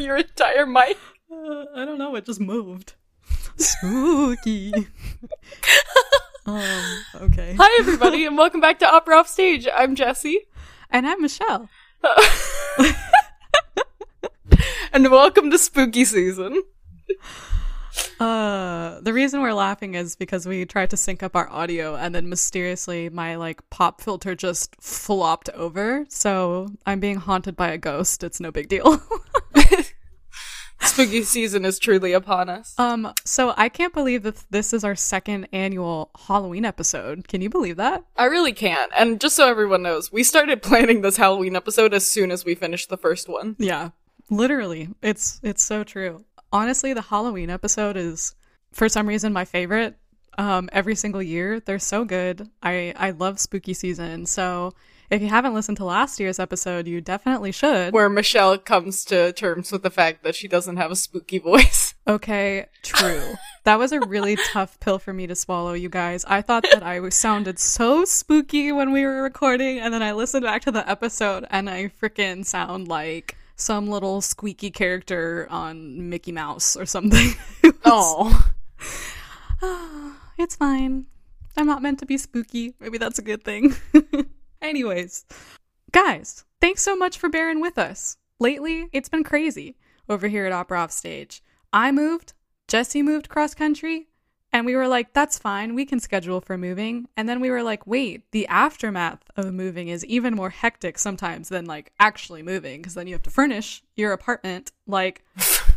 your 0.00 0.16
entire 0.16 0.66
mic? 0.66 0.96
Uh, 1.30 1.64
I 1.74 1.84
don't 1.84 1.98
know. 1.98 2.14
It 2.14 2.24
just 2.24 2.40
moved. 2.40 2.94
Spooky. 3.56 4.72
um. 6.46 7.04
Okay. 7.14 7.54
Hi, 7.58 7.76
everybody, 7.80 8.24
and 8.24 8.36
welcome 8.36 8.60
back 8.60 8.78
to 8.78 8.88
Opera 8.88 9.16
Off 9.16 9.28
Stage. 9.28 9.66
I'm 9.74 9.94
Jesse. 9.94 10.46
And 10.90 11.06
I'm 11.06 11.20
Michelle. 11.20 11.68
and 14.92 15.10
welcome 15.10 15.50
to 15.50 15.58
Spooky 15.58 16.04
Season. 16.04 16.62
Uh, 18.20 19.00
the 19.00 19.12
reason 19.12 19.40
we're 19.42 19.52
laughing 19.52 19.94
is 19.94 20.16
because 20.16 20.46
we 20.46 20.64
tried 20.64 20.90
to 20.90 20.96
sync 20.96 21.22
up 21.22 21.36
our 21.36 21.48
audio 21.50 21.94
and 21.94 22.14
then 22.14 22.28
mysteriously 22.28 23.08
my 23.08 23.36
like 23.36 23.68
pop 23.70 24.00
filter 24.00 24.34
just 24.34 24.74
flopped 24.80 25.48
over. 25.50 26.04
So 26.08 26.68
I'm 26.86 27.00
being 27.00 27.16
haunted 27.16 27.56
by 27.56 27.70
a 27.70 27.78
ghost. 27.78 28.24
It's 28.24 28.40
no 28.40 28.50
big 28.50 28.68
deal. 28.68 29.00
Spooky 30.80 31.22
Season 31.24 31.64
is 31.64 31.78
truly 31.80 32.12
upon 32.12 32.48
us. 32.48 32.74
um, 32.78 33.12
so 33.24 33.52
I 33.56 33.68
can't 33.68 33.92
believe 33.92 34.22
that 34.22 34.44
this 34.50 34.72
is 34.72 34.84
our 34.84 34.94
second 34.94 35.48
annual 35.52 36.10
Halloween 36.28 36.64
episode. 36.64 37.26
Can 37.26 37.40
you 37.40 37.50
believe 37.50 37.76
that? 37.76 38.04
I 38.16 38.26
really 38.26 38.52
can't. 38.52 38.92
And 38.96 39.20
just 39.20 39.34
so 39.34 39.48
everyone 39.48 39.82
knows, 39.82 40.12
we 40.12 40.22
started 40.22 40.62
planning 40.62 41.00
this 41.00 41.16
Halloween 41.16 41.56
episode 41.56 41.92
as 41.94 42.08
soon 42.08 42.30
as 42.30 42.44
we 42.44 42.54
finished 42.54 42.90
the 42.90 42.96
first 42.96 43.28
one. 43.28 43.56
Yeah. 43.58 43.90
Literally. 44.30 44.88
It's 45.02 45.40
it's 45.42 45.62
so 45.64 45.82
true. 45.84 46.24
Honestly, 46.52 46.92
the 46.92 47.02
Halloween 47.02 47.50
episode 47.50 47.96
is 47.96 48.34
for 48.72 48.88
some 48.88 49.08
reason 49.08 49.32
my 49.32 49.44
favorite. 49.44 49.96
Um 50.36 50.68
every 50.72 50.94
single 50.94 51.22
year. 51.22 51.58
They're 51.60 51.78
so 51.80 52.04
good. 52.04 52.48
I 52.62 52.94
I 52.96 53.10
love 53.10 53.40
spooky 53.40 53.74
season. 53.74 54.26
So 54.26 54.74
if 55.10 55.22
you 55.22 55.28
haven't 55.28 55.54
listened 55.54 55.76
to 55.78 55.84
last 55.84 56.20
year's 56.20 56.38
episode, 56.38 56.86
you 56.86 57.00
definitely 57.00 57.52
should. 57.52 57.92
Where 57.94 58.08
Michelle 58.08 58.58
comes 58.58 59.04
to 59.06 59.32
terms 59.32 59.72
with 59.72 59.82
the 59.82 59.90
fact 59.90 60.22
that 60.22 60.34
she 60.34 60.48
doesn't 60.48 60.76
have 60.76 60.90
a 60.90 60.96
spooky 60.96 61.38
voice. 61.38 61.94
Okay, 62.06 62.66
true. 62.82 63.34
that 63.64 63.78
was 63.78 63.92
a 63.92 64.00
really 64.00 64.36
tough 64.52 64.78
pill 64.80 64.98
for 64.98 65.12
me 65.12 65.26
to 65.26 65.34
swallow, 65.34 65.72
you 65.72 65.88
guys. 65.88 66.24
I 66.26 66.42
thought 66.42 66.64
that 66.72 66.82
I 66.82 67.06
sounded 67.08 67.58
so 67.58 68.04
spooky 68.04 68.72
when 68.72 68.92
we 68.92 69.04
were 69.04 69.22
recording, 69.22 69.78
and 69.78 69.92
then 69.92 70.02
I 70.02 70.12
listened 70.12 70.44
back 70.44 70.62
to 70.62 70.70
the 70.70 70.88
episode 70.88 71.46
and 71.50 71.68
I 71.68 71.88
freaking 71.88 72.44
sound 72.44 72.88
like 72.88 73.36
some 73.56 73.88
little 73.88 74.20
squeaky 74.20 74.70
character 74.70 75.46
on 75.50 76.08
Mickey 76.08 76.32
Mouse 76.32 76.76
or 76.76 76.86
something. 76.86 77.34
Oh. 77.90 78.50
it's 80.38 80.56
fine. 80.56 81.06
I'm 81.56 81.66
not 81.66 81.80
meant 81.80 82.00
to 82.00 82.06
be 82.06 82.18
spooky. 82.18 82.74
Maybe 82.80 82.98
that's 82.98 83.18
a 83.18 83.22
good 83.22 83.42
thing. 83.42 83.74
Anyways, 84.60 85.24
guys, 85.92 86.44
thanks 86.60 86.82
so 86.82 86.96
much 86.96 87.18
for 87.18 87.28
bearing 87.28 87.60
with 87.60 87.78
us. 87.78 88.16
Lately, 88.40 88.88
it's 88.92 89.08
been 89.08 89.24
crazy 89.24 89.76
over 90.08 90.28
here 90.28 90.46
at 90.46 90.52
Opera 90.52 90.80
Off 90.80 90.90
Stage. 90.92 91.42
I 91.72 91.90
moved, 91.92 92.32
Jesse 92.66 93.02
moved 93.02 93.28
cross 93.28 93.54
country, 93.54 94.08
and 94.52 94.64
we 94.64 94.74
were 94.74 94.88
like, 94.88 95.12
that's 95.12 95.38
fine, 95.38 95.74
we 95.74 95.84
can 95.84 96.00
schedule 96.00 96.40
for 96.40 96.56
moving. 96.56 97.06
And 97.16 97.28
then 97.28 97.40
we 97.40 97.50
were 97.50 97.62
like, 97.62 97.86
wait, 97.86 98.22
the 98.32 98.46
aftermath 98.48 99.22
of 99.36 99.52
moving 99.52 99.88
is 99.88 100.04
even 100.06 100.34
more 100.34 100.50
hectic 100.50 100.98
sometimes 100.98 101.50
than 101.50 101.66
like 101.66 101.92
actually 102.00 102.42
moving, 102.42 102.80
because 102.80 102.94
then 102.94 103.06
you 103.06 103.14
have 103.14 103.22
to 103.24 103.30
furnish 103.30 103.82
your 103.96 104.12
apartment, 104.12 104.72
like 104.86 105.22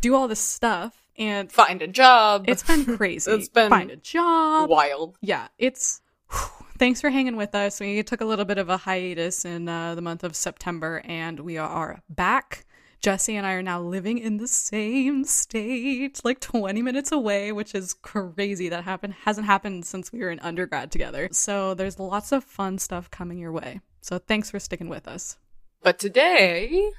do 0.01 0.15
all 0.15 0.27
this 0.27 0.39
stuff. 0.39 0.97
And 1.17 1.51
Find 1.51 1.81
a 1.81 1.87
job. 1.87 2.45
it's 2.47 2.63
been 2.63 2.85
crazy. 2.97 3.29
It's 3.31 3.49
been 3.49 3.69
find 3.69 3.91
a 3.91 3.97
job. 3.97 4.69
wild. 4.69 5.17
Yeah, 5.21 5.49
it's. 5.59 6.00
Thanks 6.77 7.01
for 7.01 7.09
hanging 7.09 7.35
with 7.35 7.53
us. 7.55 7.79
We 7.79 8.01
took 8.03 8.21
a 8.21 8.25
little 8.25 8.45
bit 8.45 8.57
of 8.57 8.69
a 8.69 8.77
hiatus 8.77 9.45
in 9.45 9.67
uh, 9.67 9.95
the 9.95 10.01
month 10.01 10.23
of 10.23 10.35
September, 10.35 11.01
and 11.05 11.39
we 11.39 11.57
are 11.57 12.01
back. 12.09 12.65
Jesse 13.01 13.35
and 13.35 13.47
I 13.47 13.53
are 13.53 13.63
now 13.63 13.81
living 13.81 14.19
in 14.19 14.37
the 14.37 14.47
same 14.47 15.23
state, 15.23 16.21
like 16.23 16.39
20 16.39 16.83
minutes 16.83 17.11
away, 17.11 17.51
which 17.51 17.73
is 17.73 17.93
crazy. 17.93 18.69
That 18.69 18.83
happened 18.83 19.15
hasn't 19.23 19.47
happened 19.47 19.85
since 19.85 20.11
we 20.11 20.19
were 20.19 20.29
in 20.29 20.39
undergrad 20.39 20.91
together. 20.91 21.29
So 21.31 21.73
there's 21.73 21.99
lots 21.99 22.31
of 22.31 22.43
fun 22.43 22.77
stuff 22.77 23.09
coming 23.09 23.39
your 23.39 23.51
way. 23.51 23.81
So 24.01 24.19
thanks 24.19 24.51
for 24.51 24.59
sticking 24.59 24.87
with 24.87 25.07
us. 25.07 25.37
But 25.81 25.97
today, 25.97 26.91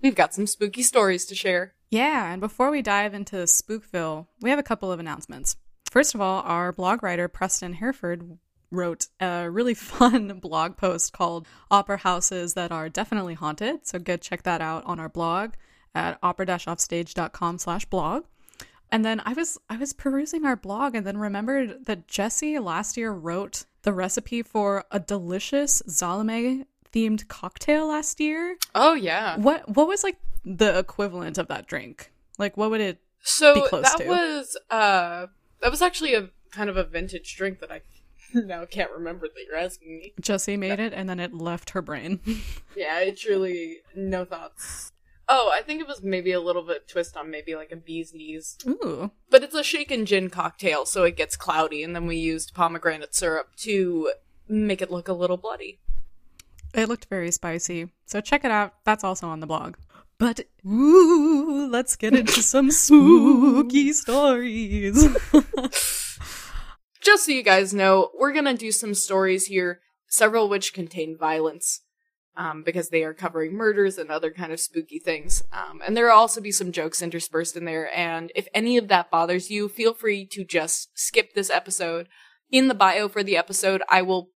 we've 0.00 0.14
got 0.14 0.32
some 0.32 0.46
spooky 0.46 0.82
stories 0.82 1.26
to 1.26 1.34
share. 1.34 1.74
Yeah, 1.90 2.32
and 2.32 2.40
before 2.40 2.70
we 2.70 2.80
dive 2.80 3.12
into 3.12 3.36
Spookville, 3.36 4.28
we 4.40 4.48
have 4.48 4.58
a 4.58 4.64
couple 4.64 4.90
of 4.90 5.00
announcements. 5.00 5.56
First 5.90 6.14
of 6.14 6.22
all, 6.22 6.40
our 6.42 6.72
blog 6.72 7.02
writer 7.02 7.28
Preston 7.28 7.74
Hereford 7.74 8.38
wrote 8.70 9.06
a 9.20 9.50
really 9.50 9.74
fun 9.90 10.38
blog 10.40 10.76
post 10.76 11.12
called 11.12 11.46
Opera 11.70 11.98
Houses 11.98 12.54
That 12.54 12.72
Are 12.72 12.88
Definitely 12.88 13.34
Haunted. 13.34 13.86
So 13.86 13.98
go 13.98 14.16
check 14.16 14.42
that 14.44 14.60
out 14.60 14.84
on 14.84 14.98
our 15.00 15.08
blog 15.08 15.52
at 15.94 16.18
opera-offstage.com 16.22 17.58
slash 17.58 17.84
blog. 17.86 18.24
And 18.92 19.04
then 19.04 19.20
I 19.24 19.32
was 19.34 19.56
I 19.68 19.76
was 19.76 19.92
perusing 19.92 20.44
our 20.44 20.56
blog 20.56 20.94
and 20.96 21.06
then 21.06 21.16
remembered 21.16 21.86
that 21.86 22.08
Jesse 22.08 22.58
last 22.58 22.96
year 22.96 23.12
wrote 23.12 23.64
the 23.82 23.92
recipe 23.92 24.42
for 24.42 24.84
a 24.90 24.98
delicious 24.98 25.80
Salome 25.86 26.64
themed 26.92 27.28
cocktail 27.28 27.86
last 27.88 28.18
year. 28.20 28.56
Oh, 28.74 28.94
yeah. 28.94 29.36
What 29.36 29.68
what 29.76 29.86
was 29.86 30.02
like 30.02 30.18
the 30.44 30.76
equivalent 30.78 31.38
of 31.38 31.46
that 31.48 31.66
drink? 31.68 32.10
Like 32.36 32.56
what 32.56 32.70
would 32.70 32.80
it 32.80 32.96
be 32.96 33.02
So 33.22 33.62
close 33.68 33.84
that 33.84 33.98
to. 33.98 34.08
was 34.08 34.56
uh 34.70 35.26
that 35.62 35.70
was 35.70 35.82
actually 35.82 36.14
a 36.14 36.30
kind 36.50 36.68
of 36.68 36.76
a 36.76 36.82
vintage 36.82 37.36
drink 37.36 37.60
that 37.60 37.70
I 37.70 37.82
now 38.46 38.62
I 38.62 38.66
can't 38.66 38.90
remember 38.90 39.26
that 39.26 39.44
you're 39.46 39.56
asking 39.56 39.98
me. 39.98 40.14
Jesse 40.20 40.56
made 40.56 40.80
it 40.80 40.92
and 40.92 41.08
then 41.08 41.20
it 41.20 41.34
left 41.34 41.70
her 41.70 41.82
brain. 41.82 42.20
Yeah, 42.76 43.00
it 43.00 43.18
truly 43.18 43.78
no 43.96 44.24
thoughts. 44.24 44.92
Oh, 45.28 45.52
I 45.52 45.62
think 45.62 45.80
it 45.80 45.88
was 45.88 46.02
maybe 46.02 46.32
a 46.32 46.40
little 46.40 46.62
bit 46.62 46.88
twist 46.88 47.16
on 47.16 47.30
maybe 47.30 47.54
like 47.56 47.72
a 47.72 47.76
bee's 47.76 48.14
knees. 48.14 48.56
Ooh. 48.66 49.10
But 49.28 49.42
it's 49.42 49.54
a 49.54 49.64
shaken 49.64 50.06
gin 50.06 50.30
cocktail, 50.30 50.86
so 50.86 51.02
it 51.02 51.16
gets 51.16 51.36
cloudy, 51.36 51.82
and 51.82 51.94
then 51.94 52.06
we 52.06 52.16
used 52.16 52.54
pomegranate 52.54 53.14
syrup 53.14 53.56
to 53.58 54.12
make 54.48 54.80
it 54.80 54.90
look 54.90 55.08
a 55.08 55.12
little 55.12 55.36
bloody. 55.36 55.80
It 56.74 56.88
looked 56.88 57.06
very 57.06 57.32
spicy. 57.32 57.90
So 58.06 58.20
check 58.20 58.44
it 58.44 58.50
out. 58.50 58.74
That's 58.84 59.04
also 59.04 59.28
on 59.28 59.40
the 59.40 59.46
blog. 59.46 59.76
But 60.18 60.40
ooh, 60.66 61.68
let's 61.70 61.96
get 61.96 62.14
into 62.14 62.42
some 62.42 62.70
spooky 62.72 63.92
stories. 63.92 65.08
Just 67.02 67.26
so 67.26 67.32
you 67.32 67.42
guys 67.42 67.72
know, 67.72 68.10
we're 68.18 68.32
gonna 68.32 68.54
do 68.54 68.72
some 68.72 68.94
stories 68.94 69.46
here, 69.46 69.80
several 70.08 70.48
which 70.48 70.74
contain 70.74 71.16
violence, 71.18 71.80
um, 72.36 72.62
because 72.62 72.90
they 72.90 73.02
are 73.04 73.14
covering 73.14 73.54
murders 73.54 73.98
and 73.98 74.10
other 74.10 74.30
kind 74.30 74.52
of 74.52 74.60
spooky 74.60 74.98
things. 74.98 75.42
Um, 75.52 75.80
and 75.84 75.96
there 75.96 76.06
will 76.06 76.12
also 76.12 76.40
be 76.40 76.52
some 76.52 76.72
jokes 76.72 77.02
interspersed 77.02 77.56
in 77.56 77.64
there. 77.64 77.90
And 77.94 78.30
if 78.34 78.48
any 78.54 78.76
of 78.76 78.88
that 78.88 79.10
bothers 79.10 79.50
you, 79.50 79.68
feel 79.68 79.94
free 79.94 80.26
to 80.26 80.44
just 80.44 80.90
skip 80.94 81.34
this 81.34 81.50
episode. 81.50 82.08
In 82.50 82.68
the 82.68 82.74
bio 82.74 83.08
for 83.08 83.22
the 83.22 83.36
episode, 83.36 83.82
I 83.88 84.02
will 84.02 84.30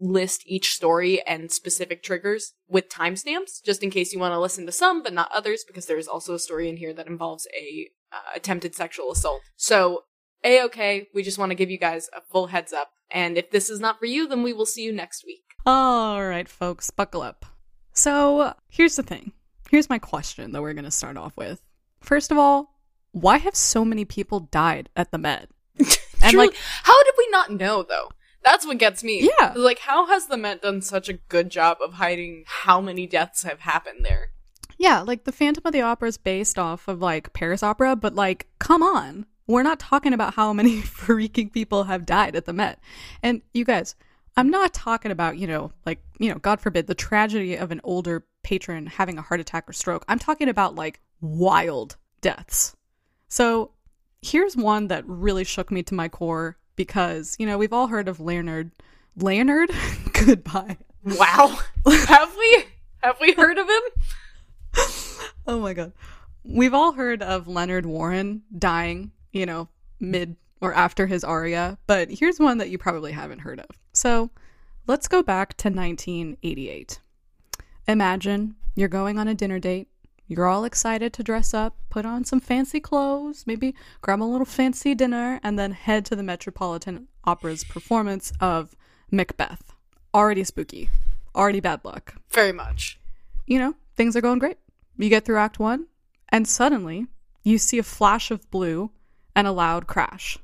list 0.00 0.42
each 0.46 0.72
story 0.72 1.22
and 1.26 1.52
specific 1.52 2.02
triggers 2.02 2.54
with 2.68 2.88
timestamps, 2.88 3.62
just 3.64 3.82
in 3.82 3.90
case 3.90 4.12
you 4.12 4.18
want 4.18 4.32
to 4.32 4.40
listen 4.40 4.66
to 4.66 4.72
some 4.72 5.02
but 5.02 5.12
not 5.12 5.30
others, 5.32 5.64
because 5.66 5.86
there's 5.86 6.08
also 6.08 6.34
a 6.34 6.38
story 6.38 6.68
in 6.68 6.78
here 6.78 6.94
that 6.94 7.06
involves 7.06 7.46
a 7.54 7.90
uh, 8.12 8.30
attempted 8.34 8.74
sexual 8.74 9.12
assault. 9.12 9.42
So 9.56 10.04
a 10.44 10.62
okay. 10.64 11.08
We 11.14 11.22
just 11.22 11.38
want 11.38 11.50
to 11.50 11.56
give 11.56 11.70
you 11.70 11.78
guys 11.78 12.08
a 12.16 12.20
full 12.20 12.48
heads 12.48 12.72
up. 12.72 12.90
And 13.10 13.36
if 13.36 13.50
this 13.50 13.68
is 13.68 13.80
not 13.80 13.98
for 13.98 14.06
you, 14.06 14.28
then 14.28 14.42
we 14.42 14.52
will 14.52 14.66
see 14.66 14.82
you 14.82 14.92
next 14.92 15.24
week. 15.26 15.42
All 15.66 16.24
right, 16.24 16.48
folks, 16.48 16.90
buckle 16.90 17.22
up. 17.22 17.44
So, 17.92 18.54
here's 18.68 18.96
the 18.96 19.02
thing. 19.02 19.32
Here's 19.70 19.90
my 19.90 19.98
question 19.98 20.52
that 20.52 20.62
we're 20.62 20.74
going 20.74 20.84
to 20.84 20.90
start 20.90 21.16
off 21.16 21.36
with. 21.36 21.60
First 22.00 22.30
of 22.30 22.38
all, 22.38 22.78
why 23.12 23.38
have 23.38 23.56
so 23.56 23.84
many 23.84 24.04
people 24.04 24.40
died 24.40 24.88
at 24.96 25.10
the 25.10 25.18
Met? 25.18 25.50
And 26.22 26.36
like, 26.36 26.54
how 26.82 27.02
did 27.02 27.14
we 27.16 27.28
not 27.30 27.50
know 27.50 27.82
though? 27.82 28.10
That's 28.44 28.66
what 28.66 28.76
gets 28.76 29.02
me. 29.02 29.30
Yeah. 29.40 29.54
Like, 29.56 29.78
how 29.78 30.06
has 30.08 30.26
the 30.26 30.36
Met 30.36 30.60
done 30.60 30.82
such 30.82 31.08
a 31.08 31.14
good 31.14 31.48
job 31.48 31.78
of 31.82 31.94
hiding 31.94 32.44
how 32.46 32.78
many 32.82 33.06
deaths 33.06 33.42
have 33.42 33.60
happened 33.60 34.04
there? 34.04 34.28
yeah, 34.80 35.00
like 35.02 35.24
the 35.24 35.32
Phantom 35.32 35.62
of 35.66 35.74
the 35.74 35.82
Opera 35.82 36.08
is 36.08 36.16
based 36.16 36.58
off 36.58 36.88
of 36.88 37.02
like 37.02 37.34
Paris 37.34 37.62
Opera, 37.62 37.94
but 37.96 38.14
like, 38.14 38.46
come 38.58 38.82
on. 38.82 39.26
We're 39.50 39.62
not 39.64 39.80
talking 39.80 40.12
about 40.12 40.34
how 40.34 40.52
many 40.52 40.80
freaking 40.82 41.52
people 41.52 41.84
have 41.84 42.06
died 42.06 42.36
at 42.36 42.44
the 42.44 42.52
Met. 42.52 42.78
And 43.22 43.42
you 43.52 43.64
guys, 43.64 43.96
I'm 44.36 44.50
not 44.50 44.72
talking 44.72 45.10
about, 45.10 45.38
you 45.38 45.46
know, 45.46 45.72
like, 45.84 46.00
you 46.18 46.30
know, 46.30 46.38
God 46.38 46.60
forbid, 46.60 46.86
the 46.86 46.94
tragedy 46.94 47.56
of 47.56 47.72
an 47.72 47.80
older 47.82 48.24
patron 48.42 48.86
having 48.86 49.18
a 49.18 49.22
heart 49.22 49.40
attack 49.40 49.68
or 49.68 49.72
stroke. 49.72 50.04
I'm 50.08 50.18
talking 50.18 50.48
about 50.48 50.76
like 50.76 51.00
wild 51.20 51.96
deaths. 52.20 52.76
So 53.28 53.72
here's 54.22 54.56
one 54.56 54.88
that 54.88 55.06
really 55.06 55.44
shook 55.44 55.70
me 55.70 55.82
to 55.84 55.94
my 55.94 56.08
core 56.08 56.56
because, 56.76 57.36
you 57.38 57.46
know, 57.46 57.58
we've 57.58 57.72
all 57.72 57.88
heard 57.88 58.08
of 58.08 58.20
Leonard. 58.20 58.70
Leonard? 59.16 59.70
Goodbye. 60.12 60.78
Wow. 61.04 61.58
have 61.86 62.36
we? 62.36 62.64
Have 63.02 63.16
we 63.20 63.32
heard 63.32 63.58
of 63.58 63.68
him? 63.68 63.82
Oh 65.46 65.58
my 65.58 65.74
god. 65.74 65.92
We've 66.44 66.74
all 66.74 66.92
heard 66.92 67.22
of 67.22 67.48
Leonard 67.48 67.84
Warren 67.84 68.42
dying, 68.56 69.12
you 69.32 69.46
know, 69.46 69.68
mid 69.98 70.36
or 70.60 70.74
after 70.74 71.06
his 71.06 71.24
aria, 71.24 71.78
but 71.86 72.10
here's 72.10 72.38
one 72.38 72.58
that 72.58 72.70
you 72.70 72.78
probably 72.78 73.12
haven't 73.12 73.40
heard 73.40 73.60
of. 73.60 73.66
So, 73.92 74.30
Let's 74.90 75.06
go 75.06 75.22
back 75.22 75.56
to 75.58 75.68
1988. 75.68 76.98
Imagine 77.86 78.56
you're 78.74 78.88
going 78.88 79.20
on 79.20 79.28
a 79.28 79.34
dinner 79.34 79.60
date. 79.60 79.86
You're 80.26 80.48
all 80.48 80.64
excited 80.64 81.12
to 81.12 81.22
dress 81.22 81.54
up, 81.54 81.76
put 81.90 82.04
on 82.04 82.24
some 82.24 82.40
fancy 82.40 82.80
clothes, 82.80 83.44
maybe 83.46 83.76
grab 84.00 84.20
a 84.20 84.24
little 84.24 84.44
fancy 84.44 84.96
dinner, 84.96 85.38
and 85.44 85.56
then 85.56 85.70
head 85.70 86.04
to 86.06 86.16
the 86.16 86.24
Metropolitan 86.24 87.06
Opera's 87.24 87.62
performance 87.62 88.32
of 88.40 88.74
Macbeth. 89.12 89.72
Already 90.12 90.42
spooky. 90.42 90.90
Already 91.36 91.60
bad 91.60 91.84
luck. 91.84 92.16
Very 92.30 92.52
much. 92.52 92.98
You 93.46 93.60
know, 93.60 93.74
things 93.94 94.16
are 94.16 94.20
going 94.20 94.40
great. 94.40 94.58
You 94.98 95.08
get 95.08 95.24
through 95.24 95.38
Act 95.38 95.60
One, 95.60 95.86
and 96.30 96.48
suddenly 96.48 97.06
you 97.44 97.58
see 97.58 97.78
a 97.78 97.84
flash 97.84 98.32
of 98.32 98.50
blue 98.50 98.90
and 99.40 99.48
a 99.48 99.52
loud 99.52 99.86
crash. 99.86 100.36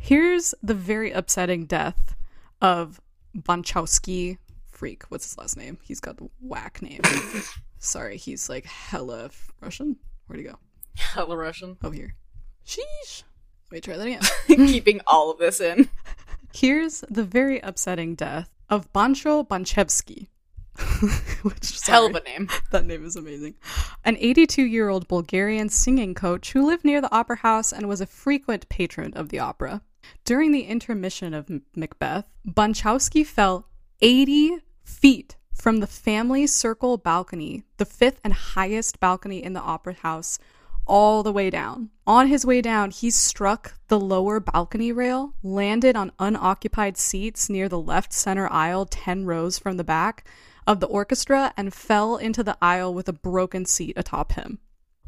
Here's 0.00 0.56
the 0.60 0.74
very 0.74 1.12
upsetting 1.12 1.66
death 1.66 2.16
of 2.60 3.00
Bonchowski 3.32 4.38
Freak. 4.66 5.04
What's 5.04 5.24
his 5.24 5.38
last 5.38 5.56
name? 5.56 5.78
He's 5.84 6.00
got 6.00 6.16
the 6.16 6.28
whack 6.40 6.82
name. 6.82 7.00
Sorry, 7.78 8.16
he's 8.16 8.48
like 8.48 8.64
hella 8.64 9.30
Russian. 9.60 9.98
Where'd 10.26 10.40
he 10.40 10.48
go? 10.48 10.58
Hella 10.96 11.36
Russian. 11.36 11.76
Oh, 11.84 11.92
here. 11.92 12.16
Sheesh. 12.66 13.22
Let 13.70 13.76
me 13.76 13.80
try 13.80 13.96
that 13.96 14.06
again. 14.06 14.22
Keeping 14.66 15.00
all 15.06 15.30
of 15.30 15.38
this 15.38 15.60
in. 15.60 15.88
Here's 16.52 17.04
the 17.08 17.22
very 17.22 17.60
upsetting 17.60 18.16
death 18.16 18.50
of 18.68 18.92
Bancho 18.92 19.44
Banchevsky. 19.44 20.26
Which, 21.42 21.80
Hell 21.86 22.06
of 22.06 22.14
a 22.14 22.20
name. 22.22 22.48
That 22.70 22.86
name 22.86 23.04
is 23.04 23.16
amazing. 23.16 23.54
An 24.04 24.16
82 24.18 24.62
year 24.62 24.88
old 24.88 25.06
Bulgarian 25.06 25.68
singing 25.68 26.14
coach 26.14 26.52
who 26.52 26.66
lived 26.66 26.84
near 26.84 27.00
the 27.00 27.14
opera 27.14 27.36
house 27.36 27.72
and 27.72 27.88
was 27.88 28.00
a 28.00 28.06
frequent 28.06 28.68
patron 28.68 29.12
of 29.14 29.28
the 29.28 29.38
opera. 29.38 29.82
During 30.24 30.52
the 30.52 30.64
intermission 30.64 31.32
of 31.32 31.50
Macbeth, 31.76 32.26
Bunchowski 32.46 33.24
fell 33.24 33.68
80 34.02 34.58
feet 34.82 35.36
from 35.54 35.78
the 35.78 35.86
family 35.86 36.46
circle 36.46 36.96
balcony, 36.96 37.64
the 37.76 37.84
fifth 37.84 38.20
and 38.24 38.32
highest 38.32 39.00
balcony 39.00 39.42
in 39.42 39.52
the 39.52 39.60
opera 39.60 39.94
house, 39.94 40.38
all 40.86 41.22
the 41.22 41.32
way 41.32 41.48
down. 41.48 41.90
On 42.06 42.26
his 42.26 42.44
way 42.44 42.60
down, 42.60 42.90
he 42.90 43.10
struck 43.10 43.74
the 43.88 43.98
lower 43.98 44.40
balcony 44.40 44.92
rail, 44.92 45.34
landed 45.42 45.96
on 45.96 46.12
unoccupied 46.18 46.98
seats 46.98 47.48
near 47.48 47.68
the 47.68 47.80
left 47.80 48.12
center 48.12 48.50
aisle, 48.52 48.84
10 48.84 49.24
rows 49.24 49.58
from 49.58 49.78
the 49.78 49.84
back 49.84 50.26
of 50.66 50.80
the 50.80 50.86
orchestra, 50.86 51.52
and 51.56 51.74
fell 51.74 52.16
into 52.16 52.42
the 52.42 52.56
aisle 52.60 52.92
with 52.94 53.08
a 53.08 53.12
broken 53.12 53.64
seat 53.64 53.94
atop 53.96 54.32
him. 54.32 54.58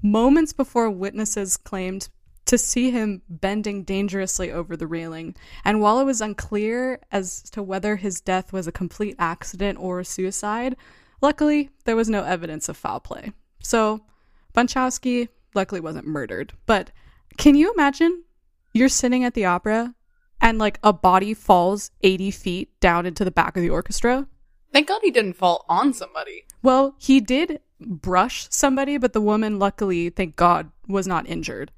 Moments 0.02 0.52
before 0.52 0.90
witnesses 0.90 1.56
claimed 1.56 2.08
to 2.46 2.56
see 2.56 2.90
him 2.90 3.22
bending 3.28 3.82
dangerously 3.82 4.52
over 4.52 4.76
the 4.76 4.86
railing, 4.86 5.34
and 5.64 5.80
while 5.80 5.98
it 5.98 6.04
was 6.04 6.20
unclear 6.20 7.00
as 7.10 7.42
to 7.50 7.62
whether 7.62 7.96
his 7.96 8.20
death 8.20 8.52
was 8.52 8.66
a 8.66 8.72
complete 8.72 9.16
accident 9.18 9.78
or 9.80 10.00
a 10.00 10.04
suicide, 10.04 10.76
luckily 11.20 11.70
there 11.84 11.96
was 11.96 12.08
no 12.08 12.22
evidence 12.22 12.68
of 12.68 12.76
foul 12.76 13.00
play. 13.00 13.32
So, 13.60 14.00
Bunchowski 14.54 15.28
luckily 15.54 15.80
wasn't 15.80 16.06
murdered. 16.06 16.52
But 16.66 16.92
can 17.36 17.56
you 17.56 17.72
imagine 17.72 18.22
you're 18.72 18.88
sitting 18.88 19.24
at 19.24 19.34
the 19.34 19.46
opera 19.46 19.94
and 20.40 20.58
like 20.58 20.78
a 20.82 20.92
body 20.92 21.34
falls 21.34 21.90
80 22.02 22.30
feet 22.30 22.80
down 22.80 23.06
into 23.06 23.24
the 23.24 23.30
back 23.30 23.56
of 23.56 23.62
the 23.62 23.70
orchestra? 23.70 24.28
Thank 24.76 24.88
God 24.88 25.00
he 25.02 25.10
didn't 25.10 25.38
fall 25.38 25.64
on 25.70 25.94
somebody. 25.94 26.44
Well, 26.62 26.96
he 26.98 27.18
did 27.18 27.60
brush 27.80 28.46
somebody, 28.50 28.98
but 28.98 29.14
the 29.14 29.22
woman, 29.22 29.58
luckily, 29.58 30.10
thank 30.10 30.36
God, 30.36 30.70
was 30.86 31.06
not 31.06 31.26
injured. 31.26 31.72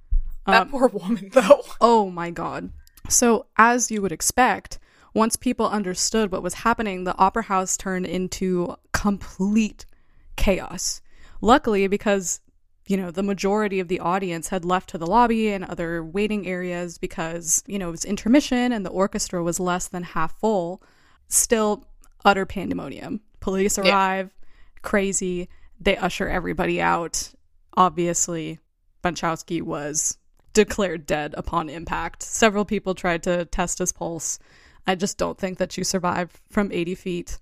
That 0.49 0.63
Um, 0.63 0.71
poor 0.71 0.89
woman, 0.89 1.31
though. 1.33 1.63
Oh 1.81 2.11
my 2.11 2.31
god. 2.31 2.73
So, 3.09 3.47
as 3.57 3.93
you 3.93 4.03
would 4.03 4.11
expect, 4.11 4.81
once 5.15 5.37
people 5.37 5.69
understood 5.69 6.33
what 6.33 6.43
was 6.43 6.55
happening, 6.55 7.05
the 7.05 7.17
opera 7.19 7.45
house 7.45 7.77
turned 7.77 8.05
into 8.05 8.75
complete 8.93 9.87
chaos. 10.35 11.01
Luckily, 11.41 11.87
because 11.87 12.41
you 12.89 12.97
know, 12.97 13.13
the 13.13 13.23
majority 13.23 13.79
of 13.79 13.87
the 13.87 14.01
audience 14.01 14.49
had 14.49 14.65
left 14.65 14.91
to 14.91 14.99
the 14.99 15.07
lobby 15.07 15.51
and 15.51 15.65
other 15.65 16.03
waiting 16.03 16.49
areas 16.49 16.99
because, 16.99 17.63
you 17.69 17.79
know, 17.79 17.89
it 17.89 17.93
was 17.93 18.05
intermission 18.05 18.73
and 18.73 18.85
the 18.85 18.91
orchestra 18.91 19.41
was 19.41 19.61
less 19.61 19.87
than 19.87 20.03
half 20.03 20.37
full. 20.41 20.83
Still, 21.29 21.87
utter 22.25 22.47
pandemonium. 22.47 23.21
Police 23.41 23.79
Yeah. 23.79 23.89
arrive, 23.91 24.35
crazy. 24.83 25.49
They 25.81 25.97
usher 25.97 26.29
everybody 26.29 26.81
out. 26.81 27.33
Obviously, 27.77 28.59
Bunchowski 29.05 29.63
was 29.63 30.19
declared 30.53 31.07
dead 31.07 31.35
upon 31.37 31.69
impact. 31.69 32.23
Several 32.23 32.65
people 32.65 32.95
tried 32.95 33.23
to 33.25 33.45
test 33.45 33.79
his 33.79 33.93
pulse. 33.93 34.39
I 34.87 34.95
just 34.95 35.19
don't 35.19 35.39
think 35.39 35.59
that 35.59 35.77
you 35.77 35.85
survive 35.85 36.41
from 36.51 36.73
80 36.73 36.95
feet. 36.95 37.39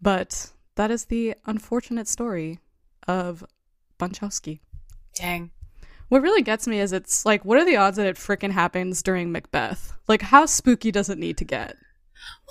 But 0.00 0.52
that 0.76 0.90
is 0.90 1.06
the 1.06 1.34
unfortunate 1.46 2.08
story 2.08 2.60
of 3.08 3.44
Bunchowski. 3.98 4.60
Dang. 5.14 5.50
What 6.08 6.22
really 6.22 6.42
gets 6.42 6.68
me 6.68 6.78
is 6.78 6.92
it's 6.92 7.26
like, 7.26 7.44
what 7.44 7.58
are 7.58 7.64
the 7.64 7.76
odds 7.76 7.96
that 7.96 8.06
it 8.06 8.16
frickin' 8.16 8.52
happens 8.52 9.02
during 9.02 9.32
Macbeth? 9.32 9.92
Like, 10.06 10.22
how 10.22 10.46
spooky 10.46 10.92
does 10.92 11.08
it 11.08 11.18
need 11.18 11.36
to 11.38 11.44
get? 11.44 11.76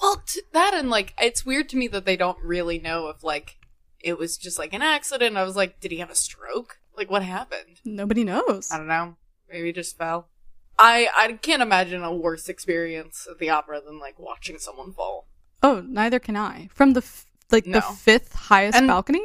Well, 0.01 0.22
t- 0.25 0.42
that 0.54 0.74
and 0.74 0.89
like, 0.89 1.13
it's 1.19 1.45
weird 1.45 1.69
to 1.69 1.77
me 1.77 1.88
that 1.89 2.06
they 2.06 2.18
don't 2.18 2.38
really 2.44 2.80
know 2.80 3.07
if 3.10 3.24
like 3.24 3.57
it 4.00 4.18
was 4.18 4.38
just 4.38 4.60
like 4.60 4.74
an 4.74 4.81
accident. 4.81 5.38
I 5.38 5.44
was 5.44 5.56
like, 5.56 5.80
did 5.80 5.92
he 5.92 5.98
have 6.00 6.10
a 6.12 6.16
stroke? 6.16 6.80
Like, 6.98 7.10
what 7.10 7.24
happened? 7.24 7.81
Nobody 7.83 8.24
knows. 8.24 8.72
I 8.72 8.77
don't 8.77 8.88
know. 8.88 9.16
Maybe 9.50 9.68
he 9.68 9.74
just 9.74 9.98
fell. 9.98 10.30
I 10.77 11.07
I 11.16 11.33
can't 11.33 11.62
imagine 11.62 12.04
a 12.04 12.13
worse 12.13 12.50
experience 12.50 13.27
at 13.30 13.39
the 13.39 13.50
opera 13.50 13.81
than 13.86 14.00
like 14.00 14.19
watching 14.19 14.57
someone 14.60 14.94
fall. 14.94 15.27
Oh, 15.63 15.81
neither 15.88 16.19
can 16.19 16.36
I. 16.36 16.69
From 16.74 16.94
the 16.94 17.00
f- 17.01 17.25
like 17.51 17.66
No. 17.66 17.80
the 17.80 17.81
fifth 17.81 18.34
highest 18.34 18.77
And- 18.77 18.88
balcony? 18.88 19.24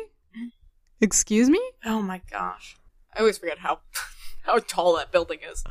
Excuse 1.00 1.49
me? 1.49 1.61
Oh 1.85 2.02
my 2.02 2.21
gosh. 2.30 2.76
I 3.16 3.21
always 3.21 3.38
forget 3.38 3.59
how 3.59 3.80
how 4.45 4.59
tall 4.59 4.97
that 4.97 5.11
building 5.12 5.38
is. 5.50 5.64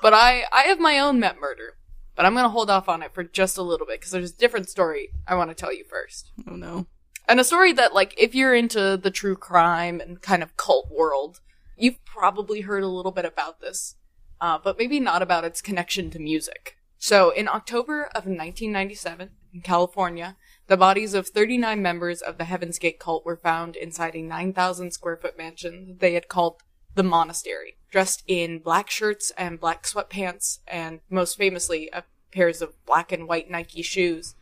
But 0.00 0.14
I 0.14 0.44
I 0.52 0.62
have 0.62 0.78
my 0.80 0.98
own 0.98 1.18
Met 1.20 1.38
murder. 1.40 1.76
But 2.16 2.24
I'm 2.24 2.34
gonna 2.34 2.48
hold 2.48 2.70
off 2.70 2.88
on 2.88 3.02
it 3.02 3.14
for 3.14 3.22
just 3.22 3.58
a 3.58 3.62
little 3.62 3.86
bit 3.86 4.00
because 4.00 4.10
there's 4.10 4.32
a 4.32 4.36
different 4.36 4.68
story 4.68 5.10
I 5.28 5.34
want 5.34 5.50
to 5.50 5.54
tell 5.54 5.72
you 5.72 5.84
first. 5.84 6.32
Oh 6.48 6.56
no. 6.56 6.86
And 7.28 7.38
a 7.38 7.44
story 7.44 7.72
that 7.74 7.94
like 7.94 8.14
if 8.16 8.34
you're 8.34 8.54
into 8.54 8.96
the 8.96 9.10
true 9.10 9.36
crime 9.36 10.00
and 10.00 10.20
kind 10.22 10.42
of 10.42 10.56
cult 10.56 10.90
world, 10.90 11.40
you've 11.76 12.04
probably 12.04 12.62
heard 12.62 12.82
a 12.82 12.88
little 12.88 13.12
bit 13.12 13.24
about 13.24 13.60
this. 13.60 13.96
Uh, 14.40 14.58
but 14.62 14.78
maybe 14.78 15.00
not 15.00 15.22
about 15.22 15.44
its 15.44 15.62
connection 15.62 16.10
to 16.10 16.18
music. 16.18 16.76
So 16.98 17.30
in 17.30 17.48
October 17.48 18.04
of 18.04 18.26
1997 18.26 19.30
in 19.52 19.60
California, 19.60 20.36
the 20.66 20.76
bodies 20.76 21.14
of 21.14 21.28
39 21.28 21.80
members 21.80 22.20
of 22.20 22.38
the 22.38 22.44
Heaven's 22.44 22.78
Gate 22.78 22.98
cult 22.98 23.24
were 23.24 23.36
found 23.36 23.76
inside 23.76 24.14
a 24.16 24.22
9,000 24.22 24.90
square 24.90 25.16
foot 25.16 25.38
mansion 25.38 25.86
that 25.86 26.00
they 26.00 26.14
had 26.14 26.28
called 26.28 26.62
the 26.96 27.04
monastery, 27.04 27.76
dressed 27.90 28.24
in 28.26 28.58
black 28.58 28.90
shirts 28.90 29.30
and 29.38 29.60
black 29.60 29.84
sweatpants, 29.84 30.58
and 30.66 31.00
most 31.08 31.38
famously, 31.38 31.88
a 31.92 32.02
pairs 32.32 32.60
of 32.60 32.74
black 32.84 33.12
and 33.12 33.28
white 33.28 33.50
Nike 33.50 33.82
shoes 33.82 34.34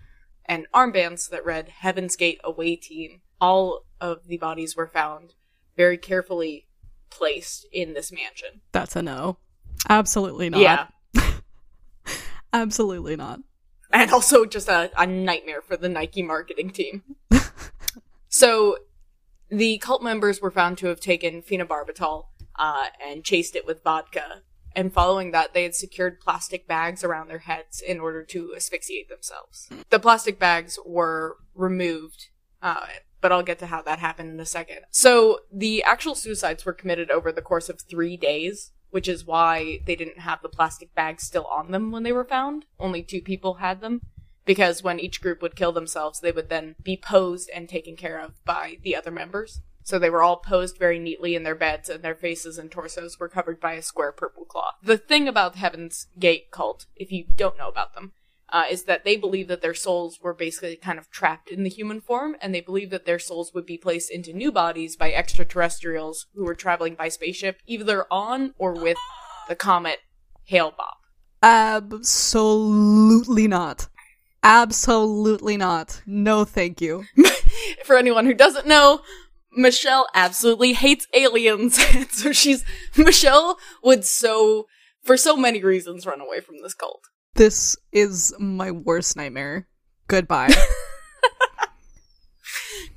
and 0.47 0.67
armbands 0.75 1.29
that 1.31 1.45
read 1.45 1.69
Heaven's 1.69 2.17
Gate 2.17 2.41
Away 2.43 2.77
Team. 2.77 3.21
All 3.41 3.85
of 4.01 4.27
the 4.27 4.37
bodies 4.37 4.77
were 4.77 4.87
found 4.87 5.35
very 5.77 5.99
carefully 5.99 6.67
placed 7.11 7.67
in 7.73 7.95
this 7.95 8.11
mansion. 8.13 8.61
That's 8.73 8.97
a 8.97 9.03
no. 9.03 9.39
Absolutely 9.89 10.51
not. 10.51 10.61
Yeah. 10.61 10.87
Absolutely 12.53 13.17
not. 13.17 13.41
and 13.93 14.11
also 14.11 14.45
just 14.45 14.69
a, 14.69 14.91
a 14.97 15.07
nightmare 15.07 15.63
for 15.63 15.77
the 15.77 15.89
Nike 15.89 16.23
marketing 16.23 16.71
team. 16.71 17.03
so, 18.29 18.79
the 19.51 19.79
cult 19.79 20.03
members 20.03 20.41
were 20.41 20.51
found 20.51 20.79
to 20.79 20.87
have 20.89 21.01
taken 21.01 21.43
phenobarbital 21.43 22.27
uh, 22.57 22.87
and 23.05 23.25
chased 23.25 23.57
it 23.57 23.67
with 23.67 23.83
vodka. 23.83 24.43
And 24.77 24.93
following 24.93 25.31
that, 25.31 25.55
they 25.55 25.63
had 25.63 25.75
secured 25.75 26.21
plastic 26.21 26.67
bags 26.67 27.05
around 27.05 27.29
their 27.29 27.39
heads 27.39 27.81
in 27.81 28.01
order 28.01 28.25
to 28.25 28.55
asphyxiate 28.57 29.09
themselves. 29.09 29.69
The 29.91 30.01
plastic 30.01 30.39
bags 30.39 30.79
were 30.85 31.37
removed, 31.55 32.29
uh, 32.61 32.87
but 33.21 33.31
I'll 33.31 33.45
get 33.45 33.61
to 33.61 33.67
how 33.67 33.83
that 33.83 34.01
happened 34.01 34.31
in 34.31 34.41
a 34.41 34.47
second. 34.47 34.81
So, 34.91 35.41
the 35.53 35.83
actual 35.85 36.15
suicides 36.15 36.65
were 36.65 36.73
committed 36.73 37.11
over 37.11 37.31
the 37.31 37.43
course 37.43 37.69
of 37.69 37.81
three 37.81 38.17
days, 38.17 38.73
which 38.91 39.09
is 39.09 39.25
why 39.25 39.81
they 39.87 39.97
didn't 39.97 40.19
have 40.19 40.43
the 40.43 40.49
plastic 40.49 40.95
bags 40.95 41.23
still 41.23 41.47
on 41.47 41.71
them 41.71 41.93
when 41.93 42.03
they 42.03 42.13
were 42.13 42.25
found. 42.25 42.65
Only 42.79 43.03
two 43.03 43.21
people 43.21 43.55
had 43.55 43.81
them. 43.81 44.01
Because 44.45 44.83
when 44.83 45.01
each 45.01 45.23
group 45.23 45.41
would 45.41 45.57
kill 45.57 45.73
themselves, 45.73 46.21
they 46.21 46.33
would 46.33 46.51
then 46.51 46.75
be 46.83 46.97
posed 46.97 47.51
and 47.55 47.69
taken 47.69 47.97
care 47.97 48.21
of 48.21 48.45
by 48.45 48.77
the 48.83 48.95
other 48.95 49.11
members. 49.11 49.63
So 49.85 49.99
they 49.99 50.11
were 50.11 50.23
all 50.23 50.39
posed 50.39 50.79
very 50.79 50.99
neatly 50.99 51.35
in 51.35 51.43
their 51.43 51.55
beds, 51.55 51.91
and 51.91 52.03
their 52.03 52.15
faces 52.15 52.59
and 52.59 52.71
torsos 52.71 53.21
were 53.21 53.29
covered 53.29 53.61
by 53.61 53.75
a 53.75 53.83
square 53.83 54.13
purple 54.13 54.47
cloth. 54.47 54.75
The 54.83 54.97
thing 54.97 55.29
about 55.29 55.53
the 55.53 55.59
Heaven's 55.59 56.07
Gate 56.19 56.51
cult, 56.51 56.87
if 56.97 57.13
you 57.13 57.27
don't 57.37 57.59
know 57.59 57.69
about 57.69 57.95
them, 57.95 58.13
uh, 58.49 58.65
is 58.71 58.85
that 58.85 59.05
they 59.05 59.17
believe 59.17 59.47
that 59.49 59.61
their 59.61 59.75
souls 59.75 60.21
were 60.23 60.33
basically 60.33 60.77
kind 60.77 60.99
of 60.99 61.11
trapped 61.11 61.51
in 61.51 61.65
the 61.65 61.71
human 61.71 62.01
form, 62.01 62.35
and 62.41 62.55
they 62.55 62.63
believe 62.63 62.89
that 62.91 63.05
their 63.05 63.19
souls 63.19 63.53
would 63.53 63.67
be 63.67 63.77
placed 63.77 64.11
into 64.11 64.33
new 64.33 64.51
bodies 64.51 64.97
by 64.97 65.13
extraterrestrials 65.13 66.27
who 66.35 66.45
were 66.45 66.55
traveling 66.55 66.95
by 66.95 67.09
spaceship, 67.09 67.59
either 67.67 68.07
on 68.11 68.55
or 68.57 68.73
with 68.73 68.97
the 69.49 69.55
comet 69.55 69.99
Hale-Bopp. 70.45 70.97
Absolutely 71.43 73.47
not. 73.47 73.89
Absolutely 74.43 75.57
not. 75.57 76.03
No, 76.07 76.45
thank 76.45 76.81
you. 76.81 77.05
For 77.85 77.97
anyone 77.97 78.25
who 78.25 78.35
doesn't 78.35 78.67
know, 78.67 79.01
Michelle 79.57 80.07
absolutely 80.15 80.73
hates 80.73 81.07
aliens. 81.15 81.79
so 82.11 82.33
she's 82.33 82.65
Michelle 82.97 83.59
would 83.83 84.05
so 84.05 84.67
for 85.03 85.17
so 85.17 85.37
many 85.37 85.63
reasons 85.63 86.07
run 86.07 86.21
away 86.21 86.41
from 86.41 86.57
this 86.63 86.75
cult. 86.75 87.03
This 87.35 87.77
is 87.93 88.35
my 88.39 88.71
worst 88.71 89.17
nightmare. 89.17 89.69
Goodbye. 90.09 90.55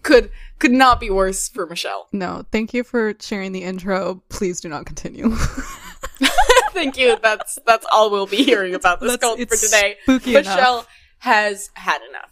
could 0.03 0.31
could 0.59 0.71
not 0.71 0.99
be 0.99 1.09
worse 1.09 1.49
for 1.49 1.65
Michelle. 1.67 2.07
no, 2.11 2.43
thank 2.51 2.73
you 2.73 2.83
for 2.83 3.13
sharing 3.19 3.51
the 3.51 3.63
intro. 3.63 4.23
Please 4.29 4.59
do 4.59 4.69
not 4.69 4.85
continue. 4.85 5.35
Thank 6.71 6.97
you. 6.97 7.17
That's 7.21 7.57
that's 7.65 7.85
all 7.91 8.11
we'll 8.11 8.27
be 8.27 8.43
hearing 8.43 8.75
about 8.75 8.99
this 8.99 9.11
That's- 9.11 9.37
cult 9.37 9.49
for 9.49 9.55
today. 9.65 9.97
Michelle 10.07 10.73
enough. 10.75 10.87
has 11.19 11.69
had 11.73 12.01
enough. 12.07 12.26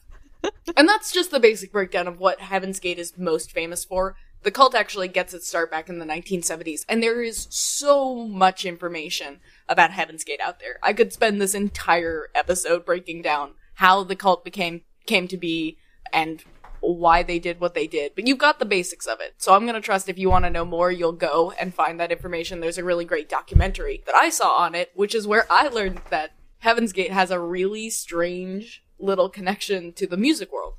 And 0.78 0.88
that's 0.88 1.12
just 1.12 1.32
the 1.32 1.40
basic 1.40 1.72
breakdown 1.72 2.08
of 2.08 2.20
what 2.20 2.40
Heaven's 2.40 2.80
Gate 2.80 3.00
is 3.00 3.18
most 3.18 3.52
famous 3.52 3.84
for. 3.84 4.16
The 4.44 4.52
cult 4.52 4.76
actually 4.76 5.08
gets 5.08 5.34
its 5.34 5.48
start 5.48 5.72
back 5.72 5.90
in 5.90 5.98
the 5.98 6.06
1970s, 6.06 6.86
and 6.88 7.02
there 7.02 7.24
is 7.24 7.48
so 7.50 8.28
much 8.28 8.64
information 8.64 9.40
about 9.68 9.92
Heaven's 9.92 10.24
Gate 10.24 10.40
out 10.40 10.60
there. 10.60 10.78
I 10.84 10.94
could 10.94 11.12
spend 11.12 11.42
this 11.42 11.56
entire 11.56 12.28
episode 12.36 12.86
breaking 12.86 13.24
down 13.24 13.54
how 13.76 14.04
the 14.04 14.16
cult 14.16 14.46
became 14.46 14.82
came 15.06 15.28
to 15.28 15.38
be 15.38 15.78
and 16.14 16.44
why 16.82 17.24
they 17.24 17.40
did 17.40 17.60
what 17.60 17.74
they 17.74 17.88
did. 17.88 18.14
But 18.16 18.28
you've 18.28 18.38
got 18.38 18.60
the 18.60 18.66
basics 18.66 19.08
of 19.08 19.20
it. 19.20 19.36
So 19.38 19.54
I'm 19.54 19.64
going 19.64 19.76
to 19.76 19.82
trust 19.82 20.10
if 20.10 20.20
you 20.20 20.30
want 20.30 20.46
to 20.46 20.52
know 20.52 20.66
more, 20.66 20.92
you'll 20.92 21.12
go 21.12 21.52
and 21.60 21.74
find 21.74 22.00
that 22.00 22.12
information. 22.12 22.60
There's 22.60 22.78
a 22.78 22.84
really 22.84 23.06
great 23.06 23.30
documentary 23.30 24.04
that 24.06 24.16
I 24.16 24.30
saw 24.30 24.56
on 24.56 24.76
it, 24.76 24.92
which 24.94 25.16
is 25.16 25.28
where 25.28 25.46
I 25.50 25.68
learned 25.68 26.02
that 26.10 26.34
Heaven's 26.60 26.94
Gate 26.94 27.12
has 27.12 27.32
a 27.32 27.40
really 27.40 27.90
strange 27.90 28.84
little 29.00 29.30
connection 29.30 29.94
to 29.94 30.08
the 30.08 30.18
music 30.18 30.52
world. 30.52 30.74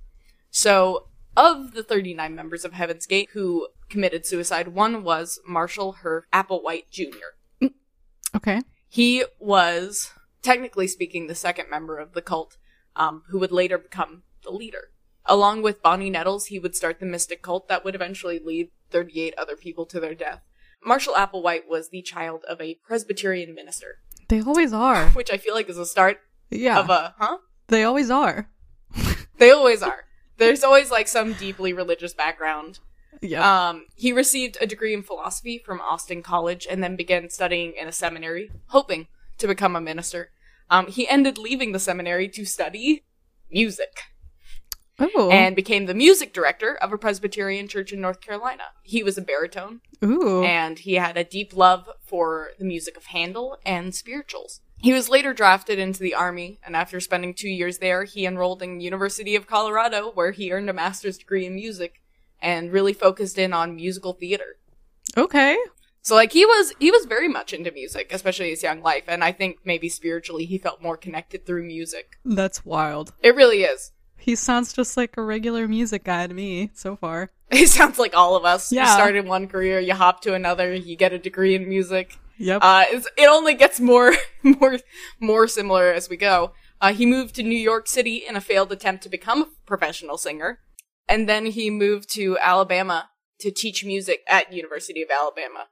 So, 0.51 1.09
of 1.37 1.73
the 1.73 1.83
39 1.83 2.35
members 2.35 2.65
of 2.65 2.73
Heaven's 2.73 3.07
Gate 3.07 3.29
who 3.33 3.69
committed 3.91 4.25
suicide, 4.25 4.69
one 4.69 5.03
was 5.05 5.39
Marshall 5.47 5.97
Herff 6.03 6.23
Applewhite 6.33 6.91
Jr. 6.91 7.67
okay. 8.35 8.63
He 8.89 9.25
was, 9.39 10.13
technically 10.43 10.87
speaking, 10.87 11.27
the 11.27 11.35
second 11.35 11.69
member 11.71 11.99
of 11.99 12.13
the 12.15 12.23
cult, 12.23 12.57
um, 12.95 13.23
who 13.29 13.39
would 13.39 13.53
later 13.53 13.77
become 13.79 14.23
the 14.45 14.51
leader. 14.51 14.91
Along 15.27 15.61
with 15.61 15.83
Bonnie 15.83 16.09
Nettles, 16.09 16.47
he 16.47 16.59
would 16.59 16.77
start 16.77 17.01
the 17.01 17.07
mystic 17.07 17.43
cult 17.43 17.69
that 17.69 17.85
would 17.85 17.95
eventually 17.95 18.39
lead 18.39 18.71
38 18.91 19.35
other 19.37 19.57
people 19.57 19.85
to 19.87 20.01
their 20.01 20.15
death. 20.15 20.41
Marshall 20.85 21.15
Applewhite 21.15 21.69
was 21.69 21.89
the 21.91 22.01
child 22.01 22.45
of 22.49 22.61
a 22.61 22.77
Presbyterian 22.87 23.55
minister, 23.55 23.99
They 24.29 24.41
always 24.41 24.73
are. 24.73 25.09
which 25.15 25.31
I 25.33 25.37
feel 25.37 25.55
like 25.55 25.69
is 25.69 25.79
a 25.79 25.85
start 25.87 26.21
Yeah. 26.51 26.79
of 26.79 26.89
a, 26.91 27.15
huh? 27.19 27.39
They 27.69 27.85
always 27.85 28.11
are. 28.11 28.49
They 29.39 29.51
always 29.51 29.83
are. 29.83 30.05
There's 30.39 30.65
always 30.65 30.91
like 30.91 31.09
some 31.09 31.35
deeply 31.35 31.73
religious 31.73 32.15
background. 32.15 32.79
Yeah. 33.21 33.69
Um, 33.69 33.87
he 33.95 34.13
received 34.13 34.59
a 34.61 34.67
degree 34.67 34.95
in 34.95 35.03
philosophy 35.03 35.59
from 35.59 35.81
Austin 35.81 36.23
College 36.23 36.67
and 36.69 36.83
then 36.83 36.97
began 36.97 37.31
studying 37.31 37.75
in 37.79 37.89
a 37.89 37.93
seminary, 37.93 38.51
hoping 38.69 39.09
to 39.39 39.47
become 39.47 39.77
a 39.77 39.81
minister. 39.81 40.31
Um, 40.71 40.87
he 40.89 41.09
ended 41.09 41.39
leaving 41.39 41.73
the 41.73 41.79
seminary 41.79 42.29
to 42.31 42.45
study 42.45 43.05
music 43.51 44.01
oh. 44.99 45.31
and 45.31 45.55
became 45.55 45.87
the 45.87 45.95
music 45.95 46.33
director 46.33 46.75
of 46.75 46.93
a 46.93 46.99
Presbyterian 46.99 47.69
church 47.69 47.93
in 47.93 48.01
North 48.01 48.21
Carolina. 48.21 48.65
He 48.83 49.03
was 49.03 49.17
a 49.17 49.23
baritone 49.23 49.81
Ooh. 50.05 50.43
and 50.43 50.81
he 50.81 50.95
had 50.95 51.17
a 51.17 51.25
deep 51.25 51.55
love 51.55 51.89
for 52.05 52.51
the 52.59 52.65
music 52.65 52.97
of 52.97 53.07
Handel 53.07 53.59
and 53.65 53.95
spirituals. 53.95 54.61
He 54.79 54.93
was 54.93 55.09
later 55.09 55.33
drafted 55.33 55.79
into 55.79 56.01
the 56.01 56.15
army, 56.15 56.61
and 56.65 56.77
after 56.77 57.01
spending 57.01 57.35
two 57.35 57.49
years 57.49 57.79
there, 57.79 58.05
he 58.05 58.27
enrolled 58.27 58.63
in 58.63 58.81
University 58.81 59.35
of 59.35 59.47
Colorado, 59.47 60.11
where 60.13 60.31
he 60.33 60.53
earned 60.53 60.69
a 60.71 60.75
master's 60.75 61.19
degree 61.19 61.47
in 61.47 61.55
music 61.55 62.03
and 62.43 62.71
really 62.73 62.93
focused 62.93 63.39
in 63.39 63.53
on 63.53 63.75
musical 63.75 64.13
theater. 64.13 64.57
okay. 65.17 65.57
So 66.03 66.15
like 66.15 66.31
he 66.33 66.47
was 66.47 66.73
he 66.79 66.93
was 66.93 67.05
very 67.07 67.27
much 67.27 67.53
into 67.53 67.73
music, 67.73 68.13
especially 68.13 68.51
his 68.51 68.63
young 68.63 68.81
life, 68.81 69.03
and 69.09 69.25
I 69.25 69.33
think 69.33 69.59
maybe 69.65 69.89
spiritually 69.89 70.45
he 70.45 70.57
felt 70.57 70.81
more 70.81 70.97
connected 70.97 71.45
through 71.45 71.65
music. 71.65 72.17
That's 72.25 72.65
wild. 72.65 73.13
It 73.23 73.35
really 73.35 73.65
is. 73.65 73.91
He 74.17 74.37
sounds 74.37 74.73
just 74.73 74.97
like 74.97 75.17
a 75.17 75.23
regular 75.23 75.67
music 75.67 76.05
guy 76.05 76.29
to 76.29 76.33
me 76.35 76.71
so 76.75 76.95
far. 76.95 77.31
He 77.51 77.67
sounds 77.67 77.99
like 77.99 78.17
all 78.17 78.37
of 78.37 78.45
us. 78.45 78.71
Yeah. 78.71 78.83
You 78.85 78.93
start 78.93 79.17
in 79.17 79.27
one 79.27 79.49
career, 79.49 79.81
you 79.81 79.95
hop 79.95 80.21
to 80.23 80.35
another, 80.35 80.73
you 80.75 80.97
get 80.97 81.13
a 81.13 81.19
degree 81.19 81.57
in 81.57 81.69
music. 81.69 82.19
Yep. 82.39 82.63
Uh, 82.63 82.85
it's, 82.89 83.09
it 83.17 83.29
only 83.29 83.55
gets 83.55 83.81
more, 83.81 84.13
more, 84.43 84.79
more 85.21 85.49
similar 85.49 85.93
as 85.93 86.09
we 86.09 86.17
go. 86.17 86.53
Uh, 86.81 86.93
he 86.93 87.07
moved 87.07 87.35
to 87.37 87.43
New 87.43 87.59
York 87.59 87.87
City 87.89 88.23
in 88.29 88.37
a 88.37 88.41
failed 88.41 88.71
attempt 88.73 89.03
to 89.05 89.09
become 89.09 89.43
a 89.43 89.49
professional 89.65 90.19
singer, 90.19 90.61
and 91.09 91.29
then 91.29 91.47
he 91.47 91.71
moved 91.71 92.11
to 92.11 92.37
Alabama 92.39 93.11
to 93.41 93.51
teach 93.51 93.85
music 93.85 94.21
at 94.29 94.53
University 94.53 95.03
of 95.03 95.09
Alabama, 95.11 95.67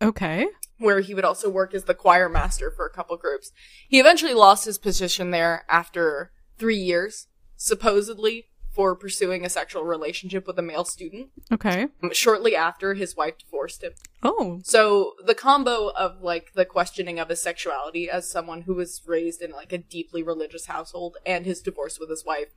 okay. 0.00 0.46
where 0.78 1.00
he 1.00 1.14
would 1.14 1.24
also 1.24 1.48
work 1.48 1.74
as 1.74 1.84
the 1.84 1.94
choir 1.94 2.28
master 2.28 2.70
for 2.70 2.86
a 2.86 2.92
couple 2.92 3.16
groups. 3.16 3.50
He 3.88 3.98
eventually 3.98 4.34
lost 4.34 4.64
his 4.64 4.78
position 4.78 5.30
there 5.30 5.64
after 5.68 6.32
three 6.58 6.76
years, 6.76 7.26
supposedly 7.56 8.46
for 8.74 8.96
pursuing 8.96 9.44
a 9.44 9.48
sexual 9.48 9.84
relationship 9.84 10.46
with 10.46 10.58
a 10.58 10.62
male 10.62 10.84
student. 10.84 11.28
Okay. 11.52 11.86
Um, 12.02 12.12
Shortly 12.12 12.56
after, 12.56 12.94
his 12.94 13.16
wife 13.16 13.38
divorced 13.38 13.82
him. 13.82 13.92
Oh. 14.22 14.60
So 14.64 15.14
the 15.24 15.34
combo 15.34 15.90
of 15.90 16.20
like 16.20 16.52
the 16.54 16.64
questioning 16.64 17.20
of 17.20 17.28
his 17.28 17.40
sexuality 17.40 18.10
as 18.10 18.28
someone 18.28 18.62
who 18.62 18.74
was 18.74 19.02
raised 19.06 19.40
in 19.40 19.52
like 19.52 19.72
a 19.72 19.78
deeply 19.78 20.22
religious 20.22 20.66
household 20.66 21.16
and 21.24 21.46
his 21.46 21.60
divorce 21.60 21.98
with 22.00 22.10
his 22.10 22.24
wife 22.24 22.48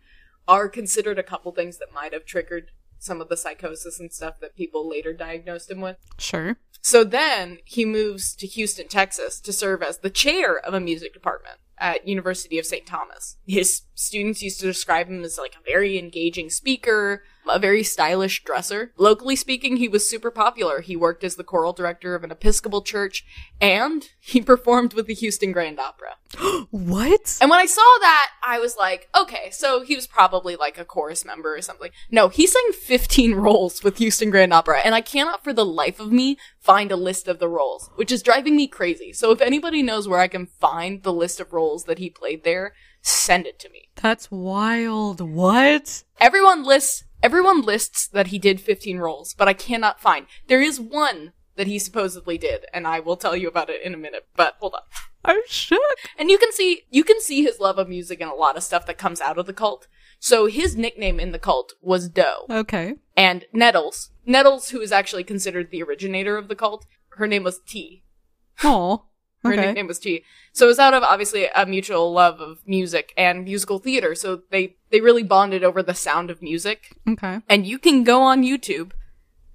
are 0.47 0.69
considered 0.69 1.19
a 1.19 1.23
couple 1.23 1.51
things 1.51 1.77
that 1.77 1.93
might 1.93 2.13
have 2.13 2.25
triggered 2.25 2.71
some 2.99 3.21
of 3.21 3.29
the 3.29 3.37
psychosis 3.37 3.99
and 3.99 4.11
stuff 4.11 4.39
that 4.39 4.55
people 4.55 4.89
later 4.89 5.13
diagnosed 5.13 5.69
him 5.69 5.81
with. 5.81 5.97
Sure. 6.17 6.57
So 6.81 7.03
then 7.03 7.59
he 7.63 7.85
moves 7.85 8.33
to 8.35 8.47
Houston, 8.47 8.87
Texas 8.87 9.39
to 9.41 9.53
serve 9.53 9.83
as 9.83 9.99
the 9.99 10.09
chair 10.09 10.57
of 10.57 10.73
a 10.73 10.79
music 10.79 11.13
department 11.13 11.57
at 11.79 12.07
University 12.07 12.57
of 12.59 12.65
St. 12.65 12.85
Thomas. 12.85 13.37
His 13.45 13.83
students 13.95 14.41
used 14.41 14.59
to 14.59 14.65
describe 14.65 15.07
him 15.07 15.23
as 15.23 15.37
like 15.37 15.55
a 15.55 15.69
very 15.69 15.97
engaging 15.97 16.49
speaker, 16.49 17.23
a 17.49 17.59
very 17.59 17.83
stylish 17.83 18.43
dresser. 18.43 18.93
Locally 18.97 19.35
speaking, 19.35 19.77
he 19.77 19.87
was 19.87 20.09
super 20.09 20.31
popular. 20.31 20.81
He 20.81 20.95
worked 20.95 21.23
as 21.23 21.35
the 21.35 21.43
choral 21.43 21.73
director 21.73 22.15
of 22.15 22.23
an 22.23 22.31
Episcopal 22.31 22.81
church 22.81 23.25
and 23.61 24.09
he 24.19 24.41
performed 24.53 24.93
with 24.93 25.07
the 25.07 25.13
Houston 25.13 25.51
Grand 25.51 25.79
Opera. 25.79 26.15
What? 26.69 27.37
And 27.39 27.49
when 27.49 27.59
I 27.59 27.65
saw 27.65 27.81
that, 28.01 28.31
I 28.45 28.59
was 28.59 28.75
like, 28.77 29.09
okay, 29.17 29.49
so 29.51 29.83
he 29.83 29.95
was 29.95 30.05
probably 30.05 30.55
like 30.55 30.77
a 30.77 30.85
chorus 30.85 31.23
member 31.23 31.55
or 31.55 31.61
something. 31.61 31.91
No, 32.11 32.27
he 32.27 32.45
sang 32.45 32.71
15 32.73 33.35
roles 33.35 33.83
with 33.83 33.97
Houston 33.97 34.29
Grand 34.29 34.53
Opera, 34.53 34.81
and 34.83 34.93
I 34.93 35.01
cannot 35.01 35.43
for 35.43 35.53
the 35.53 35.65
life 35.65 35.99
of 35.99 36.11
me 36.11 36.37
find 36.59 36.91
a 36.91 36.97
list 36.97 37.27
of 37.27 37.39
the 37.39 37.47
roles, 37.47 37.89
which 37.95 38.11
is 38.11 38.21
driving 38.21 38.55
me 38.55 38.67
crazy. 38.67 39.13
So 39.13 39.31
if 39.31 39.41
anybody 39.41 39.81
knows 39.81 40.07
where 40.07 40.19
I 40.19 40.27
can 40.27 40.45
find 40.45 41.03
the 41.03 41.13
list 41.13 41.39
of 41.39 41.53
roles 41.53 41.85
that 41.85 41.99
he 41.99 42.09
played 42.09 42.43
there, 42.43 42.73
send 43.01 43.47
it 43.47 43.59
to 43.59 43.69
me. 43.69 43.89
That's 43.95 44.29
wild. 44.29 45.21
What? 45.21 46.03
Everyone 46.19 46.63
lists 46.63 47.03
everyone 47.21 47.61
lists 47.61 48.07
that 48.07 48.27
he 48.27 48.39
did 48.39 48.61
15 48.61 48.97
roles, 48.97 49.33
but 49.33 49.47
I 49.47 49.53
cannot 49.53 50.01
find. 50.01 50.27
There 50.47 50.61
is 50.61 50.79
one 50.79 51.33
that 51.55 51.67
he 51.67 51.79
supposedly 51.79 52.37
did, 52.37 52.65
and 52.73 52.87
I 52.87 52.99
will 52.99 53.17
tell 53.17 53.35
you 53.35 53.47
about 53.47 53.69
it 53.69 53.81
in 53.81 53.93
a 53.93 53.97
minute. 53.97 54.27
But 54.35 54.55
hold 54.59 54.75
on. 54.75 54.81
I'm 55.25 55.41
shook. 55.47 55.81
And 56.17 56.29
you 56.29 56.37
can 56.37 56.51
see 56.53 56.83
you 56.89 57.03
can 57.03 57.19
see 57.19 57.43
his 57.43 57.59
love 57.59 57.77
of 57.77 57.89
music 57.89 58.21
and 58.21 58.31
a 58.31 58.35
lot 58.35 58.55
of 58.55 58.63
stuff 58.63 58.85
that 58.85 58.97
comes 58.97 59.19
out 59.19 59.37
of 59.37 59.45
the 59.45 59.53
cult. 59.53 59.87
So 60.19 60.45
his 60.45 60.75
nickname 60.75 61.19
in 61.19 61.31
the 61.31 61.39
cult 61.39 61.73
was 61.81 62.09
Doe. 62.09 62.45
Okay. 62.49 62.95
And 63.15 63.45
Nettles, 63.51 64.11
Nettles, 64.25 64.69
who 64.69 64.81
is 64.81 64.91
actually 64.91 65.23
considered 65.23 65.69
the 65.69 65.83
originator 65.83 66.37
of 66.37 66.47
the 66.47 66.55
cult, 66.55 66.85
her 67.09 67.27
name 67.27 67.43
was 67.43 67.59
T. 67.67 68.03
Oh. 68.63 69.05
Her 69.47 69.53
Okay. 69.53 69.65
nickname 69.67 69.87
was 69.87 69.99
T. 69.99 70.23
So 70.53 70.65
it 70.65 70.69
was 70.69 70.79
out 70.79 70.93
of 70.93 71.03
obviously 71.03 71.47
a 71.55 71.65
mutual 71.65 72.11
love 72.11 72.39
of 72.39 72.59
music 72.67 73.13
and 73.17 73.43
musical 73.43 73.79
theater. 73.79 74.13
So 74.15 74.41
they 74.51 74.75
they 74.89 75.01
really 75.01 75.23
bonded 75.23 75.63
over 75.63 75.81
the 75.83 75.93
sound 75.95 76.29
of 76.29 76.41
music. 76.41 76.95
Okay. 77.07 77.39
And 77.49 77.65
you 77.67 77.77
can 77.79 78.03
go 78.03 78.21
on 78.21 78.43
YouTube 78.43 78.91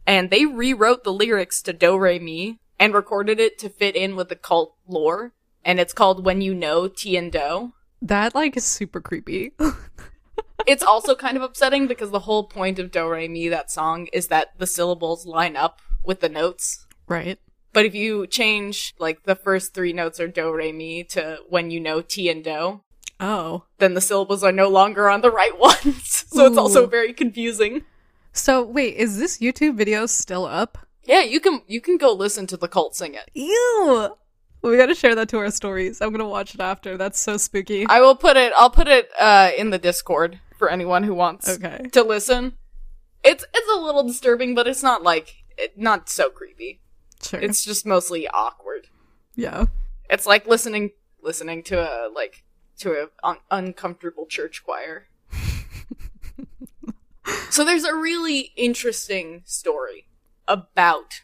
and 0.07 0.31
they 0.31 0.45
rewrote 0.47 1.05
the 1.05 1.13
lyrics 1.13 1.63
to 1.63 1.73
Do 1.73 1.97
Re 1.97 2.19
Mi 2.19 2.59
and 2.79 2.93
recorded 2.95 3.39
it 3.41 3.59
to 3.61 3.69
fit 3.69 3.95
in 3.97 4.17
with 4.17 4.29
the 4.29 4.37
cult 4.37 4.75
lore. 4.89 5.33
And 5.65 5.79
it's 5.79 5.93
called 5.93 6.25
When 6.25 6.41
You 6.41 6.55
Know 6.55 6.89
T 6.89 7.17
and 7.17 7.31
Do. 7.31 7.73
That 8.03 8.35
like 8.35 8.57
is 8.57 8.65
super 8.65 9.01
creepy. 9.01 9.53
it's 10.67 10.83
also 10.83 11.15
kind 11.15 11.37
of 11.37 11.43
upsetting 11.43 11.87
because 11.87 12.11
the 12.11 12.21
whole 12.21 12.45
point 12.45 12.79
of 12.79 12.91
Do 12.91 13.09
Re 13.09 13.29
Mi, 13.29 13.49
that 13.49 13.71
song, 13.71 14.09
is 14.13 14.29
that 14.29 14.59
the 14.59 14.67
syllables 14.67 15.25
line 15.27 15.57
up 15.57 15.81
with 16.05 16.21
the 16.21 16.29
notes. 16.29 16.87
right. 17.09 17.39
But 17.73 17.87
if 17.87 17.95
you 17.95 18.27
change 18.27 18.95
like 18.99 19.23
the 19.25 19.35
first 19.35 19.73
three 19.75 19.93
notes 19.93 20.21
are 20.21 20.29
Do 20.29 20.53
Re 20.53 20.73
Mi 20.73 21.05
to 21.05 21.39
when 21.49 21.71
you 21.71 21.81
know 21.81 22.03
T 22.03 22.29
and 22.29 22.45
Do, 22.45 22.81
Oh. 23.21 23.65
then 23.79 23.95
the 23.95 24.01
syllables 24.01 24.43
are 24.45 24.53
no 24.53 24.69
longer 24.69 25.09
on 25.09 25.21
the 25.21 25.31
right 25.31 25.57
ones. 25.59 26.27
so 26.29 26.47
it's 26.47 26.59
also 26.59 26.87
very 26.87 27.13
confusing. 27.13 27.85
So 28.33 28.63
wait, 28.63 28.97
is 28.97 29.19
this 29.19 29.39
YouTube 29.39 29.77
video 29.77 30.07
still 30.07 30.45
up? 30.45 30.79
Yeah, 31.05 31.23
you 31.23 31.41
can 31.41 31.63
you 31.67 31.81
can 31.81 31.97
go 31.99 32.13
listen 32.13 32.47
to 32.49 32.57
the 32.57 32.69
cult 32.69 32.95
sing 32.95 33.15
it. 33.15 33.31
Ew. 33.35 34.17
We 34.63 34.77
gotta 34.77 34.95
share 34.95 35.15
that 35.17 35.29
to 35.31 35.39
our 35.39 35.51
stories. 35.51 36.01
I'm 36.01 36.13
gonna 36.13 36.29
watch 36.29 36.55
it 36.55 36.61
after. 36.61 36.97
That's 36.97 37.19
so 37.19 37.37
spooky. 37.37 37.87
I 37.89 38.01
will 38.01 38.15
put 38.15 38.37
it. 38.37 38.53
I'll 38.57 38.71
put 38.71 38.87
it 38.87 39.09
uh, 39.19 39.51
in 39.57 39.71
the 39.71 39.79
Discord 39.79 40.39
for 40.59 40.69
anyone 40.69 41.03
who 41.05 41.15
wants 41.15 41.49
Okay. 41.49 41.89
to 41.93 42.03
listen. 42.05 42.57
It's 43.25 43.45
it's 43.55 43.73
a 43.73 43.81
little 43.81 44.05
disturbing, 44.05 44.55
but 44.55 44.69
it's 44.69 44.83
not 44.83 45.03
like 45.03 45.35
it, 45.59 45.77
not 45.79 46.09
so 46.11 46.29
creepy. 46.31 46.81
Sure. 47.23 47.41
It's 47.41 47.65
just 47.65 47.87
mostly 47.87 48.29
awkward. 48.29 48.89
yeah. 49.35 49.67
It's 50.11 50.27
like 50.27 50.47
listening 50.47 50.91
listening 51.23 51.63
to 51.65 51.79
a 51.79 52.11
like 52.13 52.45
to 52.79 52.93
a 52.93 53.27
un- 53.27 53.39
uncomfortable 53.51 54.27
church 54.27 54.63
choir. 54.65 55.07
so 57.51 57.65
there's 57.65 57.85
a 57.85 57.95
really 57.95 58.53
interesting 58.57 59.43
story 59.45 60.09
about 60.49 61.23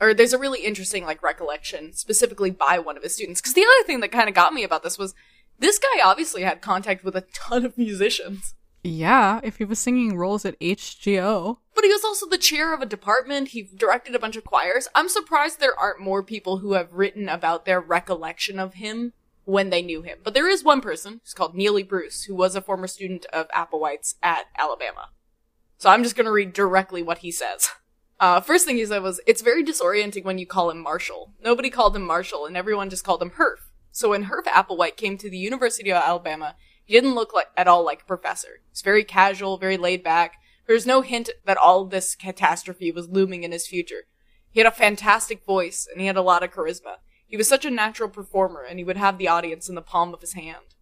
or 0.00 0.12
there's 0.12 0.32
a 0.32 0.38
really 0.38 0.64
interesting 0.64 1.04
like 1.04 1.22
recollection 1.22 1.92
specifically 1.92 2.50
by 2.50 2.78
one 2.78 2.96
of 2.96 3.02
his 3.02 3.14
students 3.14 3.40
because 3.40 3.54
the 3.54 3.64
other 3.64 3.86
thing 3.86 4.00
that 4.00 4.12
kind 4.12 4.28
of 4.28 4.34
got 4.34 4.52
me 4.52 4.64
about 4.64 4.82
this 4.82 4.98
was 4.98 5.14
this 5.58 5.78
guy 5.78 6.02
obviously 6.04 6.42
had 6.42 6.60
contact 6.60 7.04
with 7.04 7.16
a 7.16 7.24
ton 7.32 7.64
of 7.64 7.78
musicians 7.78 8.54
Yeah, 8.86 9.40
if 9.42 9.56
he 9.58 9.64
was 9.64 9.78
singing 9.78 10.16
roles 10.16 10.44
at 10.44 10.58
HGO. 10.60 11.58
but 11.74 11.84
he 11.84 11.90
was 11.90 12.04
also 12.04 12.26
the 12.26 12.38
chair 12.38 12.72
of 12.72 12.80
a 12.80 12.86
department 12.86 13.48
he 13.48 13.68
directed 13.76 14.14
a 14.14 14.18
bunch 14.18 14.34
of 14.36 14.44
choirs 14.44 14.88
i'm 14.94 15.08
surprised 15.10 15.60
there 15.60 15.78
aren't 15.78 16.00
more 16.00 16.22
people 16.22 16.58
who 16.58 16.72
have 16.72 16.92
written 16.92 17.28
about 17.28 17.64
their 17.66 17.80
recollection 17.80 18.58
of 18.58 18.74
him 18.74 19.12
when 19.44 19.68
they 19.70 19.82
knew 19.82 20.00
him 20.02 20.18
but 20.24 20.32
there 20.34 20.48
is 20.48 20.64
one 20.64 20.80
person 20.80 21.20
who's 21.22 21.34
called 21.34 21.54
neely 21.54 21.82
bruce 21.82 22.24
who 22.24 22.34
was 22.34 22.56
a 22.56 22.62
former 22.62 22.86
student 22.86 23.26
of 23.26 23.46
applewhite's 23.48 24.14
at 24.22 24.46
alabama 24.56 25.10
so 25.76 25.90
i'm 25.90 26.02
just 26.02 26.16
going 26.16 26.24
to 26.24 26.32
read 26.32 26.52
directly 26.54 27.02
what 27.02 27.18
he 27.18 27.30
says 27.30 27.68
uh, 28.18 28.40
first 28.40 28.64
thing 28.64 28.76
he 28.76 28.86
said 28.86 29.02
was, 29.02 29.20
it's 29.26 29.42
very 29.42 29.62
disorienting 29.62 30.24
when 30.24 30.38
you 30.38 30.46
call 30.46 30.70
him 30.70 30.82
Marshall. 30.82 31.34
Nobody 31.44 31.68
called 31.68 31.94
him 31.94 32.06
Marshall, 32.06 32.46
and 32.46 32.56
everyone 32.56 32.88
just 32.88 33.04
called 33.04 33.20
him 33.20 33.32
Herff. 33.32 33.58
So 33.92 34.08
when 34.08 34.24
Herff 34.24 34.44
Applewhite 34.44 34.96
came 34.96 35.18
to 35.18 35.28
the 35.28 35.36
University 35.36 35.90
of 35.90 36.02
Alabama, 36.02 36.56
he 36.86 36.94
didn't 36.94 37.14
look 37.14 37.34
like 37.34 37.48
at 37.56 37.68
all 37.68 37.84
like 37.84 38.02
a 38.02 38.06
professor. 38.06 38.60
He's 38.70 38.80
very 38.80 39.04
casual, 39.04 39.58
very 39.58 39.76
laid 39.76 40.02
back. 40.02 40.34
There's 40.66 40.86
no 40.86 41.02
hint 41.02 41.30
that 41.44 41.58
all 41.58 41.84
this 41.84 42.14
catastrophe 42.14 42.90
was 42.90 43.08
looming 43.08 43.42
in 43.42 43.52
his 43.52 43.66
future. 43.66 44.04
He 44.50 44.60
had 44.60 44.66
a 44.66 44.74
fantastic 44.74 45.44
voice, 45.44 45.86
and 45.90 46.00
he 46.00 46.06
had 46.06 46.16
a 46.16 46.22
lot 46.22 46.42
of 46.42 46.52
charisma. 46.52 46.96
He 47.26 47.36
was 47.36 47.48
such 47.48 47.64
a 47.64 47.70
natural 47.70 48.08
performer, 48.08 48.62
and 48.62 48.78
he 48.78 48.84
would 48.84 48.96
have 48.96 49.18
the 49.18 49.28
audience 49.28 49.68
in 49.68 49.74
the 49.74 49.82
palm 49.82 50.14
of 50.14 50.20
his 50.20 50.32
hand. 50.34 50.74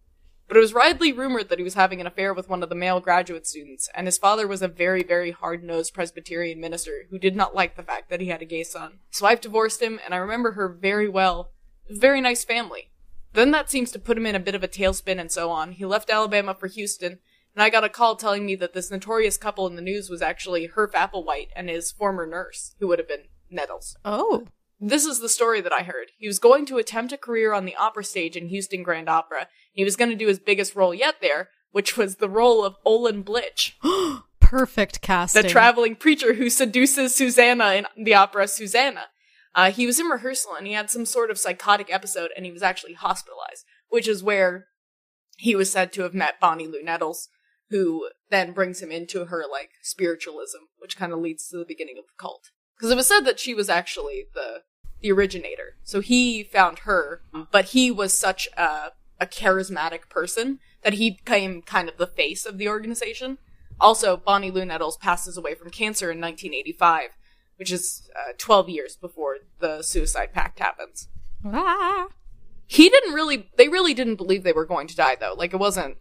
But 0.47 0.57
it 0.57 0.59
was 0.59 0.75
widely 0.75 1.11
rumored 1.11 1.49
that 1.49 1.57
he 1.57 1.63
was 1.63 1.73
having 1.73 1.99
an 1.99 2.05
affair 2.05 2.31
with 2.31 2.47
one 2.47 2.61
of 2.61 2.69
the 2.69 2.75
male 2.75 2.99
graduate 2.99 3.47
students, 3.47 3.89
and 3.95 4.05
his 4.05 4.19
father 4.19 4.47
was 4.47 4.61
a 4.61 4.67
very, 4.67 5.01
very 5.01 5.31
hard-nosed 5.31 5.93
Presbyterian 5.93 6.59
minister 6.59 7.07
who 7.09 7.17
did 7.17 7.35
not 7.35 7.55
like 7.55 7.75
the 7.75 7.83
fact 7.83 8.11
that 8.11 8.21
he 8.21 8.27
had 8.27 8.43
a 8.43 8.45
gay 8.45 8.63
son. 8.63 8.99
His 9.11 9.23
wife 9.23 9.41
divorced 9.41 9.81
him, 9.81 9.99
and 10.05 10.13
I 10.13 10.17
remember 10.17 10.51
her 10.51 10.69
very 10.69 11.09
well. 11.09 11.51
Very 11.89 12.21
nice 12.21 12.43
family. 12.45 12.91
Then 13.35 13.51
that 13.51 13.69
seems 13.69 13.91
to 13.91 13.99
put 13.99 14.17
him 14.17 14.25
in 14.25 14.35
a 14.35 14.39
bit 14.39 14.55
of 14.55 14.63
a 14.63 14.67
tailspin 14.67 15.19
and 15.19 15.31
so 15.31 15.51
on. 15.51 15.73
He 15.73 15.85
left 15.85 16.09
Alabama 16.09 16.55
for 16.55 16.67
Houston, 16.67 17.19
and 17.53 17.63
I 17.63 17.69
got 17.69 17.83
a 17.83 17.89
call 17.89 18.15
telling 18.15 18.45
me 18.45 18.55
that 18.55 18.73
this 18.73 18.89
notorious 18.89 19.37
couple 19.37 19.67
in 19.67 19.75
the 19.75 19.81
news 19.81 20.09
was 20.09 20.21
actually 20.21 20.69
Herf 20.69 20.93
Applewhite 20.93 21.49
and 21.55 21.69
his 21.69 21.91
former 21.91 22.25
nurse, 22.25 22.75
who 22.79 22.87
would 22.87 22.99
have 22.99 23.07
been 23.07 23.25
Nettles. 23.49 23.97
Oh. 24.03 24.47
This 24.79 25.05
is 25.05 25.19
the 25.19 25.29
story 25.29 25.61
that 25.61 25.73
I 25.73 25.83
heard. 25.83 26.11
He 26.17 26.27
was 26.27 26.39
going 26.39 26.65
to 26.67 26.77
attempt 26.77 27.13
a 27.13 27.17
career 27.17 27.53
on 27.53 27.65
the 27.65 27.75
opera 27.75 28.03
stage 28.03 28.35
in 28.35 28.47
Houston 28.47 28.83
Grand 28.83 29.09
Opera. 29.09 29.47
He 29.71 29.83
was 29.83 29.95
going 29.95 30.09
to 30.09 30.17
do 30.17 30.27
his 30.27 30.39
biggest 30.39 30.75
role 30.75 30.93
yet 30.93 31.15
there, 31.21 31.49
which 31.71 31.97
was 31.97 32.15
the 32.15 32.29
role 32.29 32.63
of 32.63 32.75
Olin 32.85 33.23
Blitch, 33.23 33.73
Perfect 34.39 35.01
casting. 35.01 35.41
the 35.41 35.49
traveling 35.49 35.95
preacher 35.95 36.35
who 36.35 36.49
seduces 36.49 37.15
Susannah 37.15 37.73
in 37.95 38.05
the 38.05 38.13
opera 38.13 38.47
Susannah. 38.47 39.07
Uh, 39.55 39.71
he 39.71 39.85
was 39.85 39.99
in 39.99 40.07
rehearsal 40.07 40.53
and 40.53 40.67
he 40.67 40.73
had 40.73 40.89
some 40.89 41.05
sort 41.05 41.31
of 41.31 41.39
psychotic 41.39 41.91
episode 41.91 42.31
and 42.35 42.45
he 42.45 42.51
was 42.51 42.61
actually 42.61 42.93
hospitalized, 42.93 43.65
which 43.89 44.07
is 44.07 44.21
where 44.21 44.67
he 45.37 45.55
was 45.55 45.71
said 45.71 45.91
to 45.93 46.01
have 46.01 46.13
met 46.13 46.39
Bonnie 46.39 46.67
Lou 46.67 46.83
Nettles, 46.83 47.29
who 47.69 48.09
then 48.29 48.51
brings 48.51 48.81
him 48.81 48.91
into 48.91 49.25
her, 49.25 49.43
like, 49.49 49.71
spiritualism, 49.81 50.59
which 50.77 50.97
kind 50.97 51.11
of 51.11 51.19
leads 51.19 51.47
to 51.47 51.57
the 51.57 51.65
beginning 51.65 51.97
of 51.97 52.05
the 52.05 52.13
cult. 52.17 52.51
Because 52.77 52.91
it 52.91 52.95
was 52.95 53.07
said 53.07 53.21
that 53.21 53.39
she 53.39 53.53
was 53.53 53.69
actually 53.69 54.25
the 54.33 54.63
the 55.01 55.11
originator. 55.11 55.75
So 55.83 55.99
he 55.99 56.43
found 56.43 56.79
her, 56.79 57.21
but 57.51 57.65
he 57.65 57.91
was 57.91 58.17
such 58.17 58.47
a 58.57 58.91
a 59.19 59.25
charismatic 59.25 60.09
person 60.09 60.59
that 60.83 60.93
he 60.93 61.11
became 61.11 61.61
kind 61.61 61.87
of 61.87 61.97
the 61.97 62.07
face 62.07 62.45
of 62.45 62.57
the 62.57 62.67
organization. 62.67 63.37
Also, 63.79 64.17
Bonnie 64.17 64.51
Lou 64.51 64.65
Nettles 64.65 64.97
passes 64.97 65.37
away 65.37 65.53
from 65.53 65.69
cancer 65.69 66.11
in 66.11 66.19
1985, 66.19 67.11
which 67.57 67.71
is 67.71 68.09
uh, 68.15 68.33
12 68.37 68.69
years 68.69 68.95
before 68.95 69.37
the 69.59 69.81
suicide 69.81 70.33
pact 70.33 70.59
happens. 70.59 71.07
Ah. 71.45 72.07
He 72.67 72.89
didn't 72.89 73.13
really 73.13 73.49
they 73.57 73.67
really 73.67 73.93
didn't 73.93 74.15
believe 74.15 74.43
they 74.43 74.53
were 74.53 74.65
going 74.65 74.87
to 74.87 74.95
die 74.95 75.15
though. 75.19 75.35
Like 75.37 75.53
it 75.53 75.57
wasn't 75.57 75.97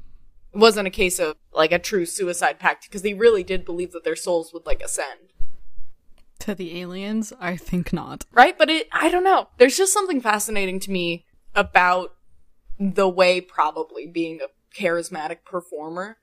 it 0.53 0.59
wasn't 0.59 0.87
a 0.89 0.91
case 0.91 1.19
of 1.19 1.37
like 1.53 1.73
a 1.73 1.79
true 1.79 2.07
suicide 2.07 2.59
pact 2.59 2.85
because 2.89 3.03
they 3.03 3.15
really 3.15 3.43
did 3.43 3.65
believe 3.65 3.93
that 3.93 4.05
their 4.05 4.17
souls 4.17 4.53
would 4.53 4.65
like 4.67 4.83
ascend. 4.83 5.33
To 6.41 6.55
the 6.55 6.81
aliens? 6.81 7.33
I 7.41 7.57
think 7.57 7.93
not. 7.93 8.25
right? 8.33 8.57
But 8.57 8.69
it, 8.69 8.89
I 8.93 9.09
don't 9.09 9.25
know. 9.25 9.49
There's 9.59 9.77
just 9.77 9.93
something 9.93 10.21
fascinating 10.21 10.81
to 10.81 10.91
me 10.91 11.25
about 11.55 12.15
the 12.79 13.09
way 13.09 13.41
probably 13.41 14.07
being 14.07 14.41
a 14.41 14.49
charismatic 14.79 15.45
performer 15.45 16.19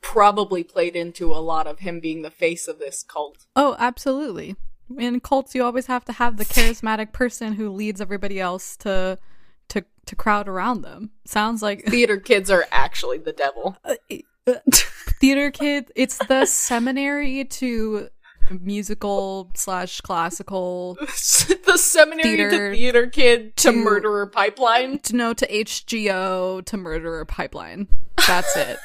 probably 0.00 0.64
played 0.64 0.96
into 0.96 1.32
a 1.32 1.38
lot 1.38 1.66
of 1.66 1.80
him 1.80 2.00
being 2.00 2.22
the 2.22 2.30
face 2.30 2.68
of 2.68 2.78
this 2.78 3.02
cult. 3.02 3.46
Oh, 3.56 3.76
absolutely. 3.78 4.56
In 4.98 5.20
cults, 5.20 5.54
you 5.54 5.62
always 5.62 5.86
have 5.86 6.04
to 6.06 6.12
have 6.12 6.36
the 6.36 6.44
charismatic 6.44 7.12
person 7.12 7.52
who 7.52 7.70
leads 7.70 8.00
everybody 8.00 8.40
else 8.40 8.76
to 8.78 9.18
to 9.68 9.84
to 10.06 10.16
crowd 10.16 10.48
around 10.48 10.82
them. 10.82 11.10
Sounds 11.24 11.62
like 11.62 11.84
Theater 11.86 12.16
kids 12.18 12.50
are 12.50 12.66
actually 12.72 13.18
the 13.18 13.32
devil. 13.32 13.76
Uh, 13.84 13.94
uh, 14.46 14.54
theater 15.20 15.50
kid. 15.50 15.92
It's 15.94 16.16
the 16.26 16.46
seminary 16.46 17.44
to 17.44 18.08
musical 18.58 19.50
slash 19.54 20.00
classical 20.00 20.94
the 21.00 21.76
seminary 21.76 22.22
Theater 22.36 22.50
to 22.70 22.76
theater 22.76 23.06
kid 23.06 23.56
to 23.58 23.70
to- 23.70 23.72
murderer 23.72 24.26
pipeline. 24.26 24.98
to 25.00 25.14
no 25.14 25.32
to 25.34 25.46
HGO 25.46 26.64
to 26.64 26.76
murderer 26.76 27.24
pipeline. 27.26 27.86
That's 28.26 28.56
it. 28.56 28.78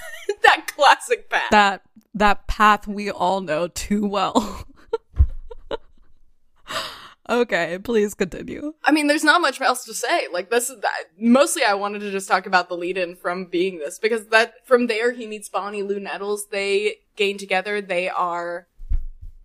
That 0.46 0.68
classic 0.68 1.30
path. 1.30 1.52
that 1.52 1.82
that 2.14 2.48
path 2.48 2.88
we 2.88 3.12
all 3.12 3.42
know 3.42 3.68
too 3.68 4.06
well. 4.06 4.66
okay, 7.30 7.78
please 7.84 8.14
continue. 8.14 8.74
I 8.84 8.92
mean, 8.92 9.08
there's 9.08 9.24
not 9.24 9.42
much 9.42 9.60
else 9.62 9.86
to 9.86 9.94
say. 9.94 10.28
Like 10.32 10.50
this 10.50 10.70
is 10.70 10.80
that. 10.82 11.04
Mostly, 11.20 11.64
I 11.64 11.74
wanted 11.74 12.00
to 12.00 12.12
just 12.12 12.28
talk 12.28 12.46
about 12.46 12.70
the 12.70 12.78
lead-in 12.78 13.16
from 13.16 13.46
being 13.46 13.80
this 13.80 14.00
because 14.00 14.28
that 14.28 14.66
from 14.66 14.88
there 14.88 15.12
he 15.12 15.28
meets 15.28 15.50
Bonnie 15.50 15.84
Lou 15.84 16.00
Nettles. 16.00 16.48
They 16.48 17.00
gain 17.16 17.38
together. 17.38 17.82
They 17.82 18.10
are 18.10 18.68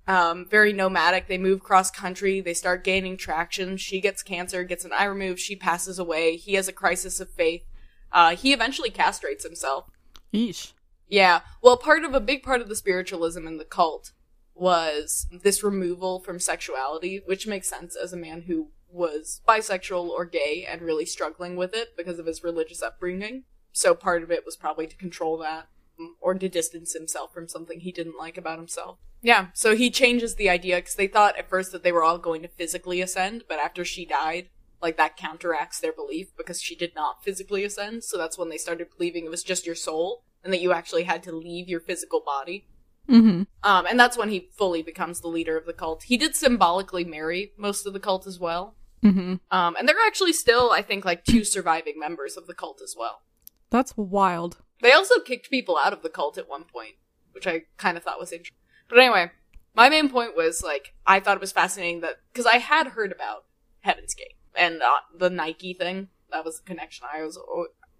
um, 0.06 0.46
very 0.48 0.72
nomadic. 0.72 1.28
They 1.28 1.38
move 1.38 1.62
cross 1.62 1.90
country. 1.90 2.40
They 2.40 2.54
start 2.54 2.84
gaining 2.84 3.16
traction. 3.16 3.76
She 3.76 4.00
gets 4.00 4.22
cancer, 4.22 4.64
gets 4.64 4.84
an 4.84 4.92
eye 4.92 5.04
removed. 5.04 5.38
She 5.38 5.56
passes 5.56 5.98
away. 5.98 6.36
He 6.36 6.54
has 6.54 6.68
a 6.68 6.72
crisis 6.72 7.20
of 7.20 7.30
faith. 7.30 7.64
Uh, 8.12 8.34
he 8.34 8.52
eventually 8.52 8.90
castrates 8.90 9.44
himself. 9.44 9.86
Yeesh. 10.34 10.72
Yeah. 11.10 11.40
Well, 11.60 11.76
part 11.76 12.04
of 12.04 12.14
a 12.14 12.20
big 12.20 12.42
part 12.42 12.60
of 12.60 12.68
the 12.68 12.76
spiritualism 12.76 13.46
in 13.46 13.58
the 13.58 13.64
cult 13.64 14.12
was 14.54 15.26
this 15.30 15.62
removal 15.62 16.20
from 16.20 16.38
sexuality, 16.38 17.22
which 17.26 17.46
makes 17.46 17.68
sense 17.68 17.96
as 17.96 18.12
a 18.12 18.16
man 18.16 18.42
who 18.42 18.68
was 18.92 19.40
bisexual 19.46 20.08
or 20.08 20.24
gay 20.24 20.66
and 20.68 20.82
really 20.82 21.06
struggling 21.06 21.56
with 21.56 21.74
it 21.74 21.96
because 21.96 22.18
of 22.18 22.26
his 22.26 22.44
religious 22.44 22.82
upbringing. 22.82 23.44
So 23.72 23.94
part 23.94 24.22
of 24.22 24.30
it 24.30 24.44
was 24.44 24.56
probably 24.56 24.86
to 24.86 24.96
control 24.96 25.38
that 25.38 25.68
mm, 26.00 26.08
or 26.20 26.34
to 26.34 26.48
distance 26.48 26.92
himself 26.92 27.32
from 27.32 27.48
something 27.48 27.80
he 27.80 27.92
didn't 27.92 28.18
like 28.18 28.36
about 28.36 28.58
himself. 28.58 28.98
Yeah, 29.22 29.48
so 29.54 29.76
he 29.76 29.90
changes 29.90 30.34
the 30.34 30.48
idea 30.48 30.76
because 30.76 30.94
they 30.94 31.06
thought 31.06 31.38
at 31.38 31.48
first 31.48 31.72
that 31.72 31.82
they 31.82 31.92
were 31.92 32.02
all 32.02 32.18
going 32.18 32.42
to 32.42 32.48
physically 32.48 33.00
ascend, 33.00 33.44
but 33.48 33.58
after 33.58 33.84
she 33.84 34.04
died, 34.04 34.48
like 34.82 34.96
that 34.96 35.16
counteracts 35.16 35.78
their 35.78 35.92
belief 35.92 36.28
because 36.36 36.60
she 36.60 36.74
did 36.74 36.94
not 36.94 37.22
physically 37.22 37.64
ascend. 37.64 38.02
So 38.02 38.16
that's 38.16 38.38
when 38.38 38.48
they 38.48 38.56
started 38.56 38.88
believing 38.96 39.24
it 39.24 39.30
was 39.30 39.42
just 39.42 39.66
your 39.66 39.74
soul 39.74 40.24
and 40.44 40.53
that 40.53 40.61
you 40.61 40.72
actually 40.72 41.05
had 41.05 41.22
to 41.24 41.33
leave 41.33 41.68
your 41.68 41.81
physical 41.81 42.22
body. 42.24 42.66
Mm-hmm. 43.09 43.42
Um, 43.62 43.87
and 43.87 43.98
that's 43.98 44.16
when 44.16 44.29
he 44.29 44.48
fully 44.57 44.83
becomes 44.83 45.20
the 45.20 45.29
leader 45.29 45.57
of 45.57 45.66
the 45.66 45.72
cult. 45.72 46.05
He 46.05 46.16
did 46.16 46.37
symbolically 46.37 47.05
marry 47.05 47.53
most 47.57 47.87
of 47.87 47.92
the 47.92 48.00
cult 48.00 48.26
as 48.26 48.38
well. 48.38 48.76
Mm-hmm. 49.03 49.37
Um, 49.50 49.76
and 49.76 49.88
there 49.88 49.96
are 49.96 50.07
actually 50.07 50.33
still, 50.33 50.70
I 50.70 50.83
think, 50.83 51.05
like 51.05 51.24
two 51.24 51.42
surviving 51.44 51.98
members 51.98 52.37
of 52.37 52.46
the 52.46 52.55
cult 52.55 52.81
as 52.83 52.94
well. 52.96 53.22
That's 53.70 53.96
wild. 53.96 54.59
They 54.83 54.92
also 54.92 55.20
kicked 55.20 55.50
people 55.50 55.79
out 55.83 55.92
of 55.92 56.03
the 56.03 56.09
cult 56.09 56.38
at 56.38 56.48
one 56.48 56.64
point, 56.64 56.94
which 57.33 57.46
I 57.46 57.62
kind 57.76 57.96
of 57.96 58.03
thought 58.03 58.20
was 58.20 58.33
interesting. 58.33 58.57
But 58.88 58.98
anyway, 58.98 59.31
my 59.74 59.88
main 59.88 60.09
point 60.09 60.37
was 60.37 60.62
like 60.62 60.94
I 61.07 61.20
thought 61.20 61.37
it 61.37 61.40
was 61.40 61.53
fascinating 61.53 62.00
that 62.00 62.16
because 62.33 62.46
I 62.46 62.59
had 62.59 62.88
heard 62.88 63.12
about 63.12 63.44
Heaven's 63.81 64.14
Gate 64.14 64.37
and 64.55 64.83
uh, 64.83 64.88
the 65.16 65.31
Nike 65.31 65.74
thing. 65.74 66.09
That 66.31 66.44
was 66.44 66.59
the 66.59 66.64
connection 66.64 67.07
I 67.12 67.22
was 67.22 67.38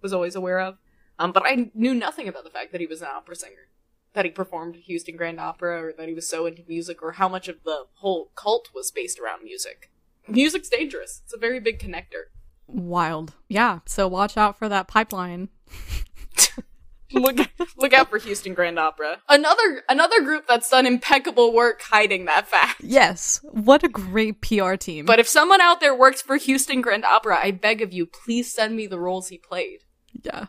was 0.01 0.13
always 0.13 0.35
aware 0.35 0.59
of. 0.59 0.77
Um, 1.21 1.31
but 1.31 1.43
I 1.45 1.69
knew 1.75 1.93
nothing 1.93 2.27
about 2.27 2.43
the 2.43 2.49
fact 2.49 2.71
that 2.71 2.81
he 2.81 2.87
was 2.87 3.01
an 3.01 3.09
opera 3.15 3.35
singer, 3.35 3.69
that 4.13 4.25
he 4.25 4.31
performed 4.31 4.75
at 4.75 4.81
Houston 4.81 5.15
Grand 5.15 5.39
Opera, 5.39 5.83
or 5.83 5.93
that 5.93 6.07
he 6.07 6.15
was 6.15 6.27
so 6.27 6.47
into 6.47 6.63
music, 6.67 7.03
or 7.03 7.11
how 7.13 7.29
much 7.29 7.47
of 7.47 7.63
the 7.63 7.85
whole 7.95 8.31
cult 8.35 8.69
was 8.73 8.89
based 8.89 9.19
around 9.19 9.43
music. 9.43 9.91
Music's 10.27 10.69
dangerous. 10.69 11.21
It's 11.23 11.33
a 11.33 11.37
very 11.37 11.59
big 11.59 11.77
connector. 11.79 12.29
Wild. 12.65 13.33
Yeah. 13.47 13.79
So 13.85 14.07
watch 14.07 14.35
out 14.35 14.57
for 14.57 14.67
that 14.67 14.87
pipeline. 14.87 15.49
look 17.13 17.37
look 17.77 17.93
out 17.93 18.09
for 18.09 18.17
Houston 18.17 18.53
Grand 18.53 18.79
Opera. 18.79 19.19
Another 19.29 19.83
another 19.89 20.21
group 20.21 20.47
that's 20.47 20.69
done 20.69 20.87
impeccable 20.87 21.53
work 21.53 21.81
hiding 21.81 22.25
that 22.25 22.47
fact. 22.47 22.81
Yes. 22.81 23.41
What 23.43 23.83
a 23.83 23.89
great 23.89 24.41
PR 24.41 24.75
team. 24.75 25.05
But 25.05 25.19
if 25.19 25.27
someone 25.27 25.61
out 25.61 25.81
there 25.81 25.93
works 25.93 26.21
for 26.21 26.37
Houston 26.37 26.81
Grand 26.81 27.05
Opera, 27.05 27.39
I 27.43 27.51
beg 27.51 27.81
of 27.81 27.93
you, 27.93 28.05
please 28.07 28.51
send 28.51 28.75
me 28.75 28.87
the 28.87 28.99
roles 28.99 29.27
he 29.27 29.37
played. 29.37 29.81
yeah. 30.23 30.47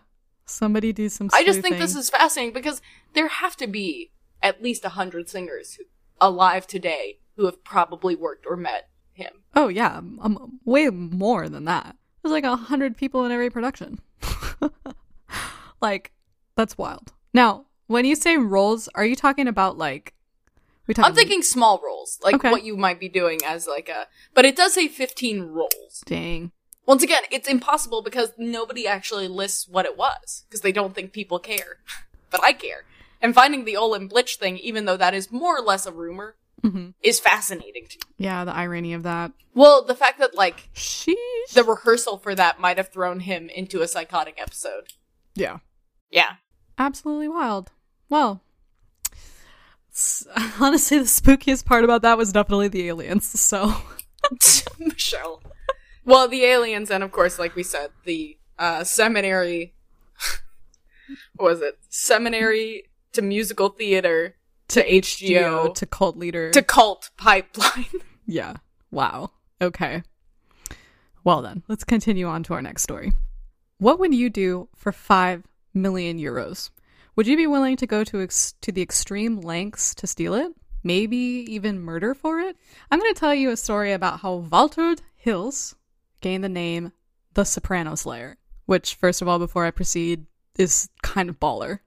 Somebody 0.52 0.92
do 0.92 1.08
some 1.08 1.30
I 1.32 1.44
just 1.44 1.60
think 1.60 1.78
this 1.78 1.96
is 1.96 2.10
fascinating 2.10 2.52
because 2.52 2.82
there 3.14 3.28
have 3.28 3.56
to 3.56 3.66
be 3.66 4.12
at 4.42 4.62
least 4.62 4.84
a 4.84 4.90
hundred 4.90 5.28
singers 5.28 5.74
who, 5.74 5.84
alive 6.20 6.66
today 6.66 7.18
who 7.36 7.46
have 7.46 7.64
probably 7.64 8.14
worked 8.14 8.44
or 8.46 8.56
met 8.56 8.88
him. 9.12 9.32
Oh 9.54 9.68
yeah, 9.68 9.96
um, 9.96 10.58
way 10.64 10.88
more 10.90 11.48
than 11.48 11.64
that. 11.64 11.96
There's 12.22 12.32
like 12.32 12.44
a 12.44 12.56
hundred 12.56 12.96
people 12.96 13.24
in 13.24 13.32
every 13.32 13.50
production. 13.50 13.98
like, 15.80 16.12
that's 16.56 16.78
wild. 16.78 17.12
Now, 17.34 17.66
when 17.86 18.04
you 18.04 18.14
say 18.14 18.36
roles, 18.36 18.88
are 18.94 19.04
you 19.04 19.16
talking 19.16 19.48
about 19.48 19.78
like? 19.78 20.14
We 20.86 20.94
talking 20.94 21.08
I'm 21.08 21.14
thinking 21.14 21.42
small 21.42 21.80
roles, 21.84 22.18
like 22.22 22.36
Okay. 22.36 22.50
what 22.50 22.64
you 22.64 22.76
might 22.76 22.98
be 23.00 23.08
doing 23.08 23.40
as 23.46 23.66
like 23.66 23.88
a. 23.88 24.06
But 24.34 24.44
it 24.44 24.56
does 24.56 24.74
say 24.74 24.88
15 24.88 25.42
roles. 25.42 26.02
Dang. 26.04 26.52
Once 26.86 27.02
again, 27.02 27.22
it's 27.30 27.48
impossible 27.48 28.02
because 28.02 28.32
nobody 28.36 28.86
actually 28.86 29.28
lists 29.28 29.68
what 29.68 29.86
it 29.86 29.96
was 29.96 30.44
because 30.48 30.62
they 30.62 30.72
don't 30.72 30.94
think 30.94 31.12
people 31.12 31.38
care. 31.38 31.78
but 32.30 32.42
I 32.42 32.52
care. 32.52 32.84
And 33.20 33.34
finding 33.34 33.64
the 33.64 33.76
Olin 33.76 34.08
Blitch 34.08 34.36
thing, 34.36 34.58
even 34.58 34.84
though 34.84 34.96
that 34.96 35.14
is 35.14 35.30
more 35.30 35.56
or 35.58 35.62
less 35.62 35.86
a 35.86 35.92
rumor, 35.92 36.36
hmm 36.62 36.90
is 37.02 37.18
fascinating 37.20 37.86
to 37.88 37.98
me. 38.06 38.14
Yeah, 38.18 38.44
the 38.44 38.54
irony 38.54 38.92
of 38.94 39.02
that. 39.04 39.32
Well, 39.54 39.84
the 39.84 39.94
fact 39.94 40.18
that 40.20 40.34
like 40.34 40.70
Sheesh. 40.74 41.14
the 41.54 41.64
rehearsal 41.64 42.18
for 42.18 42.34
that 42.34 42.60
might 42.60 42.76
have 42.78 42.88
thrown 42.92 43.20
him 43.20 43.48
into 43.48 43.80
a 43.82 43.88
psychotic 43.88 44.40
episode. 44.40 44.92
yeah. 45.34 45.58
Yeah. 46.10 46.34
absolutely 46.78 47.28
wild. 47.28 47.70
Well, 48.08 48.42
honestly, 50.60 50.98
the 50.98 51.04
spookiest 51.04 51.64
part 51.64 51.84
about 51.84 52.02
that 52.02 52.18
was 52.18 52.32
definitely 52.32 52.68
the 52.68 52.88
aliens. 52.88 53.24
So, 53.40 53.74
Michelle. 54.78 55.42
Well, 56.04 56.28
the 56.28 56.44
aliens, 56.44 56.90
and 56.90 57.04
of 57.04 57.12
course, 57.12 57.38
like 57.38 57.54
we 57.54 57.62
said, 57.62 57.90
the 58.04 58.36
uh, 58.58 58.84
seminary. 58.84 59.74
what 61.36 61.46
was 61.46 61.60
it? 61.60 61.78
Seminary 61.88 62.84
to 63.12 63.22
musical 63.22 63.68
theater 63.68 64.36
to 64.68 64.84
HGO 64.86 65.74
to 65.74 65.86
cult 65.86 66.16
leader 66.16 66.50
to 66.50 66.62
cult 66.62 67.10
pipeline. 67.16 67.86
yeah. 68.26 68.54
Wow. 68.90 69.30
Okay. 69.60 70.02
Well 71.24 71.42
then, 71.42 71.62
let's 71.68 71.84
continue 71.84 72.26
on 72.26 72.42
to 72.44 72.54
our 72.54 72.62
next 72.62 72.82
story. 72.82 73.12
What 73.78 73.98
would 73.98 74.14
you 74.14 74.30
do 74.30 74.68
for 74.74 74.92
five 74.92 75.44
million 75.74 76.18
euros? 76.18 76.70
Would 77.14 77.26
you 77.26 77.36
be 77.36 77.46
willing 77.46 77.76
to 77.76 77.86
go 77.86 78.02
to 78.04 78.22
ex- 78.22 78.54
to 78.62 78.72
the 78.72 78.82
extreme 78.82 79.40
lengths 79.40 79.94
to 79.96 80.06
steal 80.06 80.34
it? 80.34 80.52
Maybe 80.82 81.16
even 81.16 81.80
murder 81.80 82.14
for 82.14 82.40
it? 82.40 82.56
I'm 82.90 82.98
going 82.98 83.14
to 83.14 83.20
tell 83.20 83.34
you 83.34 83.50
a 83.50 83.56
story 83.56 83.92
about 83.92 84.20
how 84.20 84.34
Walter 84.34 84.96
Hills 85.14 85.76
gained 86.22 86.42
the 86.42 86.48
name 86.48 86.92
the 87.34 87.44
Soprano 87.44 87.94
Slayer, 87.94 88.38
which, 88.66 88.94
first 88.94 89.20
of 89.20 89.28
all, 89.28 89.38
before 89.38 89.66
I 89.66 89.70
proceed, 89.70 90.26
is 90.56 90.88
kind 91.02 91.28
of 91.28 91.38
baller. 91.38 91.80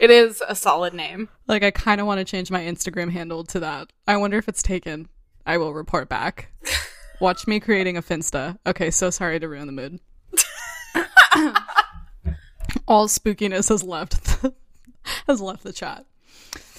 it 0.00 0.10
is 0.10 0.42
a 0.46 0.54
solid 0.54 0.94
name. 0.94 1.28
Like, 1.46 1.62
I 1.62 1.70
kind 1.70 2.00
of 2.00 2.06
want 2.06 2.18
to 2.18 2.24
change 2.24 2.50
my 2.50 2.60
Instagram 2.60 3.12
handle 3.12 3.44
to 3.44 3.60
that. 3.60 3.92
I 4.06 4.16
wonder 4.16 4.38
if 4.38 4.48
it's 4.48 4.62
taken. 4.62 5.08
I 5.46 5.58
will 5.58 5.74
report 5.74 6.08
back. 6.08 6.52
Watch 7.20 7.46
me 7.46 7.60
creating 7.60 7.96
a 7.96 8.02
Finsta. 8.02 8.58
Okay, 8.66 8.90
so 8.90 9.10
sorry 9.10 9.38
to 9.38 9.48
ruin 9.48 9.66
the 9.66 9.72
mood. 9.72 10.00
All 12.88 13.06
spookiness 13.06 13.68
has 13.68 13.82
left 13.82 14.42
the, 14.42 14.54
has 15.26 15.40
left 15.40 15.62
the 15.62 15.72
chat. 15.72 16.04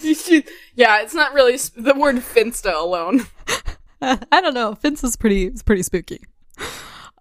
yeah, 0.75 1.01
it's 1.01 1.13
not 1.13 1.33
really 1.33 1.57
sp- 1.57 1.79
the 1.79 1.95
word 1.95 2.17
Finsta 2.17 2.73
alone. 2.73 3.25
I 4.31 4.41
don't 4.41 4.53
know. 4.53 4.75
Finsta's 4.75 5.15
pretty 5.15 5.45
is 5.45 5.63
pretty 5.63 5.83
spooky. 5.83 6.21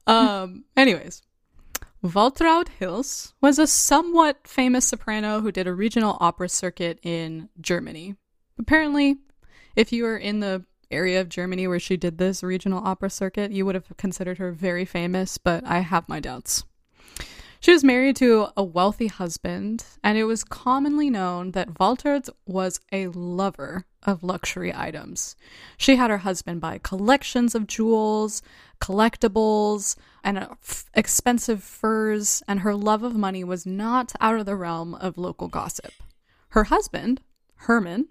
Um. 0.06 0.64
Anyways, 0.76 1.22
Waltraud 2.02 2.68
Hills 2.68 3.34
was 3.40 3.58
a 3.58 3.66
somewhat 3.68 4.48
famous 4.48 4.86
soprano 4.86 5.40
who 5.40 5.52
did 5.52 5.68
a 5.68 5.72
regional 5.72 6.18
opera 6.20 6.48
circuit 6.48 6.98
in 7.02 7.48
Germany. 7.60 8.16
Apparently, 8.58 9.18
if 9.76 9.92
you 9.92 10.02
were 10.02 10.16
in 10.16 10.40
the 10.40 10.64
area 10.90 11.20
of 11.20 11.28
Germany 11.28 11.68
where 11.68 11.78
she 11.78 11.96
did 11.96 12.18
this 12.18 12.42
regional 12.42 12.84
opera 12.84 13.10
circuit, 13.10 13.52
you 13.52 13.64
would 13.64 13.76
have 13.76 13.96
considered 13.96 14.38
her 14.38 14.50
very 14.50 14.84
famous, 14.84 15.38
but 15.38 15.64
I 15.64 15.80
have 15.80 16.08
my 16.08 16.18
doubts. 16.18 16.64
She 17.62 17.70
was 17.70 17.84
married 17.84 18.16
to 18.16 18.48
a 18.56 18.64
wealthy 18.64 19.06
husband, 19.06 19.84
and 20.02 20.18
it 20.18 20.24
was 20.24 20.42
commonly 20.42 21.08
known 21.08 21.52
that 21.52 21.78
Walters 21.78 22.28
was 22.44 22.80
a 22.90 23.06
lover 23.06 23.86
of 24.02 24.24
luxury 24.24 24.74
items. 24.74 25.36
She 25.76 25.94
had 25.94 26.10
her 26.10 26.18
husband 26.18 26.60
buy 26.60 26.78
collections 26.78 27.54
of 27.54 27.68
jewels, 27.68 28.42
collectibles, 28.80 29.94
and 30.24 30.38
uh, 30.38 30.48
expensive 30.94 31.62
furs, 31.62 32.42
and 32.48 32.60
her 32.60 32.74
love 32.74 33.04
of 33.04 33.14
money 33.14 33.44
was 33.44 33.64
not 33.64 34.12
out 34.20 34.40
of 34.40 34.46
the 34.46 34.56
realm 34.56 34.96
of 34.96 35.16
local 35.16 35.46
gossip. 35.46 35.92
Her 36.48 36.64
husband, 36.64 37.20
Herman, 37.54 38.08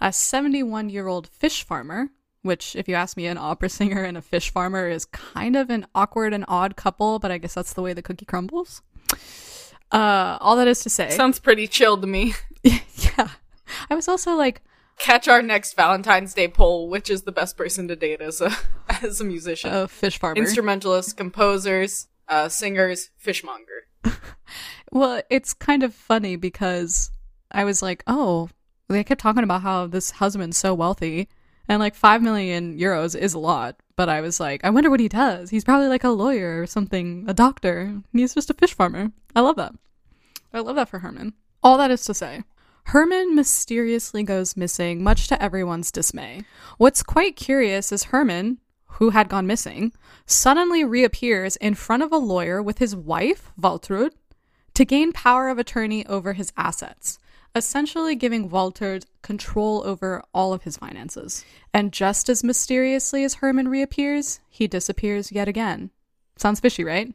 a 0.00 0.12
71 0.12 0.88
year 0.90 1.06
old 1.06 1.28
fish 1.28 1.62
farmer, 1.62 2.10
which, 2.42 2.74
if 2.74 2.88
you 2.88 2.96
ask 2.96 3.16
me, 3.16 3.26
an 3.26 3.38
opera 3.38 3.68
singer 3.68 4.02
and 4.02 4.16
a 4.16 4.22
fish 4.22 4.50
farmer 4.50 4.88
is 4.88 5.04
kind 5.04 5.54
of 5.54 5.70
an 5.70 5.86
awkward 5.94 6.32
and 6.32 6.44
odd 6.48 6.74
couple, 6.74 7.20
but 7.20 7.30
I 7.30 7.38
guess 7.38 7.54
that's 7.54 7.72
the 7.72 7.82
way 7.82 7.92
the 7.92 8.02
cookie 8.02 8.26
crumbles. 8.26 8.82
Uh, 9.90 10.36
all 10.40 10.56
that 10.56 10.68
is 10.68 10.80
to 10.80 10.90
say, 10.90 11.10
Sounds 11.10 11.38
pretty 11.38 11.66
chill 11.66 11.98
to 11.98 12.06
me. 12.06 12.34
yeah. 12.62 13.28
I 13.90 13.94
was 13.94 14.08
also 14.08 14.34
like, 14.34 14.62
Catch 14.98 15.28
our 15.28 15.42
next 15.42 15.74
Valentine's 15.74 16.34
Day 16.34 16.48
poll, 16.48 16.88
which 16.88 17.08
is 17.08 17.22
the 17.22 17.32
best 17.32 17.56
person 17.56 17.86
to 17.88 17.94
date 17.96 18.20
as 18.20 18.40
a 18.40 18.50
as 19.02 19.20
a 19.20 19.24
musician. 19.24 19.72
a 19.72 19.86
fish 19.86 20.18
farmer. 20.18 20.36
Instrumentalists, 20.40 21.12
composers, 21.12 22.08
uh, 22.28 22.48
singers, 22.48 23.10
fishmonger. 23.16 23.86
Well, 24.90 25.20
it's 25.28 25.52
kind 25.52 25.82
of 25.82 25.94
funny 25.94 26.36
because 26.36 27.10
I 27.50 27.64
was 27.64 27.82
like, 27.82 28.02
oh, 28.06 28.48
they 28.88 29.04
kept 29.04 29.20
talking 29.20 29.42
about 29.44 29.60
how 29.60 29.86
this 29.86 30.12
husband's 30.12 30.56
so 30.56 30.72
wealthy, 30.72 31.28
and 31.68 31.80
like 31.80 31.94
five 31.94 32.22
million 32.22 32.78
euros 32.78 33.16
is 33.16 33.34
a 33.34 33.38
lot. 33.38 33.76
But 33.96 34.08
I 34.08 34.20
was 34.20 34.40
like, 34.40 34.64
I 34.64 34.70
wonder 34.70 34.90
what 34.90 35.00
he 35.00 35.08
does. 35.08 35.50
He's 35.50 35.64
probably 35.64 35.88
like 35.88 36.04
a 36.04 36.10
lawyer 36.10 36.62
or 36.62 36.66
something, 36.66 37.24
a 37.28 37.34
doctor. 37.34 38.00
He's 38.12 38.34
just 38.34 38.50
a 38.50 38.54
fish 38.54 38.74
farmer. 38.74 39.12
I 39.34 39.40
love 39.40 39.56
that. 39.56 39.74
I 40.52 40.60
love 40.60 40.76
that 40.76 40.88
for 40.88 41.00
Herman. 41.00 41.34
All 41.62 41.76
that 41.78 41.90
is 41.90 42.04
to 42.04 42.14
say, 42.14 42.44
Herman 42.84 43.34
mysteriously 43.34 44.22
goes 44.22 44.56
missing, 44.56 45.02
much 45.02 45.28
to 45.28 45.42
everyone's 45.42 45.92
dismay. 45.92 46.44
What's 46.78 47.02
quite 47.02 47.36
curious 47.36 47.92
is 47.92 48.04
Herman, 48.04 48.58
who 48.92 49.10
had 49.10 49.28
gone 49.28 49.46
missing, 49.46 49.92
suddenly 50.24 50.84
reappears 50.84 51.56
in 51.56 51.74
front 51.74 52.02
of 52.02 52.12
a 52.12 52.16
lawyer 52.16 52.62
with 52.62 52.78
his 52.78 52.96
wife, 52.96 53.52
Waltraud, 53.60 54.12
to 54.74 54.84
gain 54.84 55.12
power 55.12 55.48
of 55.48 55.58
attorney 55.58 56.06
over 56.06 56.32
his 56.32 56.52
assets, 56.56 57.18
essentially 57.54 58.14
giving 58.14 58.48
Walter 58.48 59.00
control 59.22 59.82
over 59.84 60.22
all 60.32 60.52
of 60.52 60.62
his 60.62 60.76
finances. 60.76 61.44
And 61.74 61.92
just 61.92 62.28
as 62.28 62.44
mysteriously 62.44 63.24
as 63.24 63.34
Herman 63.34 63.68
reappears, 63.68 64.40
he 64.48 64.66
disappears 64.66 65.32
yet 65.32 65.48
again. 65.48 65.90
Sounds 66.36 66.60
fishy, 66.60 66.84
right? 66.84 67.12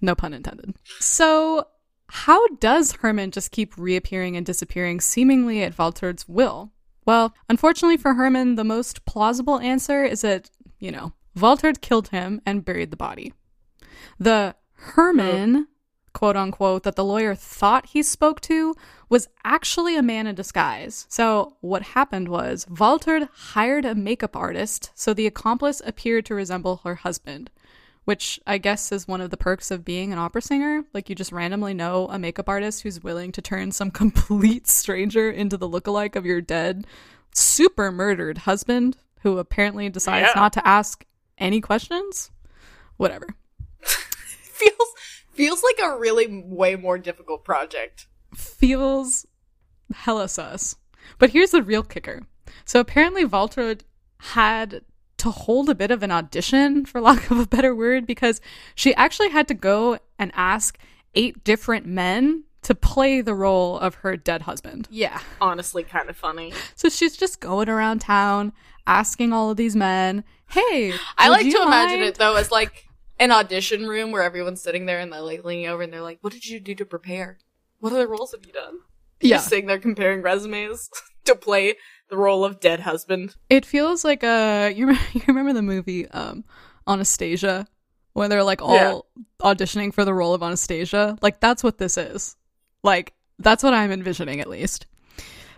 No 0.00 0.14
pun 0.14 0.34
intended. 0.34 0.74
So, 0.98 1.66
how 2.08 2.46
does 2.56 2.92
Herman 2.92 3.30
just 3.30 3.50
keep 3.50 3.76
reappearing 3.76 4.36
and 4.36 4.46
disappearing 4.46 5.00
seemingly 5.00 5.62
at 5.62 5.78
Walter's 5.78 6.28
will? 6.28 6.72
Well, 7.04 7.34
unfortunately 7.48 7.96
for 7.96 8.14
Herman, 8.14 8.56
the 8.56 8.64
most 8.64 9.04
plausible 9.04 9.60
answer 9.60 10.04
is 10.04 10.22
that, 10.22 10.50
you 10.78 10.90
know, 10.90 11.12
Walter 11.34 11.72
killed 11.72 12.08
him 12.08 12.40
and 12.44 12.64
buried 12.64 12.90
the 12.90 12.96
body. 12.96 13.32
The 14.18 14.56
Herman, 14.72 15.56
oh. 15.56 15.66
Quote 16.16 16.36
unquote, 16.36 16.82
that 16.84 16.96
the 16.96 17.04
lawyer 17.04 17.34
thought 17.34 17.86
he 17.86 18.02
spoke 18.02 18.40
to 18.40 18.74
was 19.10 19.28
actually 19.44 19.96
a 19.96 20.02
man 20.02 20.26
in 20.26 20.34
disguise. 20.34 21.04
So, 21.10 21.56
what 21.60 21.82
happened 21.82 22.28
was 22.28 22.66
Walter 22.68 23.28
hired 23.32 23.84
a 23.84 23.94
makeup 23.94 24.34
artist 24.34 24.90
so 24.94 25.12
the 25.12 25.26
accomplice 25.26 25.82
appeared 25.84 26.24
to 26.26 26.34
resemble 26.34 26.80
her 26.84 26.94
husband, 26.96 27.50
which 28.04 28.40
I 28.46 28.56
guess 28.58 28.90
is 28.92 29.06
one 29.06 29.20
of 29.20 29.28
the 29.30 29.36
perks 29.36 29.70
of 29.70 29.84
being 29.84 30.10
an 30.12 30.18
opera 30.18 30.40
singer. 30.40 30.84
Like, 30.94 31.08
you 31.10 31.14
just 31.14 31.32
randomly 31.32 31.74
know 31.74 32.08
a 32.10 32.18
makeup 32.18 32.48
artist 32.48 32.82
who's 32.82 33.02
willing 33.04 33.30
to 33.32 33.42
turn 33.42 33.70
some 33.72 33.90
complete 34.02 34.66
stranger 34.66 35.30
into 35.30 35.56
the 35.58 35.68
lookalike 35.68 36.16
of 36.16 36.24
your 36.24 36.40
dead, 36.40 36.86
super 37.34 37.92
murdered 37.92 38.38
husband 38.38 38.96
who 39.20 39.36
apparently 39.38 39.90
decides 39.90 40.28
Yeah. 40.34 40.40
not 40.40 40.54
to 40.54 40.66
ask 40.66 41.04
any 41.36 41.60
questions. 41.60 42.30
Whatever. 42.96 43.26
Feels 43.80 44.94
feels 45.36 45.62
like 45.62 45.78
a 45.84 45.98
really 45.98 46.42
way 46.44 46.76
more 46.76 46.98
difficult 46.98 47.44
project. 47.44 48.06
feels 48.34 49.26
hella 49.94 50.28
sus. 50.28 50.76
But 51.18 51.30
here's 51.30 51.50
the 51.50 51.62
real 51.62 51.82
kicker. 51.82 52.26
So 52.64 52.80
apparently 52.80 53.24
Walter 53.24 53.76
had 54.18 54.82
to 55.18 55.30
hold 55.30 55.70
a 55.70 55.74
bit 55.74 55.90
of 55.90 56.02
an 56.02 56.10
audition, 56.10 56.84
for 56.84 57.00
lack 57.00 57.30
of 57.30 57.38
a 57.38 57.46
better 57.46 57.74
word, 57.74 58.06
because 58.06 58.40
she 58.74 58.94
actually 58.94 59.30
had 59.30 59.48
to 59.48 59.54
go 59.54 59.98
and 60.18 60.30
ask 60.34 60.78
eight 61.14 61.44
different 61.44 61.86
men 61.86 62.44
to 62.62 62.74
play 62.74 63.20
the 63.20 63.34
role 63.34 63.78
of 63.78 63.96
her 63.96 64.16
dead 64.16 64.42
husband. 64.42 64.88
Yeah. 64.90 65.20
Honestly, 65.40 65.84
kind 65.84 66.10
of 66.10 66.16
funny. 66.16 66.52
So 66.74 66.88
she's 66.88 67.16
just 67.16 67.40
going 67.40 67.68
around 67.68 68.00
town 68.00 68.52
asking 68.86 69.32
all 69.32 69.50
of 69.50 69.56
these 69.56 69.76
men, 69.76 70.24
hey. 70.50 70.92
I 71.16 71.28
like 71.28 71.50
to 71.50 71.62
imagine 71.62 72.00
it 72.00 72.16
though 72.16 72.34
as 72.34 72.50
like 72.50 72.85
an 73.18 73.30
audition 73.30 73.86
room 73.86 74.12
where 74.12 74.22
everyone's 74.22 74.60
sitting 74.62 74.86
there 74.86 74.98
and 74.98 75.12
they're 75.12 75.20
like 75.20 75.44
leaning 75.44 75.66
over 75.66 75.82
and 75.82 75.92
they're 75.92 76.02
like, 76.02 76.18
"What 76.20 76.32
did 76.32 76.46
you 76.46 76.60
do 76.60 76.74
to 76.74 76.84
prepare? 76.84 77.38
What 77.80 77.92
other 77.92 78.06
roles 78.08 78.32
have 78.32 78.44
you 78.46 78.52
done?" 78.52 78.78
Yeah. 79.20 79.36
Just 79.36 79.48
sitting 79.48 79.66
there 79.66 79.78
comparing 79.78 80.22
resumes 80.22 80.90
to 81.24 81.34
play 81.34 81.76
the 82.10 82.16
role 82.16 82.44
of 82.44 82.60
dead 82.60 82.80
husband. 82.80 83.34
It 83.48 83.64
feels 83.66 84.04
like 84.04 84.22
a 84.22 84.70
you 84.74 84.86
remember, 84.86 85.08
you 85.14 85.22
remember 85.28 85.52
the 85.52 85.62
movie 85.62 86.08
um 86.10 86.44
Anastasia 86.86 87.66
when 88.12 88.30
they're 88.30 88.44
like 88.44 88.62
all 88.62 89.06
Yeah. 89.16 89.22
auditioning 89.52 89.92
for 89.92 90.04
the 90.04 90.14
role 90.14 90.34
of 90.34 90.42
Anastasia? 90.42 91.18
Like 91.22 91.40
that's 91.40 91.62
what 91.64 91.78
this 91.78 91.96
is. 91.96 92.36
Like 92.82 93.12
that's 93.38 93.62
what 93.62 93.74
I'm 93.74 93.92
envisioning 93.92 94.40
at 94.40 94.48
least. 94.48 94.86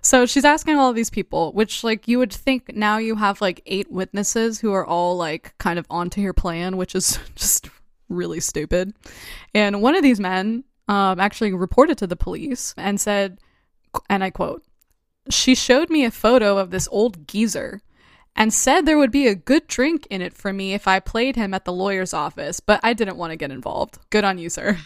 So 0.03 0.27
she's 0.27 0.45
asking 0.45 0.77
all 0.77 0.93
these 0.93 1.11
people, 1.11 1.53
which 1.53 1.85
like 1.85 2.09
you 2.09 2.19
would 2.19 2.33
think 2.33 2.75
now 2.75 2.99
you 2.99 3.17
have 3.17 3.41
like 3.41 3.63
eight 3.67 3.91
witnesses 3.91 4.61
who 4.61 4.73
are 4.73 4.87
all 4.87 5.17
like 5.17 5.55
kind 5.59 5.79
of 5.79 5.87
onto 5.91 6.21
your 6.21 6.33
plan, 6.33 6.77
which 6.77 6.95
is 6.95 7.19
just 7.35 7.71
really 8.09 8.41
stupid. 8.41 8.95
And 9.55 9.83
one 9.83 9.95
of 9.95 10.03
these 10.03 10.21
men 10.21 10.65
um 10.89 11.21
actually 11.21 11.53
reported 11.53 11.99
to 11.99 12.07
the 12.07 12.17
police 12.17 12.75
and 12.79 12.99
said 12.99 13.39
and 14.09 14.25
I 14.25 14.31
quote 14.31 14.63
she 15.31 15.55
showed 15.55 15.91
me 15.91 16.05
a 16.05 16.11
photo 16.11 16.59
of 16.59 16.71
this 16.71 16.89
old 16.91 17.29
geezer 17.29 17.83
and 18.35 18.53
said 18.53 18.87
there 18.87 18.99
would 18.99 19.11
be 19.11 19.27
a 19.27 19.35
good 19.35 19.67
drink 19.67 20.07
in 20.11 20.23
it 20.23 20.33
for 20.33 20.53
me 20.53 20.73
if 20.73 20.87
I 20.87 21.01
played 21.01 21.37
him 21.37 21.53
at 21.53 21.65
the 21.65 21.73
lawyer's 21.73 22.15
office, 22.15 22.61
but 22.61 22.81
I 22.83 22.93
didn't 22.93 23.17
want 23.17 23.33
to 23.33 23.37
get 23.37 23.51
involved. 23.51 23.99
Good 24.11 24.25
on 24.25 24.39
you, 24.39 24.49
sir. 24.49 24.79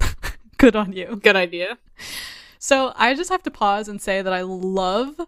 good 0.58 0.74
on 0.74 0.92
you. 0.92 1.16
Good 1.22 1.36
idea. 1.36 1.78
So 2.58 2.92
I 2.96 3.14
just 3.14 3.30
have 3.30 3.42
to 3.44 3.50
pause 3.50 3.88
and 3.88 4.00
say 4.00 4.22
that 4.22 4.32
I 4.32 4.42
love 4.42 5.20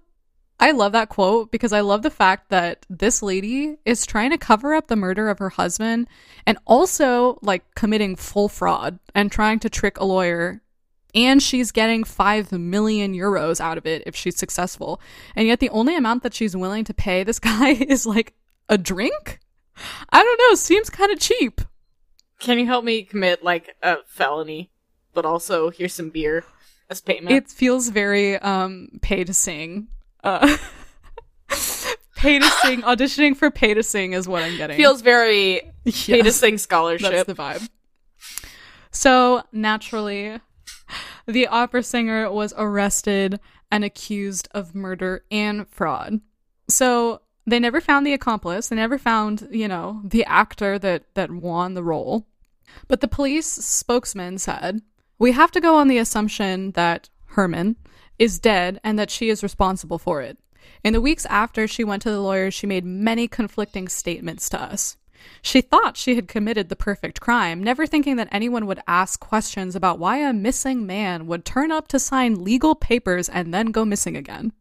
I 0.60 0.72
love 0.72 0.92
that 0.92 1.08
quote 1.08 1.52
because 1.52 1.72
I 1.72 1.80
love 1.80 2.02
the 2.02 2.10
fact 2.10 2.50
that 2.50 2.84
this 2.90 3.22
lady 3.22 3.76
is 3.84 4.04
trying 4.04 4.30
to 4.30 4.38
cover 4.38 4.74
up 4.74 4.88
the 4.88 4.96
murder 4.96 5.28
of 5.28 5.38
her 5.38 5.50
husband 5.50 6.08
and 6.46 6.58
also 6.66 7.38
like 7.42 7.74
committing 7.76 8.16
full 8.16 8.48
fraud 8.48 8.98
and 9.14 9.30
trying 9.30 9.60
to 9.60 9.70
trick 9.70 10.00
a 10.00 10.04
lawyer 10.04 10.60
and 11.14 11.42
she's 11.42 11.70
getting 11.70 12.02
5 12.02 12.52
million 12.52 13.14
euros 13.14 13.60
out 13.60 13.78
of 13.78 13.86
it 13.86 14.02
if 14.04 14.16
she's 14.16 14.36
successful. 14.36 15.00
And 15.36 15.46
yet 15.46 15.60
the 15.60 15.70
only 15.70 15.96
amount 15.96 16.22
that 16.24 16.34
she's 16.34 16.56
willing 16.56 16.84
to 16.84 16.94
pay 16.94 17.22
this 17.22 17.38
guy 17.38 17.70
is 17.70 18.04
like 18.04 18.34
a 18.68 18.76
drink? 18.76 19.38
I 20.10 20.22
don't 20.22 20.40
know, 20.48 20.54
seems 20.56 20.90
kind 20.90 21.12
of 21.12 21.20
cheap. 21.20 21.60
Can 22.40 22.58
you 22.58 22.66
help 22.66 22.84
me 22.84 23.04
commit 23.04 23.44
like 23.44 23.76
a 23.82 23.98
felony, 24.06 24.70
but 25.14 25.24
also 25.24 25.70
here's 25.70 25.94
some 25.94 26.10
beer 26.10 26.44
as 26.90 27.00
payment? 27.00 27.34
It 27.36 27.48
feels 27.48 27.88
very 27.88 28.36
um 28.38 28.88
pay 29.02 29.24
to 29.24 29.34
sing. 29.34 29.88
Uh 30.24 30.56
pay 32.16 32.38
to 32.38 32.50
sing 32.62 32.82
auditioning 32.92 33.36
for 33.36 33.50
pay 33.50 33.74
to 33.74 33.82
sing 33.82 34.12
is 34.12 34.28
what 34.28 34.42
I'm 34.42 34.56
getting. 34.56 34.76
feels 34.76 35.00
very 35.02 35.62
pay 35.84 36.22
to 36.22 36.32
sing 36.32 36.58
scholarship. 36.58 37.10
That's 37.12 37.26
the 37.26 37.34
vibe. 37.34 37.68
So 38.90 39.42
naturally, 39.52 40.40
the 41.26 41.46
opera 41.46 41.82
singer 41.82 42.30
was 42.30 42.54
arrested 42.56 43.38
and 43.70 43.84
accused 43.84 44.48
of 44.52 44.74
murder 44.74 45.24
and 45.30 45.68
fraud. 45.68 46.20
So 46.68 47.20
they 47.46 47.58
never 47.58 47.80
found 47.80 48.06
the 48.06 48.12
accomplice. 48.12 48.68
They 48.68 48.76
never 48.76 48.98
found, 48.98 49.48
you 49.50 49.68
know, 49.68 50.00
the 50.04 50.24
actor 50.24 50.78
that 50.78 51.04
that 51.14 51.30
won 51.30 51.74
the 51.74 51.82
role. 51.82 52.26
But 52.88 53.00
the 53.00 53.08
police 53.08 53.46
spokesman 53.46 54.38
said, 54.38 54.82
"We 55.18 55.32
have 55.32 55.50
to 55.52 55.60
go 55.60 55.76
on 55.76 55.88
the 55.88 55.98
assumption 55.98 56.72
that 56.72 57.10
Herman 57.26 57.76
is 58.18 58.38
dead 58.38 58.80
and 58.84 58.98
that 58.98 59.10
she 59.10 59.28
is 59.28 59.42
responsible 59.42 59.98
for 59.98 60.22
it." 60.22 60.38
In 60.84 60.92
the 60.92 61.00
weeks 61.00 61.26
after 61.26 61.66
she 61.66 61.84
went 61.84 62.02
to 62.02 62.10
the 62.10 62.20
lawyers, 62.20 62.54
she 62.54 62.66
made 62.66 62.84
many 62.84 63.26
conflicting 63.26 63.88
statements 63.88 64.48
to 64.50 64.60
us. 64.60 64.96
She 65.42 65.60
thought 65.60 65.96
she 65.96 66.14
had 66.14 66.28
committed 66.28 66.68
the 66.68 66.76
perfect 66.76 67.20
crime, 67.20 67.62
never 67.62 67.86
thinking 67.86 68.16
that 68.16 68.28
anyone 68.30 68.66
would 68.66 68.80
ask 68.86 69.18
questions 69.18 69.74
about 69.74 69.98
why 69.98 70.18
a 70.18 70.32
missing 70.32 70.86
man 70.86 71.26
would 71.26 71.44
turn 71.44 71.72
up 71.72 71.88
to 71.88 71.98
sign 71.98 72.44
legal 72.44 72.74
papers 72.74 73.28
and 73.28 73.52
then 73.52 73.66
go 73.66 73.84
missing 73.84 74.16
again. 74.16 74.52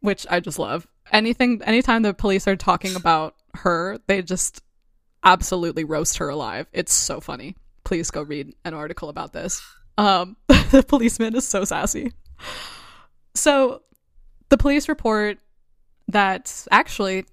Which 0.00 0.26
I 0.30 0.40
just 0.40 0.58
love. 0.58 0.86
Anything 1.12 1.60
anytime 1.64 2.02
the 2.02 2.14
police 2.14 2.48
are 2.48 2.56
talking 2.56 2.96
about 2.96 3.34
her, 3.54 3.98
they 4.06 4.22
just 4.22 4.62
absolutely 5.22 5.84
roast 5.84 6.18
her 6.18 6.28
alive. 6.28 6.66
It's 6.72 6.92
so 6.94 7.20
funny. 7.20 7.56
Please 7.86 8.10
go 8.10 8.22
read 8.22 8.52
an 8.64 8.74
article 8.74 9.08
about 9.08 9.32
this. 9.32 9.62
Um 9.96 10.36
the 10.48 10.84
policeman 10.86 11.34
is 11.34 11.46
so 11.48 11.64
sassy. 11.64 12.12
So 13.34 13.82
the 14.48 14.58
police 14.58 14.88
report 14.88 15.38
that 16.08 16.66
actually 16.70 17.24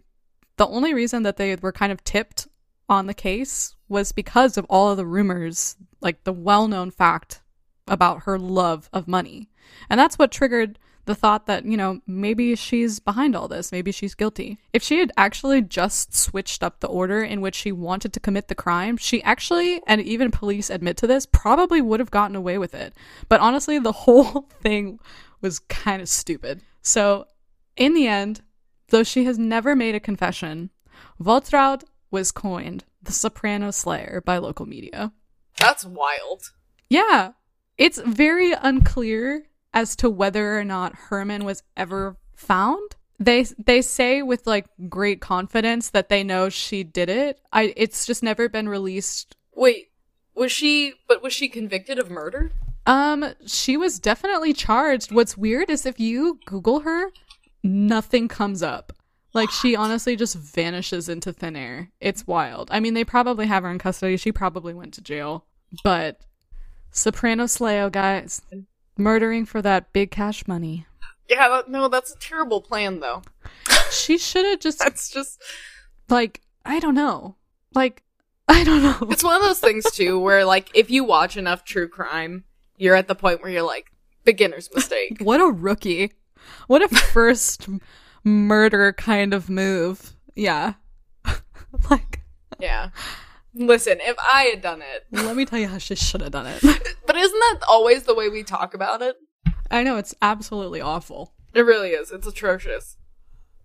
the 0.58 0.68
only 0.68 0.94
reason 0.94 1.24
that 1.24 1.38
they 1.38 1.56
were 1.56 1.72
kind 1.72 1.92
of 1.92 2.04
tipped 2.04 2.48
on 2.88 3.08
the 3.08 3.14
case 3.14 3.76
was 3.90 4.12
because 4.12 4.58
of 4.58 4.66
all 4.70 4.92
of 4.92 4.98
the 4.98 5.06
rumors, 5.06 5.76
like 6.02 6.24
the 6.24 6.34
well 6.34 6.68
known 6.68 6.92
fact 6.92 7.42
about 7.88 8.24
her 8.24 8.38
love 8.38 8.90
of 8.94 9.08
money. 9.08 9.50
And 9.90 10.00
that's 10.00 10.18
what 10.18 10.32
triggered 10.32 10.80
the 11.06 11.16
thought 11.16 11.46
that, 11.48 11.66
you 11.66 11.76
know, 11.76 12.02
maybe 12.08 12.56
she's 12.56 13.00
behind 13.00 13.36
all 13.36 13.48
this. 13.48 13.72
Maybe 13.72 13.92
she's 13.92 14.16
guilty. 14.16 14.58
If 14.72 14.84
she 14.84 15.00
had 15.00 15.12
actually 15.18 15.62
just 15.62 16.16
switched 16.16 16.64
up 16.64 16.80
the 16.80 16.88
order 16.88 17.22
in 17.22 17.42
which 17.42 17.56
she 17.56 17.72
wanted 17.72 18.14
to 18.14 18.20
commit 18.20 18.48
the 18.48 18.56
crime, 18.56 18.98
she 18.98 19.22
actually, 19.24 19.82
and 19.86 20.02
even 20.02 20.32
police 20.32 20.70
admit 20.70 20.98
to 20.98 21.08
this, 21.08 21.26
probably 21.26 21.82
would 21.82 22.00
have 22.00 22.12
gotten 22.12 22.36
away 22.36 22.58
with 22.58 22.74
it. 22.74 22.94
But 23.28 23.42
honestly, 23.42 23.80
the 23.80 23.92
whole 24.04 24.50
thing 24.62 25.00
was 25.42 25.60
kind 25.60 26.02
of 26.02 26.10
stupid. 26.10 26.62
So, 26.82 27.26
in 27.76 27.94
the 27.94 28.08
end, 28.08 28.42
though 28.90 29.04
she 29.04 29.26
has 29.26 29.38
never 29.38 29.76
made 29.76 29.96
a 29.96 30.00
confession, 30.00 30.70
Waltraud 31.22 31.84
was 32.12 32.32
coined 32.32 32.86
the 33.02 33.12
Soprano 33.12 33.72
Slayer 33.72 34.22
by 34.26 34.38
local 34.38 34.66
media. 34.66 35.12
That's 35.58 35.86
wild. 35.86 36.52
Yeah, 36.90 37.32
it's 37.78 38.00
very 38.00 38.54
unclear 38.54 39.46
as 39.74 39.96
to 39.98 40.10
whether 40.10 40.58
or 40.58 40.64
not 40.64 40.96
Herman 40.96 41.46
was 41.46 41.64
ever 41.76 42.18
found. 42.36 42.96
They 43.20 43.44
they 43.44 43.82
say 43.82 44.22
with 44.22 44.46
like 44.48 44.66
great 44.90 45.22
confidence 45.22 45.90
that 45.92 46.10
they 46.10 46.24
know 46.24 46.50
she 46.50 46.84
did 46.84 47.10
it. 47.10 47.40
I 47.52 47.74
it's 47.78 48.06
just 48.06 48.24
never 48.24 48.50
been 48.50 48.68
released. 48.68 49.36
Wait, 49.56 49.92
was 50.36 50.52
she? 50.52 50.94
But 51.08 51.22
was 51.22 51.34
she 51.34 51.48
convicted 51.48 52.00
of 52.00 52.10
murder? 52.10 52.52
Um 52.86 53.34
she 53.46 53.78
was 53.78 54.00
definitely 54.00 54.54
charged. 54.54 55.12
What's 55.12 55.38
weird 55.38 55.70
is 55.70 55.86
if 55.86 56.00
you 56.00 56.40
google 56.46 56.82
her, 56.82 57.12
nothing 57.64 58.28
comes 58.28 58.62
up. 58.62 58.94
Like 59.34 59.50
she 59.50 59.76
honestly 59.76 60.16
just 60.16 60.36
vanishes 60.36 61.10
into 61.10 61.34
thin 61.34 61.56
air. 61.56 61.92
It's 62.00 62.28
wild. 62.28 62.70
I 62.72 62.80
mean, 62.80 62.94
they 62.94 63.04
probably 63.04 63.48
have 63.48 63.64
her 63.64 63.72
in 63.72 63.80
custody. 63.80 64.18
She 64.18 64.32
probably 64.32 64.74
went 64.74 64.94
to 64.96 65.02
jail. 65.02 65.46
But 65.84 66.20
Soprano 66.92 67.46
Slayo, 67.46 67.92
guys, 67.92 68.42
murdering 68.98 69.46
for 69.46 69.62
that 69.62 69.94
big 69.94 70.12
cash 70.12 70.48
money. 70.48 70.86
Yeah, 71.30 71.48
that, 71.50 71.70
no, 71.70 71.88
that's 71.88 72.14
a 72.14 72.20
terrible 72.20 72.62
plan 72.62 73.00
though. 73.00 73.22
She 73.92 74.18
should 74.18 74.46
have 74.46 74.60
just 74.60 74.80
That's 74.84 75.10
just 75.10 75.42
like 76.10 76.42
I 76.66 76.80
don't 76.80 76.96
know. 76.96 77.36
Like 77.74 78.04
I 78.48 78.64
don't 78.64 78.84
know. 78.84 79.08
it's 79.10 79.24
one 79.24 79.36
of 79.36 79.42
those 79.42 79.60
things 79.60 79.90
too 79.92 80.20
where 80.20 80.46
like 80.46 80.70
if 80.74 80.92
you 80.92 81.04
watch 81.04 81.38
enough 81.38 81.64
true 81.64 81.88
crime, 81.88 82.44
you're 82.78 82.96
at 82.96 83.08
the 83.08 83.16
point 83.16 83.42
where 83.42 83.52
you're 83.52 83.64
like 83.64 83.92
beginner's 84.26 84.70
mistake. 84.74 85.18
What 85.20 85.42
a 85.42 85.46
rookie. 85.46 86.12
What 86.68 86.82
a 86.82 86.90
first 86.90 87.68
murder 88.24 88.94
kind 88.94 89.34
of 89.34 89.50
move. 89.50 90.16
Yeah. 90.36 90.74
like 91.90 92.22
yeah. 92.60 92.90
Listen, 93.56 94.00
if 94.02 94.16
I 94.20 94.44
had 94.44 94.62
done 94.62 94.82
it, 94.82 95.06
let 95.12 95.36
me 95.36 95.46
tell 95.46 95.60
you 95.60 95.68
how 95.68 95.78
she 95.78 95.96
should 95.96 96.22
have 96.22 96.32
done 96.32 96.48
it. 96.48 96.62
but 97.06 97.16
isn't 97.16 97.40
that 97.40 97.60
always 97.70 98.04
the 98.04 98.16
way 98.16 98.30
we 98.30 98.44
talk 98.44 98.74
about 98.74 99.02
it? 99.02 99.16
I 99.70 99.84
know 99.84 99.98
it's 99.98 100.16
absolutely 100.22 100.82
awful. 100.82 101.34
It 101.54 101.62
really 101.62 101.90
is. 101.90 102.12
It's 102.12 102.28
atrocious. 102.28 102.98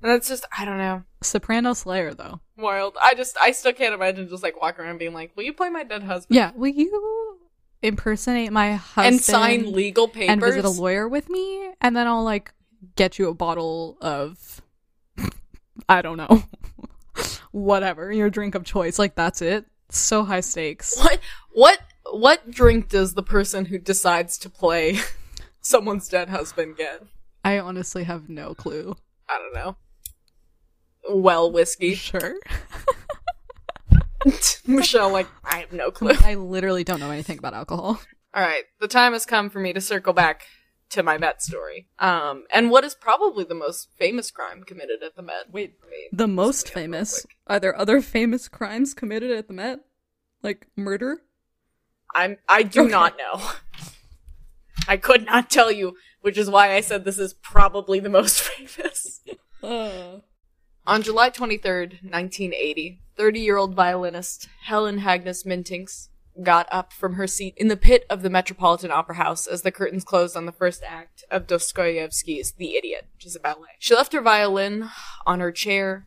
And 0.02 0.12
it's 0.12 0.28
just 0.28 0.46
I 0.56 0.64
don't 0.64 0.78
know. 0.78 1.04
Soprano 1.22 1.72
Slayer 1.72 2.14
though. 2.14 2.40
Wild. 2.56 2.96
I 3.00 3.14
just 3.14 3.36
I 3.40 3.50
still 3.52 3.72
can't 3.72 3.94
imagine 3.94 4.28
just 4.28 4.42
like 4.42 4.60
walking 4.60 4.84
around 4.84 4.98
being 4.98 5.14
like, 5.14 5.32
Will 5.36 5.44
you 5.44 5.52
play 5.52 5.70
my 5.70 5.84
dead 5.84 6.02
husband? 6.02 6.36
Yeah, 6.36 6.52
will 6.54 6.68
you 6.68 7.38
impersonate 7.82 8.52
my 8.52 8.74
husband 8.74 9.14
And 9.14 9.22
sign 9.22 9.72
legal 9.72 10.08
papers 10.08 10.30
and 10.30 10.40
visit 10.40 10.64
a 10.64 10.68
lawyer 10.68 11.08
with 11.08 11.30
me 11.30 11.72
and 11.80 11.96
then 11.96 12.08
I'll 12.08 12.24
like 12.24 12.52
get 12.96 13.18
you 13.18 13.28
a 13.28 13.34
bottle 13.34 13.96
of 14.00 14.62
I 15.88 16.02
don't 16.02 16.16
know. 16.16 16.42
Whatever, 17.50 18.12
your 18.12 18.30
drink 18.30 18.54
of 18.54 18.64
choice. 18.64 18.98
Like 18.98 19.14
that's 19.14 19.42
it. 19.42 19.66
So 19.90 20.24
high 20.24 20.40
stakes. 20.40 20.96
What 20.98 21.20
what 21.52 21.78
what 22.12 22.50
drink 22.50 22.88
does 22.88 23.14
the 23.14 23.22
person 23.22 23.66
who 23.66 23.78
decides 23.78 24.38
to 24.38 24.50
play 24.50 24.98
someone's 25.60 26.08
dead 26.08 26.28
husband 26.28 26.76
get? 26.76 27.02
I 27.44 27.58
honestly 27.58 28.04
have 28.04 28.28
no 28.28 28.54
clue. 28.54 28.96
I 29.28 29.38
don't 29.38 29.54
know. 29.54 29.76
well 31.10 31.50
whiskey. 31.50 31.94
Sure. 31.94 32.34
Michelle, 34.66 35.10
like, 35.10 35.28
I 35.44 35.58
have 35.58 35.72
no 35.72 35.90
clue. 35.90 36.12
I 36.22 36.34
literally 36.34 36.84
don't 36.84 37.00
know 37.00 37.10
anything 37.10 37.38
about 37.38 37.54
alcohol. 37.54 38.00
All 38.34 38.42
right, 38.42 38.64
the 38.80 38.88
time 38.88 39.12
has 39.12 39.24
come 39.24 39.48
for 39.48 39.60
me 39.60 39.72
to 39.72 39.80
circle 39.80 40.12
back 40.12 40.42
to 40.90 41.02
my 41.02 41.18
Met 41.18 41.42
story. 41.42 41.86
Um, 41.98 42.44
and 42.52 42.70
what 42.70 42.84
is 42.84 42.94
probably 42.94 43.44
the 43.44 43.54
most 43.54 43.88
famous 43.98 44.30
crime 44.30 44.62
committed 44.64 45.02
at 45.02 45.16
the 45.16 45.22
Met? 45.22 45.50
Wait, 45.52 45.74
Wait, 45.90 46.08
the 46.12 46.26
most 46.28 46.70
famous. 46.70 47.26
Are 47.46 47.60
there 47.60 47.76
other 47.78 48.00
famous 48.00 48.48
crimes 48.48 48.94
committed 48.94 49.30
at 49.30 49.48
the 49.48 49.54
Met? 49.54 49.80
Like 50.42 50.66
murder? 50.76 51.22
I'm 52.14 52.38
I 52.48 52.62
do 52.62 52.82
Okay. 52.82 52.90
not 52.90 53.16
know. 53.18 53.42
I 54.86 54.96
could 54.96 55.26
not 55.26 55.50
tell 55.50 55.70
you, 55.70 55.96
which 56.22 56.38
is 56.38 56.48
why 56.48 56.72
I 56.74 56.80
said 56.80 57.04
this 57.04 57.18
is 57.18 57.34
probably 57.34 58.00
the 58.00 58.08
most 58.08 58.40
famous. 58.48 59.20
Uh. 59.62 60.20
On 60.86 61.02
July 61.02 61.28
23rd, 61.28 62.02
1980, 62.02 63.02
30-year-old 63.18 63.74
violinist 63.74 64.48
Helen 64.62 64.98
Hagnes 65.00 65.42
Mintiks 65.44 66.08
got 66.42 66.68
up 66.70 66.92
from 66.92 67.14
her 67.14 67.26
seat 67.26 67.54
in 67.56 67.68
the 67.68 67.76
pit 67.76 68.04
of 68.08 68.22
the 68.22 68.30
Metropolitan 68.30 68.90
Opera 68.90 69.16
House 69.16 69.46
as 69.46 69.62
the 69.62 69.72
curtains 69.72 70.04
closed 70.04 70.36
on 70.36 70.46
the 70.46 70.52
first 70.52 70.82
act 70.86 71.24
of 71.30 71.46
Dostoevsky's 71.46 72.52
The 72.52 72.76
Idiot, 72.76 73.06
which 73.14 73.26
is 73.26 73.36
a 73.36 73.40
ballet. 73.40 73.76
She 73.78 73.94
left 73.94 74.12
her 74.12 74.20
violin 74.20 74.88
on 75.26 75.40
her 75.40 75.52
chair, 75.52 76.06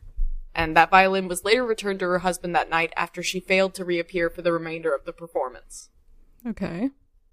and 0.54 0.76
that 0.76 0.90
violin 0.90 1.28
was 1.28 1.44
later 1.44 1.64
returned 1.64 2.00
to 2.00 2.06
her 2.06 2.20
husband 2.20 2.54
that 2.54 2.70
night 2.70 2.92
after 2.96 3.22
she 3.22 3.40
failed 3.40 3.74
to 3.74 3.84
reappear 3.84 4.30
for 4.30 4.42
the 4.42 4.52
remainder 4.52 4.94
of 4.94 5.04
the 5.04 5.12
performance. 5.12 5.90
Okay. 6.46 6.90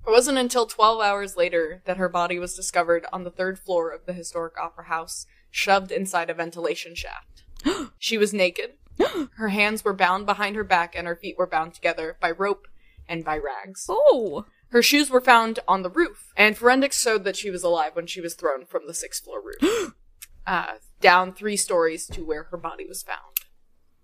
It 0.08 0.12
wasn't 0.12 0.38
until 0.38 0.66
12 0.66 1.02
hours 1.02 1.38
later 1.38 1.82
that 1.86 1.98
her 1.98 2.10
body 2.10 2.40
was 2.40 2.56
discovered 2.56 3.06
on 3.12 3.24
the 3.24 3.32
third 3.32 3.60
floor 3.60 3.92
of 3.92 4.06
the 4.06 4.14
historic 4.14 4.58
opera 4.58 4.86
house, 4.86 5.26
shoved 5.52 5.92
inside 5.92 6.30
a 6.30 6.34
ventilation 6.34 6.96
shaft. 6.96 7.44
she 8.00 8.18
was 8.18 8.34
naked. 8.34 8.74
Her 9.36 9.50
hands 9.50 9.84
were 9.84 9.94
bound 9.94 10.26
behind 10.26 10.56
her 10.56 10.64
back 10.64 10.94
and 10.96 11.08
her 11.08 11.16
feet 11.16 11.38
were 11.38 11.48
bound 11.48 11.74
together 11.74 12.18
by 12.20 12.32
rope 12.32 12.68
and 13.10 13.26
by 13.26 13.38
rags. 13.38 13.86
Oh. 13.90 14.46
Her 14.70 14.82
shoes 14.84 15.10
were 15.10 15.20
found 15.20 15.60
on 15.68 15.82
the 15.82 15.90
roof, 15.90 16.32
and 16.38 16.56
forensics 16.56 17.02
showed 17.02 17.24
that 17.24 17.36
she 17.36 17.50
was 17.50 17.64
alive 17.64 17.96
when 17.96 18.06
she 18.06 18.22
was 18.22 18.36
thrown 18.36 18.66
from 18.66 18.86
the 18.86 18.94
sixth 18.94 19.24
floor 19.24 19.42
roof, 19.44 19.94
uh, 20.48 20.74
down 21.02 21.34
three 21.34 21.58
stories 21.58 22.06
to 22.08 22.24
where 22.24 22.44
her 22.44 22.58
body 22.58 22.86
was 22.86 23.02
found. 23.02 23.40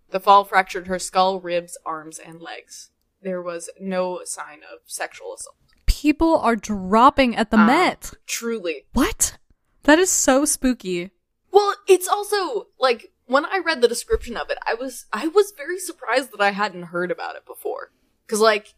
The 0.09 0.19
fall 0.19 0.43
fractured 0.43 0.87
her 0.87 0.97
skull, 0.97 1.39
ribs, 1.39 1.77
arms, 1.85 2.17
and 2.17 2.41
legs. 2.41 2.89
There 3.21 3.41
was 3.41 3.69
no 3.79 4.21
sign 4.25 4.59
of 4.71 4.79
sexual 4.85 5.35
assault. 5.35 5.55
People 5.85 6.37
are 6.39 6.55
dropping 6.55 7.35
at 7.35 7.51
the 7.51 7.57
Um, 7.57 7.67
Met. 7.67 8.13
Truly. 8.25 8.85
What? 8.93 9.37
That 9.83 9.99
is 9.99 10.09
so 10.09 10.45
spooky. 10.45 11.11
Well, 11.51 11.75
it's 11.87 12.07
also 12.07 12.67
like 12.79 13.13
when 13.25 13.45
I 13.45 13.59
read 13.59 13.81
the 13.81 13.87
description 13.87 14.35
of 14.35 14.49
it, 14.49 14.57
I 14.65 14.73
was 14.73 15.05
I 15.13 15.27
was 15.27 15.53
very 15.55 15.79
surprised 15.79 16.31
that 16.31 16.41
I 16.41 16.51
hadn't 16.51 16.83
heard 16.83 17.11
about 17.11 17.35
it 17.35 17.45
before. 17.45 17.91
Cuz 18.27 18.39
like 18.39 18.73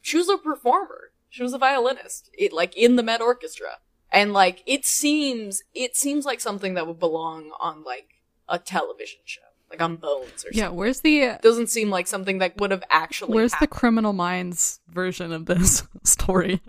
she 0.00 0.16
was 0.16 0.28
a 0.28 0.36
performer. 0.38 1.12
She 1.28 1.42
was 1.42 1.52
a 1.52 1.58
violinist. 1.58 2.30
It 2.36 2.52
like 2.52 2.76
in 2.76 2.96
the 2.96 3.02
Met 3.02 3.20
Orchestra. 3.20 3.78
And 4.12 4.32
like 4.32 4.62
it 4.66 4.84
seems 4.84 5.62
it 5.74 5.96
seems 5.96 6.24
like 6.24 6.40
something 6.40 6.74
that 6.74 6.86
would 6.86 6.98
belong 6.98 7.50
on 7.60 7.84
like 7.84 8.08
a 8.48 8.58
television 8.58 9.20
show, 9.24 9.40
like 9.70 9.80
on 9.80 9.94
Bones 9.96 10.26
or 10.44 10.52
something. 10.52 10.58
Yeah, 10.58 10.64
something. 10.64 10.78
where's 10.78 11.00
the 11.02 11.20
It 11.20 11.42
doesn't 11.42 11.68
seem 11.68 11.90
like 11.90 12.08
something 12.08 12.38
that 12.38 12.60
would 12.60 12.72
have 12.72 12.82
actually 12.90 13.34
where's 13.34 13.54
the. 13.60 13.68
Criminal 13.68 14.12
Minds 14.12 14.80
version 14.88 15.32
of 15.32 15.46
this 15.46 15.84
story? 16.04 16.60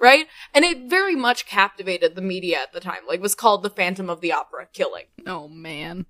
right? 0.00 0.28
And 0.54 0.64
it 0.64 0.88
very 0.88 1.16
much 1.16 1.44
captivated 1.46 2.14
the 2.14 2.22
media 2.22 2.58
at 2.62 2.72
the 2.72 2.78
time. 2.78 3.00
Like 3.08 3.20
was 3.20 3.34
called 3.34 3.64
the 3.64 3.70
Phantom 3.70 4.08
of 4.08 4.20
the 4.20 4.32
Opera 4.32 4.68
killing 4.72 5.06
Oh 5.26 5.48
man. 5.48 6.06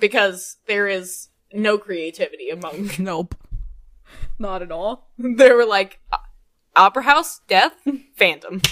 because 0.00 0.56
there 0.66 0.88
is 0.88 1.28
no 1.52 1.78
creativity 1.78 2.48
among 2.50 2.90
Nope. 2.98 3.36
Not 4.40 4.62
at 4.62 4.72
all. 4.72 5.10
they 5.18 5.52
were 5.52 5.66
like 5.66 6.00
opera 6.74 7.02
house 7.02 7.42
death 7.46 7.74
phantom. 8.16 8.62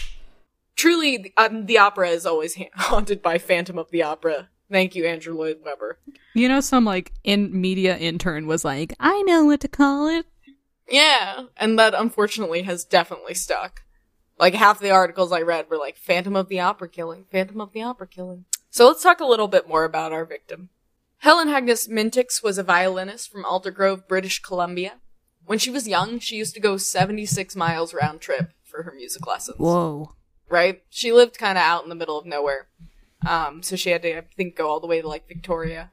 Truly 0.75 1.19
the, 1.19 1.33
um, 1.37 1.67
the 1.67 1.79
opera 1.79 2.09
is 2.09 2.25
always 2.25 2.57
ha- 2.57 2.71
haunted 2.75 3.21
by 3.23 3.39
phantom 3.39 3.79
of 3.79 3.91
the 3.91 4.03
opera. 4.03 4.49
Thank 4.71 4.95
you 4.97 5.05
andrew 5.07 5.37
lloyd 5.37 5.59
webber. 5.65 5.99
You 6.35 6.49
know, 6.49 6.61
some 6.61 6.85
like 6.85 7.13
in 7.23 7.61
media 7.61 7.97
intern 7.97 8.47
was 8.47 8.65
like, 8.65 8.95
I 8.99 9.23
know 9.23 9.45
what 9.45 9.61
to 9.61 9.69
call 9.69 10.09
it. 10.09 10.27
yeah 10.89 11.45
and 11.59 11.79
that 11.79 11.95
unfortunately 11.95 12.63
has 12.63 12.85
definitely 12.85 13.35
stuck. 13.35 13.83
Like 14.39 14.55
half 14.55 14.81
the 14.81 14.91
articles 14.91 15.33
i 15.33 15.43
read 15.43 15.69
were 15.69 15.77
like 15.77 15.97
phantom 15.99 16.35
of 16.35 16.49
the 16.49 16.61
opera 16.61 16.89
killing 16.89 17.27
phantom 17.31 17.61
of 17.61 17.73
the 17.73 17.83
opera 17.83 18.07
killing. 18.07 18.47
So 18.71 18.87
let's 18.87 19.03
talk 19.03 19.21
a 19.21 19.27
little 19.27 19.49
bit 19.49 19.69
more 19.69 19.85
about 19.85 20.13
our 20.13 20.25
victim. 20.25 20.71
Helen 21.19 21.49
hagnes 21.49 21.89
mintiks 21.89 22.43
was 22.43 22.57
a 22.57 22.63
violinist 22.63 23.31
from 23.31 23.45
aldergrove 23.45 24.07
british 24.09 24.41
columbia 24.41 25.01
when 25.49 25.59
she 25.59 25.71
was 25.71 25.89
young 25.89 26.19
she 26.19 26.37
used 26.37 26.55
to 26.55 26.61
go 26.61 26.77
76 26.77 27.57
miles 27.57 27.93
round 27.93 28.21
trip 28.21 28.53
for 28.63 28.85
her 28.85 28.93
music 28.95 29.27
lessons 29.27 29.59
Whoa. 29.59 30.13
right? 30.49 30.83
She 30.91 31.13
lived 31.13 31.39
kind 31.39 31.59
of 31.59 31.63
out 31.65 31.83
in 31.83 31.89
the 31.89 31.95
middle 31.95 32.19
of 32.19 32.27
nowhere. 32.27 32.69
Um, 33.27 33.63
so 33.63 33.75
she 33.75 33.91
had 33.91 34.03
to, 34.03 34.19
I 34.19 34.23
think, 34.37 34.55
go 34.57 34.69
all 34.69 34.79
the 34.81 34.87
way 34.87 35.01
to 35.01 35.09
like 35.09 35.27
Victoria. 35.27 35.91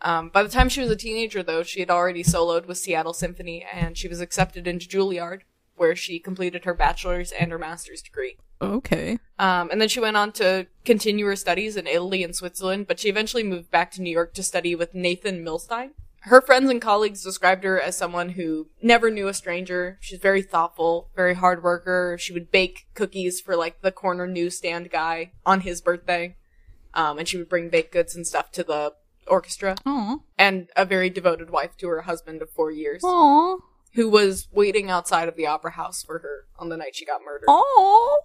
Um, 0.00 0.28
by 0.28 0.42
the 0.42 0.48
time 0.48 0.68
she 0.68 0.80
was 0.80 0.90
a 0.90 0.96
teenager, 0.96 1.42
though, 1.42 1.62
she 1.62 1.80
had 1.80 1.90
already 1.90 2.22
soloed 2.22 2.66
with 2.66 2.78
Seattle 2.78 3.14
Symphony 3.14 3.66
and 3.72 3.96
she 3.96 4.06
was 4.06 4.20
accepted 4.20 4.66
into 4.66 4.86
Juilliard, 4.86 5.40
where 5.76 5.96
she 5.96 6.18
completed 6.18 6.64
her 6.64 6.74
bachelor's 6.74 7.32
and 7.32 7.50
her 7.50 7.58
master's 7.58 8.02
degree. 8.02 8.36
Okay. 8.62 9.18
Um, 9.38 9.68
and 9.72 9.80
then 9.80 9.88
she 9.88 10.00
went 10.00 10.16
on 10.16 10.30
to 10.32 10.66
continue 10.84 11.26
her 11.26 11.36
studies 11.36 11.76
in 11.76 11.86
Italy 11.86 12.22
and 12.22 12.36
Switzerland, 12.36 12.86
but 12.86 13.00
she 13.00 13.08
eventually 13.08 13.42
moved 13.42 13.70
back 13.70 13.90
to 13.92 14.02
New 14.02 14.10
York 14.12 14.34
to 14.34 14.42
study 14.42 14.74
with 14.74 14.94
Nathan 14.94 15.44
Milstein. 15.44 15.90
Her 16.24 16.40
friends 16.40 16.70
and 16.70 16.80
colleagues 16.80 17.22
described 17.22 17.64
her 17.64 17.78
as 17.78 17.98
someone 17.98 18.30
who 18.30 18.68
never 18.82 19.10
knew 19.10 19.28
a 19.28 19.34
stranger. 19.34 19.98
She's 20.00 20.18
very 20.18 20.40
thoughtful, 20.40 21.10
very 21.14 21.34
hard 21.34 21.62
worker. 21.62 22.16
She 22.18 22.32
would 22.32 22.50
bake 22.50 22.86
cookies 22.94 23.42
for 23.42 23.56
like 23.56 23.82
the 23.82 23.92
corner 23.92 24.26
newsstand 24.26 24.90
guy 24.90 25.32
on 25.44 25.60
his 25.60 25.82
birthday. 25.82 26.36
Um, 26.94 27.18
and 27.18 27.28
she 27.28 27.36
would 27.36 27.48
bring 27.50 27.68
baked 27.68 27.92
goods 27.92 28.16
and 28.16 28.26
stuff 28.26 28.52
to 28.52 28.64
the 28.64 28.94
orchestra. 29.26 29.76
Aw. 29.84 30.18
And 30.38 30.68
a 30.76 30.86
very 30.86 31.10
devoted 31.10 31.50
wife 31.50 31.76
to 31.78 31.88
her 31.88 32.02
husband 32.02 32.40
of 32.40 32.48
four 32.50 32.70
years, 32.70 33.02
Aw. 33.04 33.58
who 33.94 34.08
was 34.08 34.48
waiting 34.50 34.90
outside 34.90 35.28
of 35.28 35.36
the 35.36 35.46
opera 35.46 35.72
house 35.72 36.02
for 36.02 36.20
her 36.20 36.46
on 36.58 36.70
the 36.70 36.76
night 36.78 36.96
she 36.96 37.04
got 37.04 37.20
murdered. 37.22 37.48
Aw. 37.48 38.16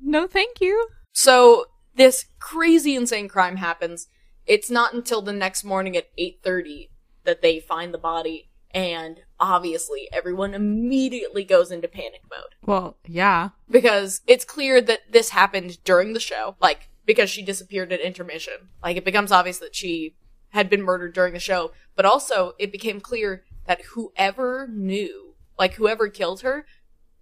No, 0.00 0.26
thank 0.26 0.60
you. 0.60 0.88
So 1.12 1.66
this 1.94 2.26
crazy 2.40 2.96
insane 2.96 3.28
crime 3.28 3.56
happens. 3.56 4.08
It's 4.46 4.70
not 4.70 4.94
until 4.94 5.22
the 5.22 5.32
next 5.32 5.62
morning 5.62 5.96
at 5.96 6.08
8:30 6.18 6.88
that 7.26 7.42
they 7.42 7.60
find 7.60 7.92
the 7.92 7.98
body 7.98 8.48
and 8.72 9.20
obviously 9.38 10.08
everyone 10.12 10.54
immediately 10.54 11.44
goes 11.44 11.70
into 11.70 11.88
panic 11.88 12.22
mode 12.30 12.54
Well, 12.64 12.96
yeah. 13.06 13.50
because 13.70 14.20
it's 14.26 14.44
clear 14.44 14.80
that 14.80 15.00
this 15.10 15.30
happened 15.30 15.82
during 15.84 16.12
the 16.12 16.20
show, 16.20 16.56
like 16.60 16.88
because 17.04 17.30
she 17.30 17.42
disappeared 17.42 17.92
at 17.92 18.00
intermission. 18.00 18.68
Like 18.82 18.96
it 18.96 19.04
becomes 19.04 19.30
obvious 19.32 19.58
that 19.58 19.76
she 19.76 20.16
had 20.50 20.68
been 20.68 20.82
murdered 20.82 21.14
during 21.14 21.32
the 21.34 21.38
show, 21.40 21.72
but 21.94 22.04
also 22.04 22.54
it 22.58 22.72
became 22.72 23.00
clear 23.00 23.44
that 23.66 23.82
whoever 23.94 24.66
knew, 24.70 25.34
like 25.58 25.74
whoever 25.74 26.08
killed 26.08 26.40
her, 26.42 26.66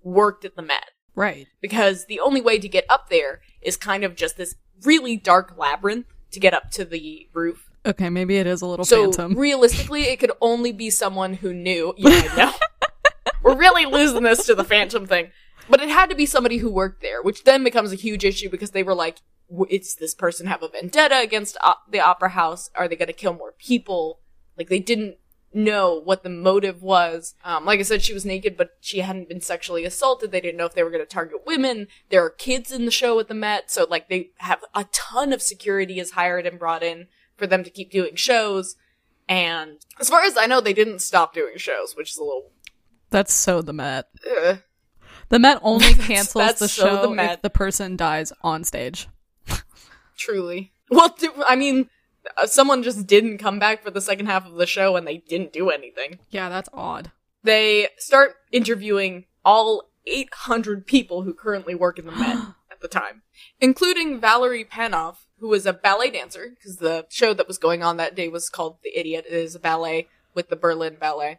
worked 0.03 0.45
at 0.45 0.57
the 0.57 0.63
Met 0.63 0.91
Right. 1.15 1.47
because 1.61 2.07
the 2.07 2.21
only 2.21 2.41
way 2.41 2.59
to 2.59 2.69
get 2.69 2.85
up 2.89 3.09
there 3.11 3.41
is 3.63 3.77
kind 3.77 4.03
of 4.05 4.17
just 4.17 4.37
this 4.37 4.57
really 4.83 5.17
dark 5.17 5.55
labyrinth 5.57 6.07
to 6.33 6.41
get 6.41 6.55
up 6.55 6.71
to 6.73 6.85
the 6.85 7.29
roof. 7.33 7.71
Okay, 7.87 8.09
maybe 8.11 8.37
it 8.37 8.47
is 8.47 8.63
a 8.63 8.67
little 8.67 8.85
So 8.85 9.05
phantom. 9.13 9.35
realistically, 9.39 10.05
it 10.05 10.19
could 10.19 10.33
only 10.41 10.73
be 10.73 10.91
someone 10.91 11.35
who 11.35 11.53
knew. 11.53 11.95
Yeah, 11.97 12.11
I 12.31 12.37
know. 12.37 12.53
We're 13.43 13.57
really 13.57 13.85
losing 13.85 14.23
this 14.23 14.47
to 14.47 14.55
the 14.55 14.65
phantom 14.65 15.07
thing, 15.07 15.31
but 15.69 15.83
it 15.83 15.91
had 15.91 16.09
to 16.09 16.17
be 16.17 16.25
somebody 16.27 16.59
who 16.59 16.71
worked 16.71 17.03
there, 17.03 17.23
which 17.23 17.45
then 17.45 17.63
becomes 17.63 17.93
a 17.93 17.97
huge 17.97 18.25
issue 18.25 18.49
because 18.49 18.71
they 18.71 18.83
were 18.83 18.95
like, 18.95 19.19
"W- 19.51 19.67
"It's 19.71 19.95
this 19.95 20.15
person 20.15 20.47
have 20.47 20.63
a 20.63 20.69
vendetta 20.69 21.19
against 21.19 21.59
op- 21.63 21.91
the 21.91 22.01
opera 22.01 22.31
house? 22.31 22.71
Are 22.75 22.89
they 22.89 22.97
going 22.97 23.09
to 23.09 23.13
kill 23.13 23.35
more 23.35 23.53
people?" 23.53 24.21
Like 24.57 24.71
they 24.71 24.79
didn't 24.79 25.17
know 25.53 26.01
what 26.03 26.23
the 26.23 26.31
motive 26.31 26.83
was. 26.83 27.35
Um, 27.45 27.67
like 27.67 27.79
I 27.81 27.83
said, 27.83 28.03
she 28.03 28.15
was 28.15 28.25
naked, 28.25 28.57
but 28.57 28.71
she 28.81 29.01
hadn't 29.01 29.29
been 29.29 29.43
sexually 29.43 29.85
assaulted. 29.85 30.33
They 30.33 30.41
didn't 30.41 30.57
know 30.57 30.67
if 30.67 30.75
they 30.75 30.83
were 30.83 30.91
going 30.91 31.03
to 31.05 31.07
target 31.07 31.43
women. 31.47 31.87
There 32.09 32.25
are 32.25 32.31
kids 32.31 32.73
in 32.73 32.87
the 32.87 32.91
show 32.91 33.21
at 33.21 33.29
the 33.29 33.35
Met, 33.35 33.71
so 33.71 33.87
like 33.89 34.09
they 34.09 34.31
have 34.39 34.65
a 34.75 34.85
ton 34.91 35.35
of 35.35 35.43
security 35.43 35.99
is 36.01 36.13
hired 36.13 36.47
and 36.47 36.59
brought 36.59 36.83
in 36.83 37.09
for 37.37 37.47
them 37.47 37.65
to 37.65 37.71
keep 37.71 37.91
doing 37.91 38.15
shows. 38.17 38.77
And 39.29 39.79
as 40.01 40.09
far 40.11 40.23
as 40.23 40.37
I 40.37 40.47
know, 40.47 40.61
they 40.61 40.73
didn't 40.75 41.01
stop 41.01 41.33
doing 41.35 41.57
shows, 41.57 41.95
which 41.97 42.11
is 42.11 42.19
a 42.19 42.25
little. 42.25 42.51
That's 43.11 43.33
so 43.33 43.63
the 43.63 43.73
Met. 43.73 44.09
Uh, 44.29 44.57
The 45.29 45.39
Met 45.39 45.59
only 45.63 45.95
cancels 45.95 46.45
that's 46.45 46.61
the 46.61 46.69
so 46.69 46.87
show 46.87 47.03
the 47.03 47.11
Met. 47.15 47.33
if 47.35 47.43
the 47.43 47.51
person 47.51 47.97
dies 47.97 48.33
on 48.43 48.65
stage. 48.65 49.09
truly. 50.17 50.73
Well, 50.91 51.15
do, 51.19 51.33
I 51.47 51.57
mean, 51.57 51.89
uh, 52.37 52.47
someone 52.47 52.83
just 52.83 53.07
didn't 53.07 53.39
come 53.39 53.59
back 53.59 53.83
for 53.83 53.91
the 53.91 54.01
second 54.01 54.27
half 54.27 54.47
of 54.47 54.55
the 54.55 54.67
show 54.67 54.97
and 54.97 55.07
they 55.07 55.19
didn't 55.19 55.53
do 55.53 55.71
anything. 55.71 56.19
Yeah, 56.31 56.49
that's 56.49 56.69
odd. 56.73 57.11
They 57.43 57.89
start 57.99 58.35
interviewing 58.53 59.25
all 59.45 59.91
800 60.07 60.87
people 60.87 61.23
who 61.23 61.35
currently 61.35 61.75
work 61.75 61.99
in 61.99 62.07
the 62.07 62.13
Met 62.13 62.37
at 62.71 62.81
the 62.81 62.89
time, 62.89 63.23
including 63.61 64.21
Valery 64.21 64.65
Panov, 64.65 65.17
who 65.45 65.51
was 65.51 65.67
a 65.67 65.75
ballet 65.75 66.09
dancer, 66.11 66.53
because 66.55 66.79
the 66.79 67.05
show 67.11 67.35
that 67.35 67.47
was 67.47 67.59
going 67.59 67.83
on 67.83 67.99
that 67.99 68.15
day 68.15 68.29
was 68.29 68.49
called 68.49 68.79
The 68.83 68.99
Idiot. 68.99 69.27
It 69.29 69.35
is 69.35 69.55
a 69.55 69.59
ballet 69.61 70.09
with 70.33 70.49
the 70.49 70.57
Berlin 70.57 70.97
Ballet, 70.99 71.39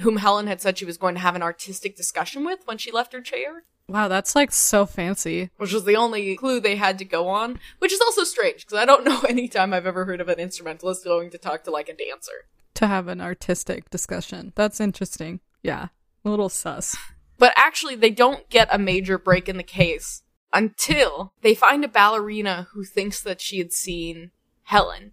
whom 0.00 0.18
Helen 0.18 0.46
had 0.46 0.60
said 0.60 0.76
she 0.76 0.84
was 0.84 0.98
going 0.98 1.14
to 1.14 1.20
have 1.22 1.34
an 1.34 1.42
artistic 1.42 1.96
discussion 1.96 2.44
with 2.44 2.58
when 2.66 2.76
she 2.76 2.92
left 2.92 3.14
her 3.14 3.22
chair, 3.22 3.62
Wow, 3.88 4.08
that's 4.08 4.36
like 4.36 4.52
so 4.52 4.84
fancy. 4.84 5.48
which 5.56 5.72
was 5.72 5.86
the 5.86 5.96
only 5.96 6.36
clue 6.36 6.60
they 6.60 6.76
had 6.76 6.98
to 6.98 7.06
go 7.06 7.28
on, 7.28 7.58
which 7.78 7.90
is 7.90 8.02
also 8.02 8.22
strange, 8.22 8.66
because 8.66 8.76
I 8.78 8.84
don't 8.84 9.02
know 9.02 9.20
any 9.28 9.48
time 9.48 9.72
I've 9.72 9.86
ever 9.86 10.04
heard 10.04 10.20
of 10.20 10.28
an 10.28 10.38
instrumentalist 10.38 11.04
going 11.04 11.30
to 11.30 11.38
talk 11.38 11.64
to 11.64 11.70
like 11.70 11.88
a 11.88 11.96
dancer. 11.96 12.44
To 12.74 12.86
have 12.86 13.08
an 13.08 13.22
artistic 13.22 13.88
discussion. 13.88 14.52
That's 14.56 14.78
interesting. 14.78 15.40
Yeah. 15.62 15.88
A 16.22 16.28
little 16.28 16.50
sus. 16.50 16.98
But 17.38 17.54
actually, 17.56 17.94
they 17.96 18.10
don't 18.10 18.46
get 18.50 18.68
a 18.70 18.78
major 18.78 19.16
break 19.16 19.48
in 19.48 19.56
the 19.56 19.62
case 19.62 20.22
until 20.52 21.32
they 21.42 21.54
find 21.54 21.84
a 21.84 21.88
ballerina 21.88 22.68
who 22.72 22.84
thinks 22.84 23.20
that 23.22 23.40
she 23.40 23.58
had 23.58 23.72
seen 23.72 24.30
Helen. 24.64 25.12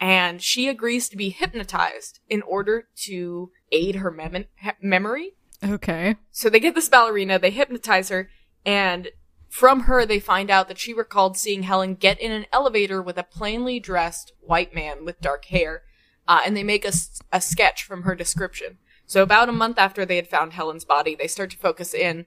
And 0.00 0.42
she 0.42 0.68
agrees 0.68 1.08
to 1.08 1.16
be 1.16 1.30
hypnotized 1.30 2.20
in 2.28 2.42
order 2.42 2.88
to 3.04 3.50
aid 3.72 3.96
her 3.96 4.10
mem- 4.10 4.46
memory. 4.82 5.34
Okay. 5.62 6.16
So 6.30 6.50
they 6.50 6.60
get 6.60 6.74
this 6.74 6.88
ballerina, 6.88 7.38
they 7.38 7.50
hypnotize 7.50 8.10
her, 8.10 8.28
and 8.66 9.08
from 9.48 9.80
her 9.80 10.04
they 10.04 10.20
find 10.20 10.50
out 10.50 10.68
that 10.68 10.78
she 10.78 10.92
recalled 10.92 11.38
seeing 11.38 11.62
Helen 11.62 11.94
get 11.94 12.20
in 12.20 12.32
an 12.32 12.46
elevator 12.52 13.00
with 13.00 13.16
a 13.16 13.22
plainly 13.22 13.78
dressed 13.78 14.32
white 14.40 14.74
man 14.74 15.04
with 15.04 15.20
dark 15.20 15.46
hair. 15.46 15.82
Uh, 16.26 16.40
and 16.44 16.56
they 16.56 16.64
make 16.64 16.86
a 16.86 17.40
sketch 17.40 17.84
from 17.84 18.02
her 18.02 18.14
description. 18.14 18.78
So 19.06 19.22
about 19.22 19.50
a 19.50 19.52
month 19.52 19.78
after 19.78 20.04
they 20.04 20.16
had 20.16 20.26
found 20.26 20.54
Helen's 20.54 20.84
body, 20.84 21.14
they 21.14 21.26
start 21.26 21.50
to 21.50 21.58
focus 21.58 21.92
in 21.92 22.26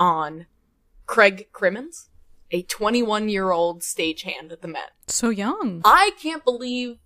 on 0.00 0.46
Craig 1.06 1.48
Crimmins, 1.52 2.08
a 2.50 2.62
21 2.62 3.28
year 3.28 3.50
old 3.50 3.82
stagehand 3.82 4.52
at 4.52 4.62
the 4.62 4.68
Met. 4.68 4.92
So 5.06 5.30
young. 5.30 5.82
I 5.84 6.12
can't 6.20 6.44
believe 6.44 6.98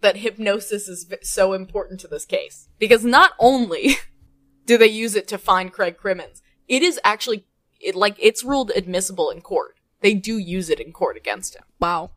that 0.00 0.18
hypnosis 0.18 0.88
is 0.88 1.12
so 1.22 1.52
important 1.54 2.00
to 2.00 2.08
this 2.08 2.24
case 2.24 2.68
because 2.78 3.04
not 3.04 3.32
only 3.38 3.96
do 4.66 4.78
they 4.78 4.86
use 4.86 5.14
it 5.16 5.26
to 5.28 5.38
find 5.38 5.72
Craig 5.72 5.96
Crimmins, 5.96 6.42
it 6.68 6.82
is 6.82 7.00
actually 7.04 7.46
it 7.80 7.94
like 7.94 8.16
it's 8.18 8.44
ruled 8.44 8.70
admissible 8.74 9.30
in 9.30 9.40
court. 9.40 9.76
They 10.00 10.14
do 10.14 10.38
use 10.38 10.70
it 10.70 10.78
in 10.80 10.92
court 10.92 11.16
against 11.16 11.56
him, 11.56 11.64
Wow. 11.80 12.10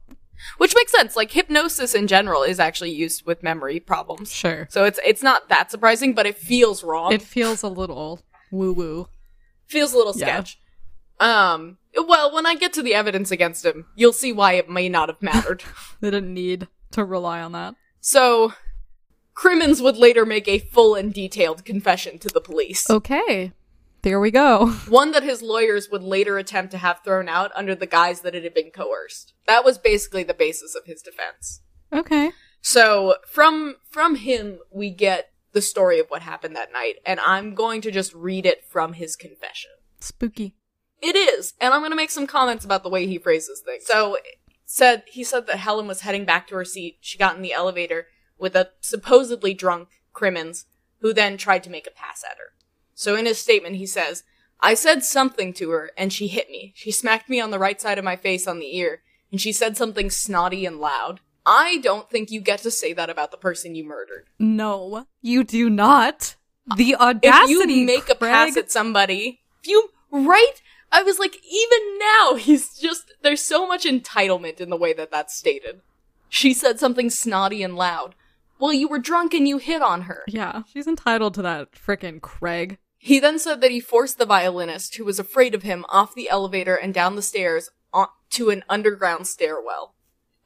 which 0.57 0.73
makes 0.75 0.91
sense. 0.91 1.15
Like 1.15 1.31
hypnosis 1.31 1.95
in 1.95 2.07
general 2.07 2.43
is 2.43 2.59
actually 2.59 2.91
used 2.91 3.25
with 3.25 3.41
memory 3.41 3.79
problems, 3.79 4.31
Sure. 4.31 4.67
so 4.69 4.83
it's 4.85 4.99
it's 5.05 5.23
not 5.23 5.49
that 5.49 5.71
surprising, 5.71 6.13
but 6.13 6.25
it 6.27 6.37
feels 6.37 6.83
wrong. 6.83 7.13
It 7.13 7.21
feels 7.23 7.63
a 7.63 7.67
little 7.69 8.21
woo 8.51 8.73
woo. 8.73 9.07
feels 9.67 9.93
a 9.93 9.97
little 9.97 10.13
Yeah. 10.15 10.25
Um, 11.21 11.77
well, 11.95 12.33
when 12.33 12.47
I 12.47 12.55
get 12.55 12.73
to 12.73 12.81
the 12.81 12.95
evidence 12.95 13.29
against 13.31 13.63
him, 13.63 13.85
you'll 13.95 14.11
see 14.11 14.33
why 14.33 14.53
it 14.53 14.69
may 14.69 14.89
not 14.89 15.07
have 15.07 15.21
mattered. 15.21 15.63
They 16.01 16.09
didn't 16.09 16.33
need 16.33 16.67
to 16.91 17.05
rely 17.05 17.41
on 17.41 17.51
that. 17.51 17.75
So, 17.99 18.53
Crimmins 19.35 19.83
would 19.83 19.97
later 19.97 20.25
make 20.25 20.47
a 20.47 20.57
full 20.57 20.95
and 20.95 21.13
detailed 21.13 21.63
confession 21.63 22.17
to 22.19 22.27
the 22.27 22.41
police. 22.41 22.89
Okay. 22.89 23.53
There 24.01 24.19
we 24.19 24.31
go. 24.31 24.67
One 24.89 25.11
that 25.11 25.21
his 25.21 25.43
lawyers 25.43 25.89
would 25.91 26.01
later 26.01 26.39
attempt 26.39 26.71
to 26.71 26.79
have 26.79 27.01
thrown 27.03 27.29
out 27.29 27.51
under 27.55 27.75
the 27.75 27.85
guise 27.85 28.21
that 28.21 28.33
it 28.33 28.43
had 28.43 28.55
been 28.55 28.71
coerced. 28.71 29.33
That 29.45 29.63
was 29.63 29.77
basically 29.77 30.23
the 30.23 30.33
basis 30.33 30.73
of 30.73 30.85
his 30.85 31.03
defense. 31.03 31.61
Okay. 31.93 32.31
So, 32.61 33.17
from 33.27 33.75
from 33.91 34.15
him 34.15 34.59
we 34.71 34.89
get 34.89 35.31
the 35.51 35.61
story 35.61 35.99
of 35.99 36.07
what 36.07 36.23
happened 36.23 36.55
that 36.55 36.73
night, 36.73 36.95
and 37.05 37.19
I'm 37.19 37.53
going 37.53 37.81
to 37.81 37.91
just 37.91 38.13
read 38.15 38.45
it 38.47 38.65
from 38.65 38.93
his 38.93 39.15
confession. 39.15 39.71
Spooky. 39.99 40.55
It 41.01 41.15
is, 41.15 41.53
and 41.59 41.73
I'm 41.73 41.81
going 41.81 41.91
to 41.91 41.97
make 41.97 42.11
some 42.11 42.27
comments 42.27 42.63
about 42.63 42.83
the 42.83 42.89
way 42.89 43.07
he 43.07 43.17
phrases 43.17 43.59
things. 43.59 43.85
So, 43.85 44.17
said 44.65 45.03
he 45.07 45.23
said 45.23 45.47
that 45.47 45.57
Helen 45.57 45.87
was 45.87 46.01
heading 46.01 46.25
back 46.25 46.47
to 46.47 46.55
her 46.55 46.65
seat. 46.65 46.97
She 47.01 47.17
got 47.17 47.35
in 47.35 47.41
the 47.41 47.53
elevator 47.53 48.07
with 48.37 48.55
a 48.55 48.69
supposedly 48.79 49.53
drunk 49.53 49.89
Crimmins, 50.13 50.65
who 50.99 51.13
then 51.13 51.37
tried 51.37 51.63
to 51.63 51.69
make 51.69 51.87
a 51.87 51.91
pass 51.91 52.23
at 52.23 52.37
her. 52.37 52.53
So 52.93 53.15
in 53.15 53.25
his 53.25 53.39
statement, 53.39 53.77
he 53.77 53.85
says, 53.85 54.23
"I 54.59 54.73
said 54.75 55.03
something 55.03 55.53
to 55.53 55.71
her, 55.71 55.91
and 55.97 56.13
she 56.13 56.27
hit 56.27 56.49
me. 56.49 56.73
She 56.75 56.91
smacked 56.91 57.29
me 57.29 57.39
on 57.39 57.51
the 57.51 57.59
right 57.59 57.81
side 57.81 57.97
of 57.97 58.05
my 58.05 58.15
face 58.15 58.47
on 58.47 58.59
the 58.59 58.77
ear, 58.77 59.01
and 59.31 59.41
she 59.41 59.51
said 59.51 59.75
something 59.75 60.09
snotty 60.09 60.65
and 60.65 60.79
loud. 60.79 61.19
I 61.45 61.79
don't 61.79 62.09
think 62.09 62.29
you 62.29 62.39
get 62.39 62.59
to 62.59 62.71
say 62.71 62.93
that 62.93 63.09
about 63.09 63.31
the 63.31 63.37
person 63.37 63.73
you 63.73 63.83
murdered. 63.83 64.27
No, 64.37 65.07
you 65.21 65.43
do 65.43 65.69
not. 65.69 66.35
Uh, 66.69 66.75
the 66.75 66.95
audacity. 66.95 67.53
If 67.53 67.69
you 67.69 67.85
make 67.85 68.09
a 68.09 68.15
pass 68.15 68.55
at 68.55 68.71
somebody, 68.71 69.41
if 69.63 69.67
you 69.67 69.89
right." 70.11 70.61
I 70.91 71.03
was 71.03 71.19
like, 71.19 71.37
even 71.45 71.99
now, 71.99 72.35
he's 72.39 72.77
just, 72.77 73.11
there's 73.21 73.41
so 73.41 73.67
much 73.67 73.85
entitlement 73.85 74.59
in 74.59 74.69
the 74.69 74.77
way 74.77 74.93
that 74.93 75.11
that's 75.11 75.35
stated. 75.35 75.81
She 76.29 76.53
said 76.53 76.79
something 76.79 77.09
snotty 77.09 77.61
and 77.63 77.75
loud. 77.75 78.15
Well, 78.59 78.73
you 78.73 78.87
were 78.87 78.99
drunk 78.99 79.33
and 79.33 79.47
you 79.47 79.57
hit 79.57 79.81
on 79.81 80.03
her. 80.03 80.23
Yeah, 80.27 80.63
she's 80.71 80.87
entitled 80.87 81.33
to 81.33 81.41
that 81.41 81.71
frickin' 81.71 82.21
Craig. 82.21 82.77
He 82.97 83.19
then 83.19 83.39
said 83.39 83.59
that 83.61 83.71
he 83.71 83.79
forced 83.79 84.19
the 84.19 84.25
violinist, 84.27 84.95
who 84.95 85.03
was 85.03 85.17
afraid 85.17 85.55
of 85.55 85.63
him, 85.63 85.83
off 85.89 86.13
the 86.13 86.29
elevator 86.29 86.75
and 86.75 86.93
down 86.93 87.15
the 87.15 87.23
stairs 87.23 87.71
on- 87.91 88.09
to 88.29 88.51
an 88.51 88.63
underground 88.69 89.25
stairwell. 89.25 89.95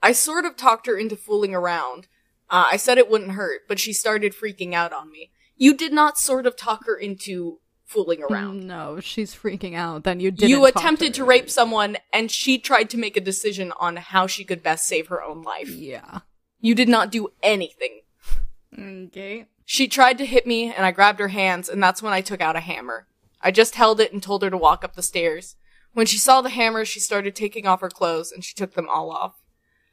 I 0.02 0.14
sort 0.14 0.46
of 0.46 0.56
talked 0.56 0.88
her 0.88 0.98
into 0.98 1.18
fooling 1.18 1.54
around. 1.54 2.08
Uh, 2.50 2.70
I 2.72 2.78
said 2.78 2.98
it 2.98 3.10
wouldn't 3.10 3.32
hurt, 3.32 3.62
but 3.68 3.80
she 3.80 3.92
started 3.92 4.34
freaking 4.34 4.74
out 4.74 4.94
on 4.94 5.12
me. 5.12 5.32
You 5.58 5.76
did 5.76 5.92
not 5.92 6.18
sort 6.18 6.46
of 6.46 6.56
talk 6.56 6.86
her 6.86 6.96
into 6.96 7.60
fooling 7.86 8.24
around. 8.24 8.68
No, 8.68 9.00
she's 9.00 9.34
freaking 9.34 9.76
out. 9.76 10.04
Then 10.04 10.20
you 10.20 10.32
didn't. 10.32 10.50
You 10.50 10.66
attempted 10.66 11.14
to 11.16 11.22
her. 11.22 11.28
rape 11.28 11.50
someone, 11.50 11.98
and 12.12 12.30
she 12.32 12.58
tried 12.58 12.90
to 12.90 12.98
make 12.98 13.16
a 13.16 13.22
decision 13.22 13.72
on 13.80 13.96
how 13.96 14.28
she 14.28 14.44
could 14.44 14.64
best 14.64 14.88
save 14.88 15.08
her 15.08 15.24
own 15.24 15.44
life. 15.44 15.70
Yeah. 15.70 16.20
You 16.60 16.76
did 16.76 16.90
not 16.90 17.12
do 17.12 17.30
anything. 17.44 18.02
Okay. 18.78 19.46
She 19.64 19.88
tried 19.88 20.18
to 20.18 20.26
hit 20.26 20.46
me, 20.46 20.74
and 20.74 20.86
I 20.86 20.92
grabbed 20.92 21.20
her 21.20 21.30
hands, 21.30 21.70
and 21.70 21.82
that's 21.82 22.02
when 22.02 22.14
I 22.14 22.22
took 22.22 22.42
out 22.42 22.56
a 22.56 22.62
hammer. 22.62 23.08
I 23.42 23.52
just 23.52 23.76
held 23.76 24.00
it 24.00 24.12
and 24.12 24.22
told 24.22 24.44
her 24.44 24.50
to 24.50 24.58
walk 24.58 24.84
up 24.84 24.96
the 24.96 25.02
stairs. 25.02 25.56
When 25.94 26.06
she 26.06 26.18
saw 26.18 26.42
the 26.42 26.50
hammer, 26.50 26.84
she 26.84 27.00
started 27.00 27.36
taking 27.36 27.66
off 27.66 27.82
her 27.82 27.90
clothes, 27.90 28.32
and 28.32 28.44
she 28.44 28.54
took 28.54 28.74
them 28.74 28.90
all 28.90 29.12
off. 29.12 29.42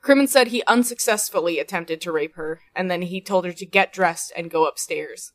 Crimmins 0.00 0.32
said 0.32 0.48
he 0.48 0.64
unsuccessfully 0.66 1.58
attempted 1.60 2.00
to 2.00 2.12
rape 2.12 2.34
her, 2.34 2.60
and 2.74 2.90
then 2.90 3.02
he 3.02 3.20
told 3.20 3.44
her 3.44 3.52
to 3.52 3.64
get 3.64 3.92
dressed 3.92 4.32
and 4.36 4.50
go 4.50 4.66
upstairs. 4.66 5.32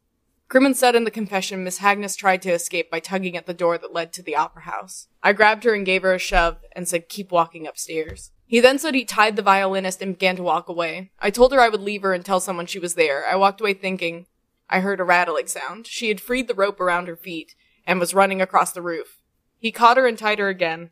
Crimmins 0.49 0.79
said 0.79 0.95
in 0.95 1.03
the 1.03 1.11
confession 1.11 1.63
Miss 1.63 1.79
Hagnes 1.79 2.15
tried 2.15 2.41
to 2.43 2.51
escape 2.51 2.89
by 2.89 3.01
tugging 3.01 3.35
at 3.35 3.47
the 3.47 3.53
door 3.53 3.77
that 3.77 3.93
led 3.93 4.13
to 4.13 4.23
the 4.23 4.35
opera 4.35 4.63
house. 4.63 5.07
I 5.21 5.33
grabbed 5.33 5.65
her 5.65 5.73
and 5.73 5.85
gave 5.85 6.03
her 6.03 6.13
a 6.13 6.19
shove 6.19 6.57
and 6.73 6.87
said 6.87 7.09
keep 7.09 7.31
walking 7.31 7.67
upstairs. 7.67 8.31
He 8.45 8.61
then 8.61 8.79
said 8.79 8.95
he 8.95 9.03
tied 9.03 9.35
the 9.35 9.41
violinist 9.41 10.01
and 10.01 10.13
began 10.13 10.37
to 10.37 10.43
walk 10.43 10.69
away. 10.69 11.11
I 11.19 11.31
told 11.31 11.51
her 11.51 11.59
I 11.59 11.67
would 11.67 11.81
leave 11.81 12.01
her 12.03 12.13
and 12.13 12.23
tell 12.23 12.39
someone 12.39 12.65
she 12.65 12.79
was 12.79 12.95
there. 12.95 13.27
I 13.27 13.35
walked 13.35 13.59
away 13.59 13.73
thinking 13.73 14.25
I 14.69 14.79
heard 14.79 15.01
a 15.01 15.03
rattling 15.03 15.47
sound. 15.47 15.85
She 15.85 16.07
had 16.07 16.21
freed 16.21 16.47
the 16.47 16.55
rope 16.55 16.79
around 16.79 17.07
her 17.07 17.17
feet 17.17 17.55
and 17.85 17.99
was 17.99 18.13
running 18.13 18.41
across 18.41 18.71
the 18.71 18.81
roof. 18.81 19.21
He 19.59 19.71
caught 19.71 19.97
her 19.97 20.07
and 20.07 20.17
tied 20.17 20.39
her 20.39 20.49
again, 20.49 20.91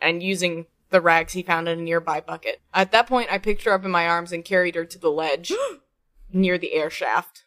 and 0.00 0.22
using 0.22 0.66
the 0.90 1.00
rags 1.00 1.32
he 1.32 1.42
found 1.42 1.68
in 1.68 1.78
a 1.78 1.82
nearby 1.82 2.20
bucket. 2.20 2.60
At 2.72 2.92
that 2.92 3.06
point, 3.06 3.30
I 3.30 3.38
picked 3.38 3.64
her 3.64 3.72
up 3.72 3.84
in 3.84 3.90
my 3.90 4.06
arms 4.06 4.32
and 4.32 4.44
carried 4.44 4.74
her 4.74 4.84
to 4.84 4.98
the 4.98 5.10
ledge 5.10 5.52
near 6.32 6.56
the 6.58 6.72
air 6.72 6.90
shaft. 6.90 7.44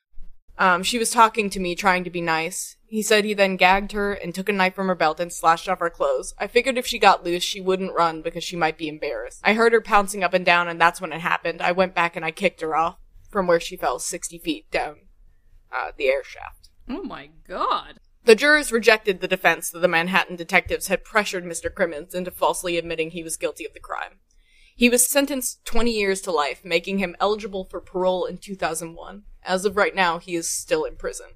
Um, 0.59 0.83
she 0.83 0.99
was 0.99 1.09
talking 1.09 1.49
to 1.49 1.59
me, 1.59 1.73
trying 1.73 2.03
to 2.03 2.09
be 2.09 2.21
nice. 2.21 2.75
He 2.85 3.01
said 3.01 3.23
he 3.23 3.33
then 3.33 3.55
gagged 3.55 3.93
her 3.93 4.13
and 4.13 4.35
took 4.35 4.49
a 4.49 4.51
knife 4.51 4.75
from 4.75 4.87
her 4.87 4.95
belt 4.95 5.19
and 5.19 5.31
slashed 5.31 5.69
off 5.69 5.79
her 5.79 5.89
clothes. 5.89 6.33
I 6.37 6.47
figured 6.47 6.77
if 6.77 6.85
she 6.85 6.99
got 6.99 7.23
loose, 7.23 7.43
she 7.43 7.61
wouldn't 7.61 7.95
run 7.95 8.21
because 8.21 8.43
she 8.43 8.57
might 8.57 8.77
be 8.77 8.89
embarrassed. 8.89 9.39
I 9.43 9.53
heard 9.53 9.71
her 9.71 9.79
pouncing 9.79 10.23
up 10.23 10.33
and 10.33 10.45
down, 10.45 10.67
and 10.67 10.79
that's 10.79 10.99
when 10.99 11.13
it 11.13 11.21
happened. 11.21 11.61
I 11.61 11.71
went 11.71 11.95
back 11.95 12.15
and 12.15 12.25
I 12.25 12.31
kicked 12.31 12.59
her 12.61 12.75
off 12.75 12.97
from 13.29 13.47
where 13.47 13.59
she 13.59 13.77
fell 13.77 13.99
60 13.99 14.37
feet 14.39 14.69
down 14.69 14.97
uh, 15.71 15.91
the 15.97 16.07
air 16.07 16.23
shaft. 16.23 16.69
Oh 16.89 17.03
my 17.03 17.29
god. 17.47 17.99
The 18.25 18.35
jurors 18.35 18.71
rejected 18.71 19.21
the 19.21 19.27
defense 19.27 19.69
that 19.69 19.79
the 19.79 19.87
Manhattan 19.87 20.35
detectives 20.35 20.87
had 20.87 21.05
pressured 21.05 21.45
Mr. 21.45 21.73
Crimmins 21.73 22.13
into 22.13 22.31
falsely 22.31 22.77
admitting 22.77 23.11
he 23.11 23.23
was 23.23 23.37
guilty 23.37 23.65
of 23.65 23.73
the 23.73 23.79
crime. 23.79 24.19
He 24.75 24.89
was 24.89 25.07
sentenced 25.07 25.63
20 25.65 25.91
years 25.91 26.21
to 26.21 26.31
life, 26.31 26.65
making 26.65 26.99
him 26.99 27.15
eligible 27.19 27.65
for 27.65 27.79
parole 27.79 28.25
in 28.25 28.37
2001. 28.37 29.23
As 29.43 29.65
of 29.65 29.77
right 29.77 29.95
now, 29.95 30.19
he 30.19 30.35
is 30.35 30.49
still 30.49 30.83
in 30.83 30.95
prison. 30.95 31.27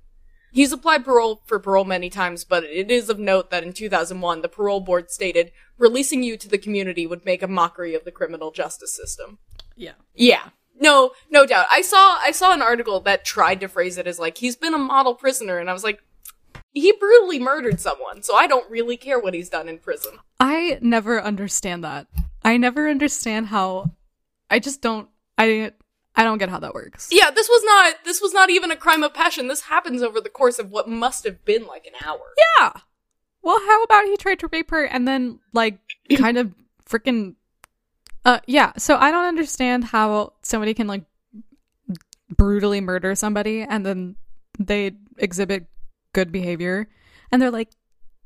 He's 0.52 0.72
applied 0.72 1.04
parole 1.04 1.42
for 1.46 1.60
parole 1.60 1.84
many 1.84 2.12
times, 2.12 2.44
but 2.44 2.64
it 2.64 2.92
is 2.92 3.10
of 3.10 3.18
note 3.18 3.50
that 3.50 3.64
in 3.64 3.74
2001, 3.74 4.42
the 4.42 4.48
parole 4.48 4.82
board 4.82 5.10
stated, 5.10 5.52
releasing 5.80 6.22
you 6.22 6.38
to 6.38 6.48
the 6.48 6.60
community 6.60 7.08
would 7.08 7.26
make 7.26 7.42
a 7.42 7.48
mockery 7.48 7.96
of 7.96 8.06
the 8.06 8.12
criminal 8.12 8.52
justice 8.52 8.96
system. 8.96 9.40
Yeah. 9.76 9.94
Yeah. 10.14 10.50
No, 10.80 11.14
no 11.32 11.46
doubt. 11.46 11.66
I 11.72 11.82
saw 11.82 12.20
I 12.22 12.32
saw 12.32 12.54
an 12.54 12.62
article 12.62 13.00
that 13.02 13.26
tried 13.26 13.60
to 13.62 13.68
phrase 13.68 13.98
it 13.98 14.08
as 14.08 14.20
like 14.20 14.38
he's 14.38 14.56
been 14.56 14.74
a 14.74 14.80
model 14.80 15.16
prisoner 15.16 15.58
and 15.58 15.70
I 15.70 15.74
was 15.74 15.84
like 15.84 16.04
he 16.72 16.92
brutally 16.92 17.40
murdered 17.40 17.80
someone, 17.80 18.24
so 18.24 18.36
I 18.36 18.48
don't 18.48 18.70
really 18.70 18.98
care 18.98 19.20
what 19.20 19.36
he's 19.36 19.50
done 19.50 19.70
in 19.70 19.78
prison. 19.78 20.14
I 20.40 20.80
never 20.82 21.22
understand 21.22 21.84
that. 21.84 22.08
I 22.44 22.58
never 22.58 22.90
understand 22.90 23.48
how 23.48 23.92
I 24.50 24.60
just 24.60 24.82
don't 24.82 25.10
I 25.38 25.74
I 26.16 26.24
don't 26.24 26.38
get 26.38 26.50
how 26.50 26.60
that 26.60 26.74
works. 26.74 27.10
Yeah, 27.12 27.32
this 27.32 27.50
was 27.50 27.64
not 27.64 27.96
this 28.06 28.22
was 28.22 28.34
not 28.34 28.50
even 28.50 28.70
a 28.72 28.76
crime 28.76 29.04
of 29.04 29.14
passion. 29.14 29.48
This 29.48 29.62
happens 29.62 30.02
over 30.04 30.22
the 30.22 30.30
course 30.30 30.60
of 30.60 30.70
what 30.70 30.88
must 30.88 31.24
have 31.26 31.44
been 31.46 31.66
like 31.66 31.86
an 31.88 31.94
hour. 32.06 32.34
Yeah. 32.60 32.72
Well, 33.42 33.60
how 33.60 33.84
about 33.84 34.06
he 34.06 34.16
tried 34.18 34.40
to 34.40 34.48
rape 34.52 34.70
her 34.72 34.86
and 34.86 35.08
then 35.08 35.40
like 35.54 35.80
kind 36.18 36.38
of 36.38 36.54
freaking 36.88 37.36
Uh, 38.26 38.40
yeah. 38.46 38.74
So 38.78 38.96
I 38.98 39.12
don't 39.12 39.26
understand 39.26 39.86
how 39.86 40.34
somebody 40.44 40.74
can 40.74 40.88
like 40.88 41.04
brutally 42.36 42.82
murder 42.82 43.16
somebody 43.16 43.62
and 43.62 43.86
then 43.86 44.16
they 44.60 44.92
exhibit 45.18 45.66
good 46.14 46.32
behavior 46.32 46.88
and 47.32 47.42
they're 47.42 47.52
like, 47.52 47.70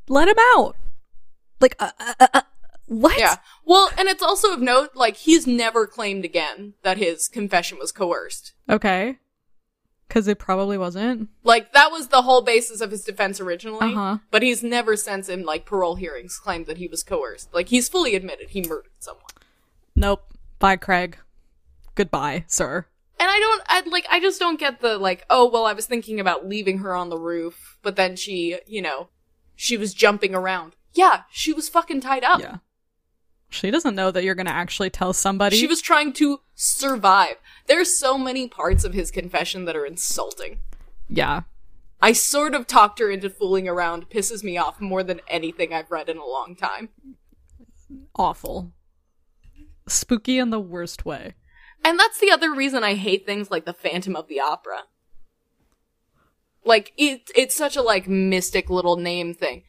let 0.09 0.27
him 0.27 0.35
out. 0.55 0.75
Like, 1.59 1.75
uh, 1.79 1.91
uh, 1.99 2.13
uh, 2.19 2.27
uh, 2.33 2.41
what? 2.87 3.17
Yeah. 3.19 3.35
Well, 3.63 3.89
and 3.97 4.07
it's 4.07 4.23
also 4.23 4.53
of 4.53 4.61
note, 4.61 4.95
like, 4.95 5.17
he's 5.17 5.45
never 5.45 5.85
claimed 5.85 6.25
again 6.25 6.73
that 6.83 6.97
his 6.97 7.27
confession 7.27 7.77
was 7.79 7.91
coerced. 7.91 8.53
Okay. 8.69 9.19
Because 10.07 10.27
it 10.27 10.39
probably 10.39 10.77
wasn't. 10.77 11.29
Like, 11.43 11.73
that 11.73 11.91
was 11.91 12.07
the 12.07 12.21
whole 12.21 12.41
basis 12.41 12.79
of 12.79 12.91
his 12.91 13.03
defense 13.03 13.41
originally. 13.41 13.93
Uh-huh. 13.93 14.19
But 14.31 14.41
he's 14.41 14.63
never 14.63 14.95
since 14.95 15.27
in, 15.27 15.43
like, 15.43 15.65
parole 15.65 15.95
hearings 15.95 16.39
claimed 16.39 16.65
that 16.67 16.77
he 16.77 16.87
was 16.87 17.03
coerced. 17.03 17.53
Like, 17.53 17.67
he's 17.67 17.89
fully 17.89 18.15
admitted 18.15 18.49
he 18.49 18.61
murdered 18.61 18.91
someone. 18.99 19.23
Nope. 19.95 20.23
Bye, 20.59 20.77
Craig. 20.77 21.17
Goodbye, 21.95 22.45
sir. 22.47 22.85
And 23.19 23.29
I 23.29 23.39
don't, 23.39 23.63
I 23.67 23.81
like, 23.89 24.05
I 24.11 24.19
just 24.19 24.39
don't 24.39 24.59
get 24.59 24.79
the, 24.79 24.97
like, 24.97 25.25
oh, 25.29 25.49
well, 25.49 25.65
I 25.65 25.73
was 25.73 25.87
thinking 25.87 26.19
about 26.19 26.47
leaving 26.47 26.77
her 26.77 26.95
on 26.95 27.09
the 27.09 27.17
roof, 27.17 27.77
but 27.81 27.95
then 27.95 28.15
she, 28.15 28.59
you 28.67 28.81
know, 28.81 29.09
she 29.55 29.75
was 29.75 29.93
jumping 29.93 30.35
around. 30.35 30.75
Yeah, 30.93 31.23
she 31.31 31.51
was 31.51 31.67
fucking 31.67 32.01
tied 32.01 32.23
up. 32.23 32.39
Yeah. 32.39 32.57
She 33.49 33.71
doesn't 33.71 33.95
know 33.95 34.11
that 34.11 34.23
you're 34.23 34.35
going 34.35 34.47
to 34.47 34.53
actually 34.53 34.89
tell 34.89 35.13
somebody. 35.13 35.57
She 35.57 35.67
was 35.67 35.81
trying 35.81 36.13
to 36.13 36.41
survive. 36.53 37.35
There's 37.67 37.97
so 37.97 38.17
many 38.17 38.47
parts 38.47 38.83
of 38.83 38.93
his 38.93 39.11
confession 39.11 39.65
that 39.65 39.75
are 39.75 39.85
insulting. 39.85 40.59
Yeah. 41.09 41.41
I 42.01 42.11
sort 42.11 42.53
of 42.53 42.67
talked 42.67 42.99
her 42.99 43.09
into 43.09 43.29
fooling 43.29 43.67
around, 43.67 44.09
pisses 44.09 44.43
me 44.43 44.57
off 44.57 44.79
more 44.79 45.03
than 45.03 45.21
anything 45.27 45.73
I've 45.73 45.91
read 45.91 46.09
in 46.09 46.17
a 46.17 46.25
long 46.25 46.55
time. 46.55 46.89
Awful. 48.15 48.73
Spooky 49.87 50.37
in 50.37 50.49
the 50.49 50.59
worst 50.59 51.05
way. 51.05 51.33
And 51.83 51.97
that's 51.97 52.19
the 52.19 52.31
other 52.31 52.53
reason 52.53 52.83
I 52.83 52.95
hate 52.95 53.25
things 53.25 53.49
like 53.49 53.65
the 53.65 53.73
Phantom 53.73 54.15
of 54.15 54.27
the 54.27 54.39
Opera. 54.39 54.81
Like 56.65 56.91
it 56.97 57.31
it's 57.33 57.55
such 57.55 57.77
a 57.77 57.81
like 57.81 58.07
mystic 58.09 58.69
little 58.69 58.97
name 58.97 59.33
thing. 59.33 59.63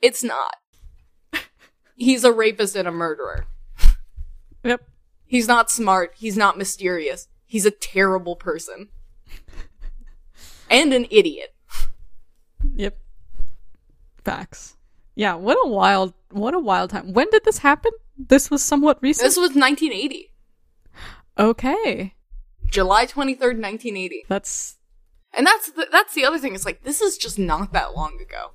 It's 0.00 0.22
not. 0.22 0.54
He's 1.96 2.24
a 2.24 2.32
rapist 2.32 2.76
and 2.76 2.88
a 2.88 2.92
murderer. 2.92 3.46
Yep. 4.64 4.82
He's 5.26 5.46
not 5.48 5.70
smart, 5.70 6.14
he's 6.16 6.36
not 6.36 6.58
mysterious. 6.58 7.28
He's 7.46 7.66
a 7.66 7.70
terrible 7.70 8.36
person. 8.36 8.88
and 10.70 10.92
an 10.92 11.06
idiot. 11.10 11.54
Yep. 12.74 12.96
Facts. 14.24 14.76
Yeah, 15.14 15.34
what 15.34 15.58
a 15.64 15.68
wild 15.68 16.14
what 16.30 16.54
a 16.54 16.58
wild 16.58 16.90
time. 16.90 17.12
When 17.12 17.28
did 17.30 17.44
this 17.44 17.58
happen? 17.58 17.92
This 18.18 18.50
was 18.50 18.62
somewhat 18.62 18.98
recent. 19.02 19.26
This 19.26 19.36
was 19.36 19.50
1980. 19.54 20.32
okay. 21.38 22.14
July 22.66 23.06
23rd, 23.06 23.38
1980. 23.38 24.24
That's 24.28 24.78
And 25.32 25.46
that's 25.46 25.70
the, 25.70 25.86
that's 25.92 26.14
the 26.14 26.24
other 26.24 26.38
thing. 26.38 26.54
It's 26.54 26.64
like 26.64 26.82
this 26.82 27.00
is 27.00 27.16
just 27.18 27.38
not 27.38 27.72
that 27.72 27.94
long 27.94 28.18
ago. 28.20 28.52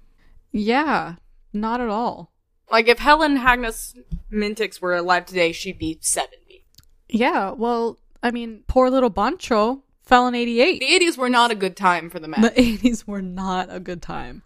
yeah, 0.51 1.15
not 1.53 1.79
at 1.79 1.87
all. 1.87 2.31
Like 2.71 2.87
if 2.87 2.99
Helen 2.99 3.37
Hagnes 3.37 3.95
Mintiks 4.31 4.81
were 4.81 4.95
alive 4.95 5.25
today, 5.25 5.51
she'd 5.51 5.79
be 5.79 5.97
70. 6.01 6.65
Yeah, 7.07 7.51
well, 7.51 7.97
I 8.21 8.31
mean, 8.31 8.63
poor 8.67 8.89
little 8.89 9.09
Bantcho 9.09 9.81
fell 10.03 10.27
in 10.27 10.35
88. 10.35 10.79
The 10.79 11.05
80s 11.05 11.17
were 11.17 11.29
not 11.29 11.51
a 11.51 11.55
good 11.55 11.75
time 11.75 12.09
for 12.09 12.19
the 12.19 12.27
men. 12.27 12.41
The 12.41 12.51
80s 12.51 13.07
were 13.07 13.21
not 13.21 13.67
a 13.71 13.79
good 13.79 14.01
time. 14.01 14.43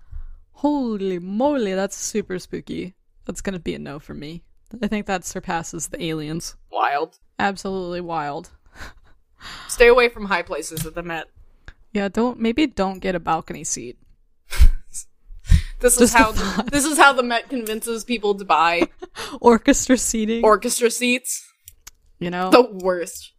Holy 0.53 1.19
moly, 1.19 1.73
that's 1.73 1.97
super 1.97 2.39
spooky. 2.39 2.93
That's 3.25 3.41
going 3.41 3.53
to 3.53 3.59
be 3.59 3.75
a 3.75 3.79
no 3.79 3.99
for 3.99 4.13
me. 4.13 4.43
I 4.81 4.87
think 4.87 5.05
that 5.05 5.25
surpasses 5.25 5.87
the 5.87 6.03
aliens. 6.03 6.55
Wild. 6.71 7.19
Absolutely 7.37 8.01
wild. 8.01 8.51
Stay 9.67 9.87
away 9.87 10.09
from 10.09 10.25
high 10.25 10.41
places 10.41 10.85
at 10.85 10.95
the 10.95 11.03
Met. 11.03 11.27
Yeah, 11.91 12.07
don't 12.07 12.39
maybe 12.39 12.65
don't 12.65 12.99
get 12.99 13.15
a 13.15 13.19
balcony 13.19 13.63
seat. 13.63 13.97
This 15.83 15.93
is 15.99 16.11
Just 16.11 16.15
a 16.15 16.17
how 16.17 16.31
thought. 16.55 16.71
this 16.71 16.85
is 16.85 16.97
how 16.97 17.11
the 17.13 17.21
Met 17.23 17.49
convinces 17.49 18.03
people 18.03 18.33
to 18.35 18.45
buy 18.45 18.87
Orchestra 19.41 19.97
seating. 19.97 20.43
orchestra 20.43 20.89
seats. 20.89 21.45
you 22.19 22.29
know. 22.31 22.49
The 22.49 22.63
worst. 22.63 23.33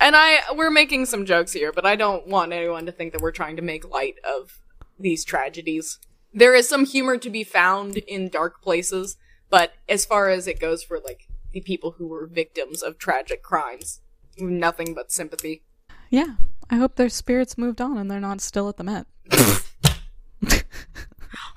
and 0.00 0.14
I 0.16 0.38
we're 0.54 0.70
making 0.70 1.06
some 1.06 1.26
jokes 1.26 1.52
here, 1.52 1.72
but 1.72 1.84
I 1.84 1.96
don't 1.96 2.26
want 2.28 2.52
anyone 2.52 2.86
to 2.86 2.92
think 2.92 3.12
that 3.12 3.20
we're 3.20 3.32
trying 3.32 3.56
to 3.56 3.62
make 3.62 3.84
light 3.90 4.14
of 4.24 4.60
these 4.98 5.24
tragedies. 5.24 5.98
There 6.32 6.54
is 6.54 6.68
some 6.68 6.86
humor 6.86 7.18
to 7.18 7.28
be 7.28 7.42
found 7.42 7.96
in 7.98 8.28
dark 8.28 8.62
places, 8.62 9.16
but 9.50 9.72
as 9.88 10.04
far 10.06 10.30
as 10.30 10.46
it 10.46 10.60
goes 10.60 10.84
for 10.84 11.00
like 11.04 11.26
the 11.52 11.60
people 11.60 11.96
who 11.98 12.06
were 12.06 12.26
victims 12.28 12.80
of 12.80 12.96
tragic 12.96 13.42
crimes, 13.42 14.00
nothing 14.38 14.94
but 14.94 15.10
sympathy. 15.10 15.62
yeah. 16.10 16.36
I 16.72 16.76
hope 16.76 16.94
their 16.94 17.08
spirits 17.08 17.58
moved 17.58 17.80
on 17.80 17.98
and 17.98 18.08
they're 18.08 18.20
not 18.20 18.40
still 18.40 18.68
at 18.68 18.76
the 18.76 18.84
Met. 18.84 19.06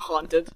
Haunted. 0.03 0.49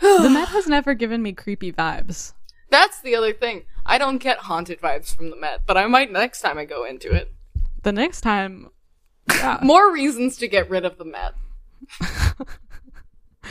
the 0.00 0.30
Met 0.30 0.48
has 0.48 0.66
never 0.66 0.94
given 0.94 1.22
me 1.22 1.32
creepy 1.32 1.72
vibes. 1.72 2.32
That's 2.70 3.00
the 3.00 3.16
other 3.16 3.32
thing. 3.32 3.64
I 3.84 3.98
don't 3.98 4.18
get 4.18 4.38
haunted 4.38 4.80
vibes 4.80 5.14
from 5.14 5.30
the 5.30 5.36
Met, 5.36 5.62
but 5.66 5.76
I 5.76 5.86
might 5.86 6.12
next 6.12 6.40
time 6.40 6.58
I 6.58 6.64
go 6.64 6.84
into 6.84 7.12
it. 7.12 7.32
The 7.82 7.92
next 7.92 8.20
time 8.20 8.70
yeah, 9.28 9.58
More 9.62 9.92
reasons 9.92 10.36
to 10.38 10.48
get 10.48 10.68
rid 10.70 10.84
of 10.84 10.98
the 10.98 11.04
Met. 11.04 11.34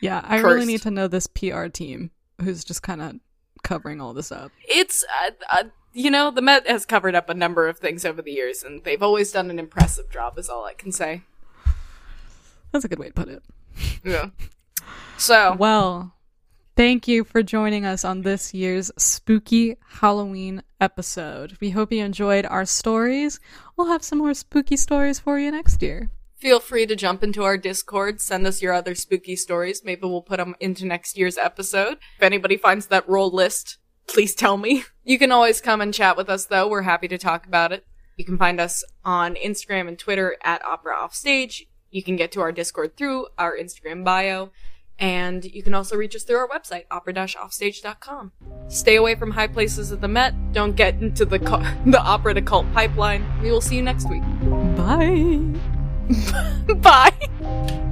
yeah, 0.00 0.22
I 0.24 0.38
really 0.38 0.66
need 0.66 0.82
to 0.82 0.90
know 0.90 1.08
this 1.08 1.26
PR 1.26 1.66
team 1.66 2.10
who's 2.42 2.64
just 2.64 2.82
kind 2.82 3.02
of 3.02 3.16
covering 3.62 4.00
all 4.00 4.14
this 4.14 4.32
up. 4.32 4.50
It's, 4.62 5.04
uh, 5.24 5.30
uh, 5.50 5.64
you 5.92 6.10
know, 6.10 6.30
the 6.30 6.42
Met 6.42 6.66
has 6.66 6.86
covered 6.86 7.14
up 7.14 7.28
a 7.28 7.34
number 7.34 7.68
of 7.68 7.78
things 7.78 8.04
over 8.04 8.22
the 8.22 8.32
years, 8.32 8.62
and 8.62 8.84
they've 8.84 9.02
always 9.02 9.32
done 9.32 9.50
an 9.50 9.58
impressive 9.58 10.10
job, 10.10 10.38
is 10.38 10.48
all 10.48 10.64
I 10.64 10.74
can 10.74 10.92
say. 10.92 11.22
That's 12.72 12.84
a 12.84 12.88
good 12.88 12.98
way 12.98 13.08
to 13.08 13.14
put 13.14 13.28
it. 13.28 13.42
Yeah. 14.04 14.30
So, 15.18 15.56
Well, 15.58 16.14
thank 16.76 17.06
you 17.08 17.24
for 17.24 17.42
joining 17.42 17.84
us 17.84 18.04
on 18.04 18.22
this 18.22 18.54
year's 18.54 18.90
spooky 18.96 19.76
Halloween 20.00 20.62
episode. 20.80 21.56
We 21.60 21.70
hope 21.70 21.92
you 21.92 22.04
enjoyed 22.04 22.46
our 22.46 22.64
stories. 22.64 23.38
We'll 23.76 23.88
have 23.88 24.02
some 24.02 24.18
more 24.18 24.34
spooky 24.34 24.76
stories 24.76 25.18
for 25.18 25.38
you 25.38 25.50
next 25.50 25.82
year. 25.82 26.10
feel 26.36 26.58
free 26.60 26.86
to 26.86 26.96
jump 26.96 27.22
into 27.22 27.42
our 27.42 27.58
Discord, 27.58 28.18
send 28.20 28.46
us 28.46 28.62
your 28.62 28.72
other 28.72 28.94
spooky 28.94 29.36
stories. 29.36 29.82
Maybe 29.84 30.02
we'll 30.02 30.22
put 30.22 30.38
them 30.38 30.54
into 30.58 30.86
next 30.86 31.18
year's 31.18 31.36
episode. 31.36 31.98
If 32.16 32.22
anybody 32.22 32.56
finds 32.56 32.86
that 32.86 33.06
roll 33.08 33.30
list, 33.30 33.76
please 34.06 34.34
tell 34.34 34.56
me. 34.56 34.84
You 35.04 35.18
can 35.18 35.32
always 35.32 35.60
come 35.60 35.80
and 35.82 35.92
chat 35.92 36.16
with 36.16 36.30
us, 36.30 36.46
though. 36.46 36.66
We're 36.68 36.82
happy 36.82 37.08
to 37.08 37.18
talk 37.18 37.46
about 37.46 37.72
it. 37.72 37.84
You 38.16 38.24
can 38.24 38.38
find 38.38 38.58
us 38.60 38.84
on 39.04 39.34
Instagram 39.34 39.88
and 39.88 39.98
Twitter 39.98 40.36
at 40.42 40.64
Opera 40.64 40.94
Offstage. 40.94 41.66
You 41.90 42.02
can 42.02 42.16
get 42.16 42.32
to 42.32 42.40
our 42.40 42.52
Discord 42.52 42.96
through 42.96 43.26
our 43.38 43.56
Instagram 43.56 44.04
bio. 44.04 44.50
And 44.98 45.46
you 45.46 45.62
can 45.62 45.72
also 45.72 45.96
reach 45.96 46.14
us 46.14 46.24
through 46.24 46.36
our 46.36 46.48
website, 46.48 46.84
opera-offstage.com. 46.90 48.32
Stay 48.68 48.96
away 48.96 49.14
from 49.14 49.30
high 49.30 49.46
places 49.46 49.92
at 49.92 50.02
the 50.02 50.08
Met. 50.08 50.52
Don't 50.52 50.76
get 50.76 51.00
into 51.00 51.24
the, 51.24 51.38
cu- 51.38 51.64
the 51.90 52.00
opera 52.00 52.34
to 52.34 52.42
cult 52.42 52.70
pipeline. 52.74 53.24
We 53.42 53.50
will 53.50 53.62
see 53.62 53.76
you 53.76 53.82
next 53.82 54.10
week. 54.10 54.22
Bye. 54.76 55.40
Bye! 56.76 57.86